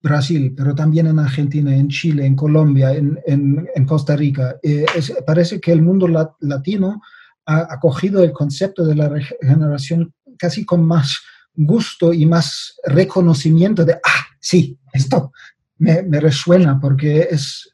Brasil, 0.00 0.54
pero 0.56 0.72
también 0.72 1.08
en 1.08 1.18
Argentina, 1.18 1.74
en 1.74 1.88
Chile, 1.88 2.24
en 2.24 2.36
Colombia, 2.36 2.92
en, 2.92 3.86
Costa 3.86 4.14
Rica. 4.14 4.54
Eh, 4.62 4.86
parece 5.26 5.60
que 5.60 5.72
el 5.72 5.82
mundo 5.82 6.06
latino 6.38 7.02
ha, 7.44 7.74
acogido 7.74 8.22
el 8.22 8.30
concepto 8.30 8.86
de 8.86 8.94
la 8.94 9.08
regeneración 9.08 10.14
casi 10.38 10.64
con 10.64 10.84
más 10.84 11.18
gusto 11.54 12.12
y 12.12 12.24
más 12.24 12.76
reconocimiento 12.84 13.84
de, 13.84 13.94
ah, 13.94 14.26
sí, 14.38 14.78
esto 14.92 15.32
me, 15.78 16.02
resuena 16.20 16.78
porque 16.78 17.26
es, 17.32 17.68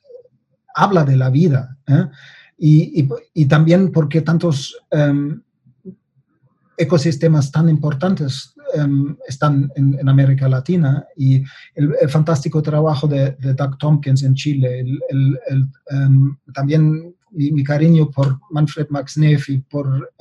habla 0.74 1.05
de 1.05 1.16
la 1.18 1.28
vida. 1.28 1.76
¿eh? 1.86 2.06
Y, 2.56 3.06
y, 3.34 3.44
también 3.44 3.93
porque 3.93 4.22
tantos 4.22 4.74
em, 4.90 5.43
ecosistemas 6.78 7.52
tan 7.52 7.68
importantes 7.68 8.55
em, 8.74 9.16
están 9.27 9.73
en, 9.74 10.09
América 10.09 10.49
Latina 10.49 11.05
y 11.16 11.43
el, 11.74 12.09
fantástico 12.09 12.62
trabajo 12.62 13.07
de, 13.07 13.36
Doug 13.55 13.78
Tompkins 13.78 14.23
en 14.23 14.35
Chile, 14.35 14.81
el, 15.09 15.40
em, 15.90 16.36
también 16.53 17.15
mi, 17.31 17.65
cariño 17.65 18.11
por 18.11 18.39
Manfred 18.51 18.89
Max 18.90 19.16
Neff 19.16 19.49
y 19.49 19.59
por, 19.59 20.12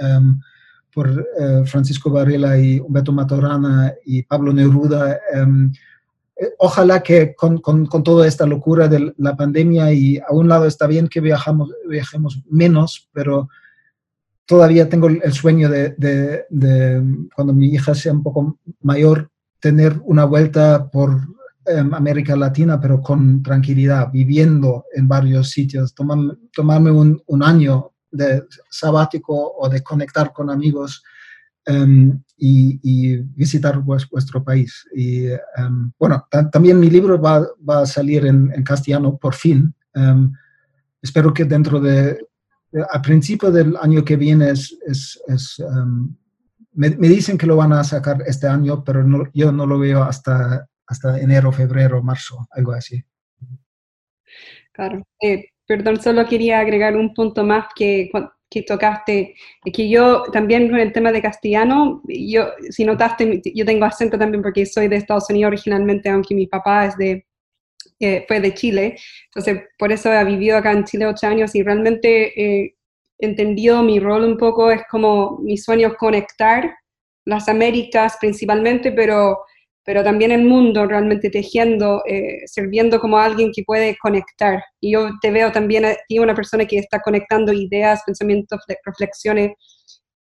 por 0.94 1.28
eh, 1.40 1.64
Francisco 1.66 2.10
Varela 2.10 2.58
y 2.58 2.80
Humberto 2.80 3.12
Maturana 3.12 3.94
y 4.06 4.24
Pablo 4.24 4.54
Neruda 4.54 5.20
eh, 6.42 6.54
ojalá 6.58 7.04
que 7.04 7.36
con, 7.36 7.60
con, 7.60 7.86
con, 7.86 8.04
toda 8.04 8.28
esta 8.28 8.48
locura 8.48 8.88
de 8.88 9.14
la 9.18 9.36
pandemia 9.36 9.94
y 9.94 10.18
a 10.18 10.32
un 10.32 10.48
lado 10.48 10.66
está 10.66 10.88
bien 10.88 11.08
que 11.08 11.22
viajamos, 11.22 11.70
viajemos 11.88 12.42
menos, 12.50 13.10
pero 13.14 13.48
todavía 14.46 14.90
tengo 14.90 15.08
el 15.08 15.34
sueño 15.34 15.70
de, 15.70 16.46
cuando 17.36 17.54
mi 17.54 17.68
hija 17.68 17.96
sea 17.96 18.14
un 18.14 18.24
poco 18.24 18.60
mayor, 18.82 19.30
tener 19.60 20.00
una 20.04 20.26
vuelta 20.26 20.90
por 20.90 21.20
em, 21.66 21.94
América 21.94 22.36
Latina, 22.36 22.80
pero 22.80 23.02
con 23.02 23.44
tranquilidad, 23.44 24.10
viviendo 24.12 24.86
en 24.94 25.08
varios 25.08 25.52
sitios, 25.52 25.94
tomarme 25.94 26.92
un, 26.92 27.44
año 27.44 27.92
de 28.12 28.44
sabático 28.70 29.54
o 29.58 29.70
de 29.70 29.82
conectar 29.82 30.34
con 30.34 30.50
amigos 30.50 31.04
Em, 31.66 32.20
y, 32.38 33.18
visitar 33.36 33.78
vuestro 33.80 34.44
país. 34.44 34.84
Y 34.96 35.28
em, 35.28 35.92
bueno, 36.00 36.28
también 36.52 36.80
mi 36.80 36.90
libro 36.90 37.22
va, 37.22 37.46
a 37.68 37.86
salir 37.86 38.26
en, 38.26 38.64
castellano 38.64 39.16
por 39.18 39.36
fin. 39.36 39.74
Espero 41.02 41.32
que 41.34 41.46
dentro 41.46 41.80
de, 41.80 42.18
a 42.90 43.02
principio 43.02 43.52
del 43.52 43.76
año 43.82 44.04
que 44.04 44.16
viene 44.16 44.52
es, 44.52 44.78
es, 44.88 45.64
me, 46.74 46.90
me, 46.92 47.08
dicen 47.10 47.38
que 47.38 47.46
lo 47.46 47.58
van 47.58 47.74
a 47.74 47.84
sacar 47.84 48.24
este 48.26 48.48
año, 48.48 48.84
pero 48.84 49.04
no, 49.04 49.24
yo 49.34 49.52
no 49.52 49.66
lo 49.66 49.78
veo 49.78 50.04
hasta, 50.04 50.68
hasta 50.88 51.20
enero, 51.20 51.52
febrero, 51.52 52.02
marzo, 52.02 52.48
algo 52.52 52.72
así. 52.72 53.04
Claro. 54.72 55.04
Eh, 55.22 55.46
perdón, 55.68 56.02
solo 56.02 56.26
quería 56.26 56.60
agregar 56.60 56.96
un 56.96 57.14
punto 57.14 57.44
más 57.44 57.68
que 57.76 58.10
que 58.52 58.64
tocaste, 58.64 59.34
es 59.64 59.74
que 59.74 59.90
yo 59.90 60.24
también 60.24 60.70
con 60.70 60.78
el 60.78 60.92
tema 60.92 61.14
de 61.14 61.22
castellano, 61.22 62.02
yo, 62.06 62.50
si 62.70 62.84
notaste, 62.84 63.42
yo 63.56 63.66
tengo 63.66 63.86
acento 63.86 64.20
también 64.20 64.44
porque 64.44 64.66
soy 64.66 64.90
de 64.90 64.98
Estados 64.98 65.30
Unidos 65.30 65.48
originalmente, 65.48 66.10
aunque 66.10 66.36
mi 66.36 66.48
papá 66.48 66.88
es 66.88 66.98
de, 66.98 67.26
eh, 68.02 68.26
fue 68.28 68.40
de 68.42 68.54
Chile, 68.54 68.98
entonces 69.26 69.64
por 69.78 69.92
eso 69.92 70.12
he 70.12 70.24
vivido 70.26 70.58
acá 70.58 70.72
en 70.72 70.84
Chile 70.84 71.06
ocho 71.06 71.28
años 71.28 71.56
y 71.56 71.64
realmente 71.64 72.34
he 72.36 72.76
entendido 73.20 73.84
mi 73.84 74.00
rol 74.00 74.24
un 74.24 74.38
poco, 74.38 74.72
es 74.72 74.82
como 74.90 75.40
mi 75.42 75.58
sueño 75.58 75.96
conectar 75.96 76.76
las 77.26 77.48
Américas 77.48 78.18
principalmente, 78.20 78.92
pero 78.92 79.38
pero 79.84 80.04
también 80.04 80.32
el 80.32 80.44
mundo 80.44 80.86
realmente 80.86 81.30
tejiendo, 81.30 82.04
eh, 82.06 82.42
sirviendo 82.46 83.00
como 83.00 83.18
alguien 83.18 83.52
que 83.54 83.64
puede 83.64 83.98
conectar. 83.98 84.64
Y 84.80 84.94
yo 84.94 85.10
te 85.22 85.32
veo 85.32 85.52
también 85.52 85.86
a 85.86 85.96
una 86.20 86.36
persona 86.36 86.66
que 86.66 86.78
está 86.78 87.00
conectando 87.00 87.52
ideas, 87.52 88.04
pensamientos, 88.06 88.62
reflexiones. 88.86 89.54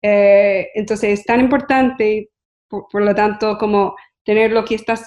Eh, 0.02 0.70
entonces 0.76 1.20
es 1.20 1.26
tan 1.26 1.42
importante, 1.42 2.30
por, 2.70 3.04
lo 3.04 3.14
tanto, 3.14 3.58
como 3.58 3.96
tener 4.24 4.52
lo 4.52 4.64
que 4.64 4.76
estás 4.76 5.06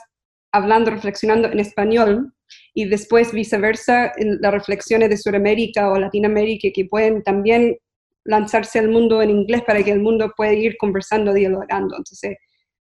hablando, 0.53 0.91
reflexionando 0.91 1.49
en 1.49 1.61
español 1.61 2.35
y 2.75 2.87
después 2.87 3.33
viceversa, 3.33 4.13
en 4.17 4.41
las 4.41 4.53
reflexiones 4.53 5.11
de 5.11 5.19
Sudamérica 5.19 5.91
o 5.91 5.99
Latinoamérica 5.99 6.69
que 6.75 6.87
pueden 6.87 7.23
también 7.23 7.77
lanzarse 8.25 8.79
al 8.79 8.89
mundo 8.89 9.21
en 9.21 9.31
inglés 9.31 9.63
para 9.67 9.83
que 9.83 9.93
el 9.93 10.01
mundo 10.01 10.33
pueda 10.37 10.53
ir 10.53 10.77
conversando, 10.79 11.35
dialogando. 11.35 11.97
Entonces, 11.97 12.37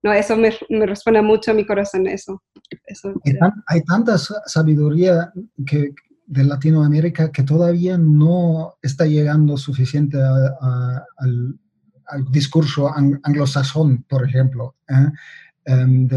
no, 0.03 0.13
eso 0.13 0.37
me, 0.37 0.51
me 0.69 0.85
responde 0.85 1.21
mucho 1.21 1.51
a 1.51 1.53
mi 1.53 1.65
corazón, 1.65 2.07
eso. 2.07 2.41
hay, 3.67 3.81
tanta 3.83 4.17
sabiduría 4.17 5.31
que, 5.65 5.93
de 6.25 6.43
Latinoamérica 6.43 7.31
que 7.31 7.43
todavía 7.43 7.97
no 7.97 8.75
está 8.81 9.05
llegando 9.05 9.57
suficiente 9.57 10.17
al, 10.17 11.59
discurso 12.31 12.91
anglosajón, 12.93 14.03
por 14.03 14.27
ejemplo. 14.27 14.75
¿eh? 14.87 15.09
Em, 15.65 16.07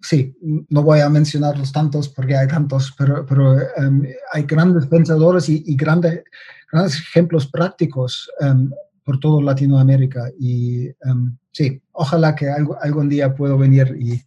sí, 0.00 0.34
no 0.68 0.82
voy 0.82 1.00
a 1.00 1.08
mencionar 1.08 1.58
los 1.58 1.72
tantos 1.72 2.08
porque 2.08 2.36
hay 2.36 2.48
tantos, 2.48 2.94
pero, 2.96 3.24
pero 3.26 3.58
em, 3.76 4.02
hay 4.32 4.42
grandes 4.44 4.86
pensadores 4.86 5.48
y, 5.48 5.76
grandes, 5.76 6.24
grandes 6.70 6.98
ejemplos 7.00 7.46
prácticos 7.46 8.30
em, 8.40 8.70
por 9.04 9.18
todo 9.18 9.42
Latinoamérica. 9.42 10.30
Y 10.38 10.86
em, 10.86 11.36
sí, 11.52 11.80
ojalá 11.92 12.34
que 12.34 12.48
algún 12.48 13.08
día 13.08 13.34
puedo 13.34 13.58
venir 13.58 13.96
y, 13.98 14.20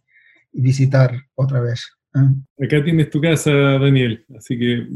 visitar 0.56 1.10
otra 1.34 1.60
vez. 1.60 1.84
¿eh? 2.14 2.64
Acá 2.64 2.84
tienes 2.84 3.10
tu 3.10 3.20
casa, 3.20 3.50
Daniel, 3.50 4.24
así 4.38 4.56
que 4.56 4.86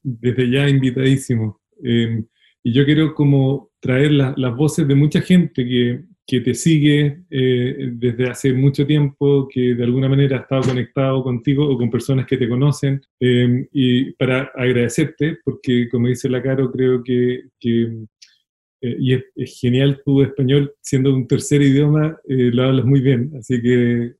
desde 0.00 0.48
ya 0.48 0.68
invitadísimo. 0.68 1.60
Em, 1.82 2.24
y 2.62 2.72
yo 2.72 2.84
quiero 2.84 3.14
como 3.16 3.70
traer 3.80 4.12
las 4.12 4.56
voces 4.56 4.86
de 4.86 4.94
mucha 4.94 5.20
gente 5.20 5.64
que, 5.64 6.04
que 6.28 6.40
te 6.42 6.54
sigue 6.54 7.22
eh, 7.30 7.88
desde 7.94 8.28
hace 8.28 8.52
mucho 8.52 8.86
tiempo, 8.86 9.48
que 9.50 9.74
de 9.74 9.82
alguna 9.82 10.10
manera 10.10 10.36
ha 10.36 10.40
estado 10.42 10.60
conectado 10.60 11.22
contigo 11.22 11.66
o 11.66 11.78
con 11.78 11.90
personas 11.90 12.26
que 12.26 12.36
te 12.36 12.46
conocen, 12.46 13.00
em, 13.18 13.66
y 13.72 14.12
para 14.12 14.52
agradecerte, 14.54 15.38
porque 15.42 15.88
como 15.88 16.08
dice 16.08 16.28
la 16.28 16.42
Caro, 16.42 16.70
creo 16.70 17.02
que, 17.02 17.44
eh, 17.62 18.96
y 19.00 19.14
es, 19.14 19.24
genial 19.58 20.02
tu 20.04 20.22
español, 20.22 20.74
siendo 20.82 21.14
un 21.14 21.26
tercer 21.26 21.62
idioma, 21.62 22.18
eh, 22.28 22.50
lo 22.52 22.64
hablas 22.64 22.84
muy 22.84 23.00
bien, 23.00 23.32
así 23.38 23.62
que 23.62 24.12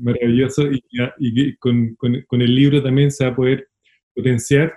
maravilloso. 0.00 0.62
Y, 1.18 1.56
con, 1.56 1.96
el 2.30 2.54
libro 2.54 2.80
también 2.80 3.10
se 3.10 3.24
va 3.24 3.30
a 3.32 3.36
poder 3.36 3.66
potenciar 4.14 4.74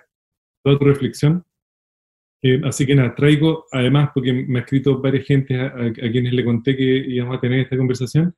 toda 0.63 0.79
tu 0.79 0.85
reflexión. 0.85 1.43
Así 2.63 2.85
que 2.85 2.95
nada, 2.95 3.15
traigo, 3.15 3.65
además, 3.72 4.09
porque 4.13 4.34
me 4.34 4.59
ha 4.59 4.61
escrito 4.61 5.01
varias 5.01 5.26
gente 5.26 5.59
a, 5.59 5.67
a, 5.67 5.91
quienes 5.93 6.34
le 6.34 6.43
conté 6.43 6.76
que 6.76 6.84
íbamos 6.84 7.38
a 7.38 7.41
tener 7.41 7.61
esta 7.61 7.77
conversación, 7.77 8.35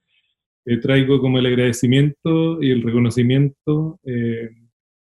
traigo 0.82 1.20
como 1.22 1.40
el 1.40 1.46
agradecimiento 1.46 2.62
y 2.62 2.72
el 2.72 2.82
reconocimiento 2.84 4.00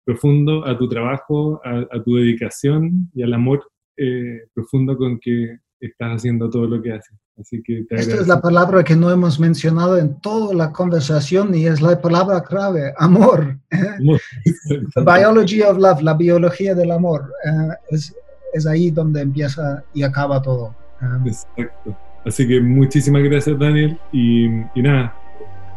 profundo 0.05 0.67
a 0.67 0.77
tu 0.79 0.89
trabajo, 0.89 1.61
a, 1.65 1.87
a 1.91 2.03
tu 2.03 2.17
dedicación 2.17 3.11
y 3.15 3.23
al 3.23 3.33
amor 3.33 3.65
eh, 3.99 4.43
profundo 4.53 4.95
con 4.95 5.19
que 5.19 5.57
estás 5.81 6.17
haciendo 6.17 6.51
todo 6.51 6.67
lo 6.67 6.83
que 6.83 6.93
haces. 6.93 7.17
Así 7.39 7.63
que 7.63 7.85
Esta 7.89 8.17
es 8.17 8.29
la 8.29 8.43
palabra 8.43 8.85
que 8.85 8.95
no 8.95 9.11
hemos 9.11 9.41
mencionado 9.41 9.97
en 9.97 10.21
toda 10.21 10.55
la 10.55 10.71
conversación 10.71 11.55
y 11.55 11.67
es 11.67 11.81
la 11.81 11.99
palabra 12.01 12.43
clave, 12.43 12.93
amor. 12.99 13.59
The 13.71 15.01
biology 15.03 15.63
of 15.63 15.79
love, 15.79 16.03
la 16.03 16.13
biología 16.13 16.75
del 16.75 16.91
amor. 16.91 17.33
Eh, 17.45 17.75
es, 17.91 18.15
es, 18.57 18.67
ahí 18.67 18.91
donde 18.91 19.21
empieza 19.21 19.85
y 19.95 20.03
acaba 20.03 20.43
todo. 20.43 20.75
Eh, 21.01 21.29
Exacto. 21.29 21.97
Así 22.25 22.47
que 22.47 22.61
muchísimas 22.61 23.23
gracias, 23.23 23.59
Daniel. 23.59 23.99
Y, 24.13 24.47
y 24.47 24.83
nada, 24.83 25.15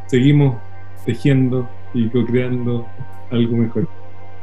seguimos 0.08 0.56
tejiendo 1.06 1.68
y 1.94 2.10
co-creando 2.10 2.86
algo 3.32 3.58
mejor. 3.58 3.88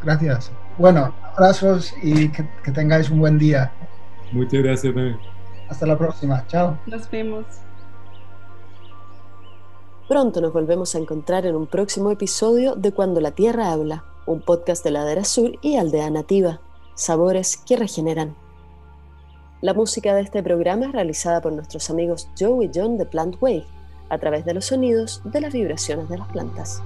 Gracias. 0.03 0.53
Bueno, 0.79 1.15
abrazos 1.35 1.95
y 2.03 2.29
que, 2.29 2.45
tengáis 2.73 3.11
un 3.11 3.21
buen 3.21 3.39
día. 3.39 3.73
Muchas 4.33 4.63
gracias 4.63 4.95
Hasta 5.69 5.87
la 5.87 5.97
próxima. 5.97 6.47
Chao. 6.49 6.79
Nos 6.87 7.11
vemos. 7.11 7.45
Pronto 10.09 10.41
nos 10.41 10.53
volvemos 10.53 10.95
a 10.95 10.99
encontrar 10.99 11.47
en 11.47 11.57
un 11.57 11.67
próximo 11.67 12.13
episodio 12.13 12.77
de 12.77 12.93
Cuando 12.93 13.21
la 13.21 13.33
Tierra 13.33 13.73
habla, 13.73 14.05
un 14.27 14.41
podcast 14.41 14.85
de 14.85 14.93
Ladera 14.93 15.25
Sur 15.25 15.53
y 15.63 15.77
Aldea 15.77 16.11
Nativa, 16.11 16.61
sabores 16.97 17.57
que 17.57 17.77
regeneran. 17.77 18.35
La 19.61 19.75
música 19.75 20.15
de 20.15 20.23
este 20.23 20.43
programa 20.43 20.87
es 20.87 20.93
realizada 20.93 21.41
por 21.41 21.53
nuestros 21.53 21.89
amigos 21.91 22.29
Joe 22.39 22.67
y 22.67 22.71
John 22.75 22.99
de 22.99 23.07
Plant 23.07 23.37
Wave, 23.41 23.67
a 24.09 24.19
través 24.19 24.45
de 24.45 24.55
los 24.55 24.67
sonidos 24.67 25.23
de 25.25 25.41
las 25.41 25.53
vibraciones 25.53 26.09
de 26.09 26.19
las 26.19 26.29
plantas. 26.29 26.83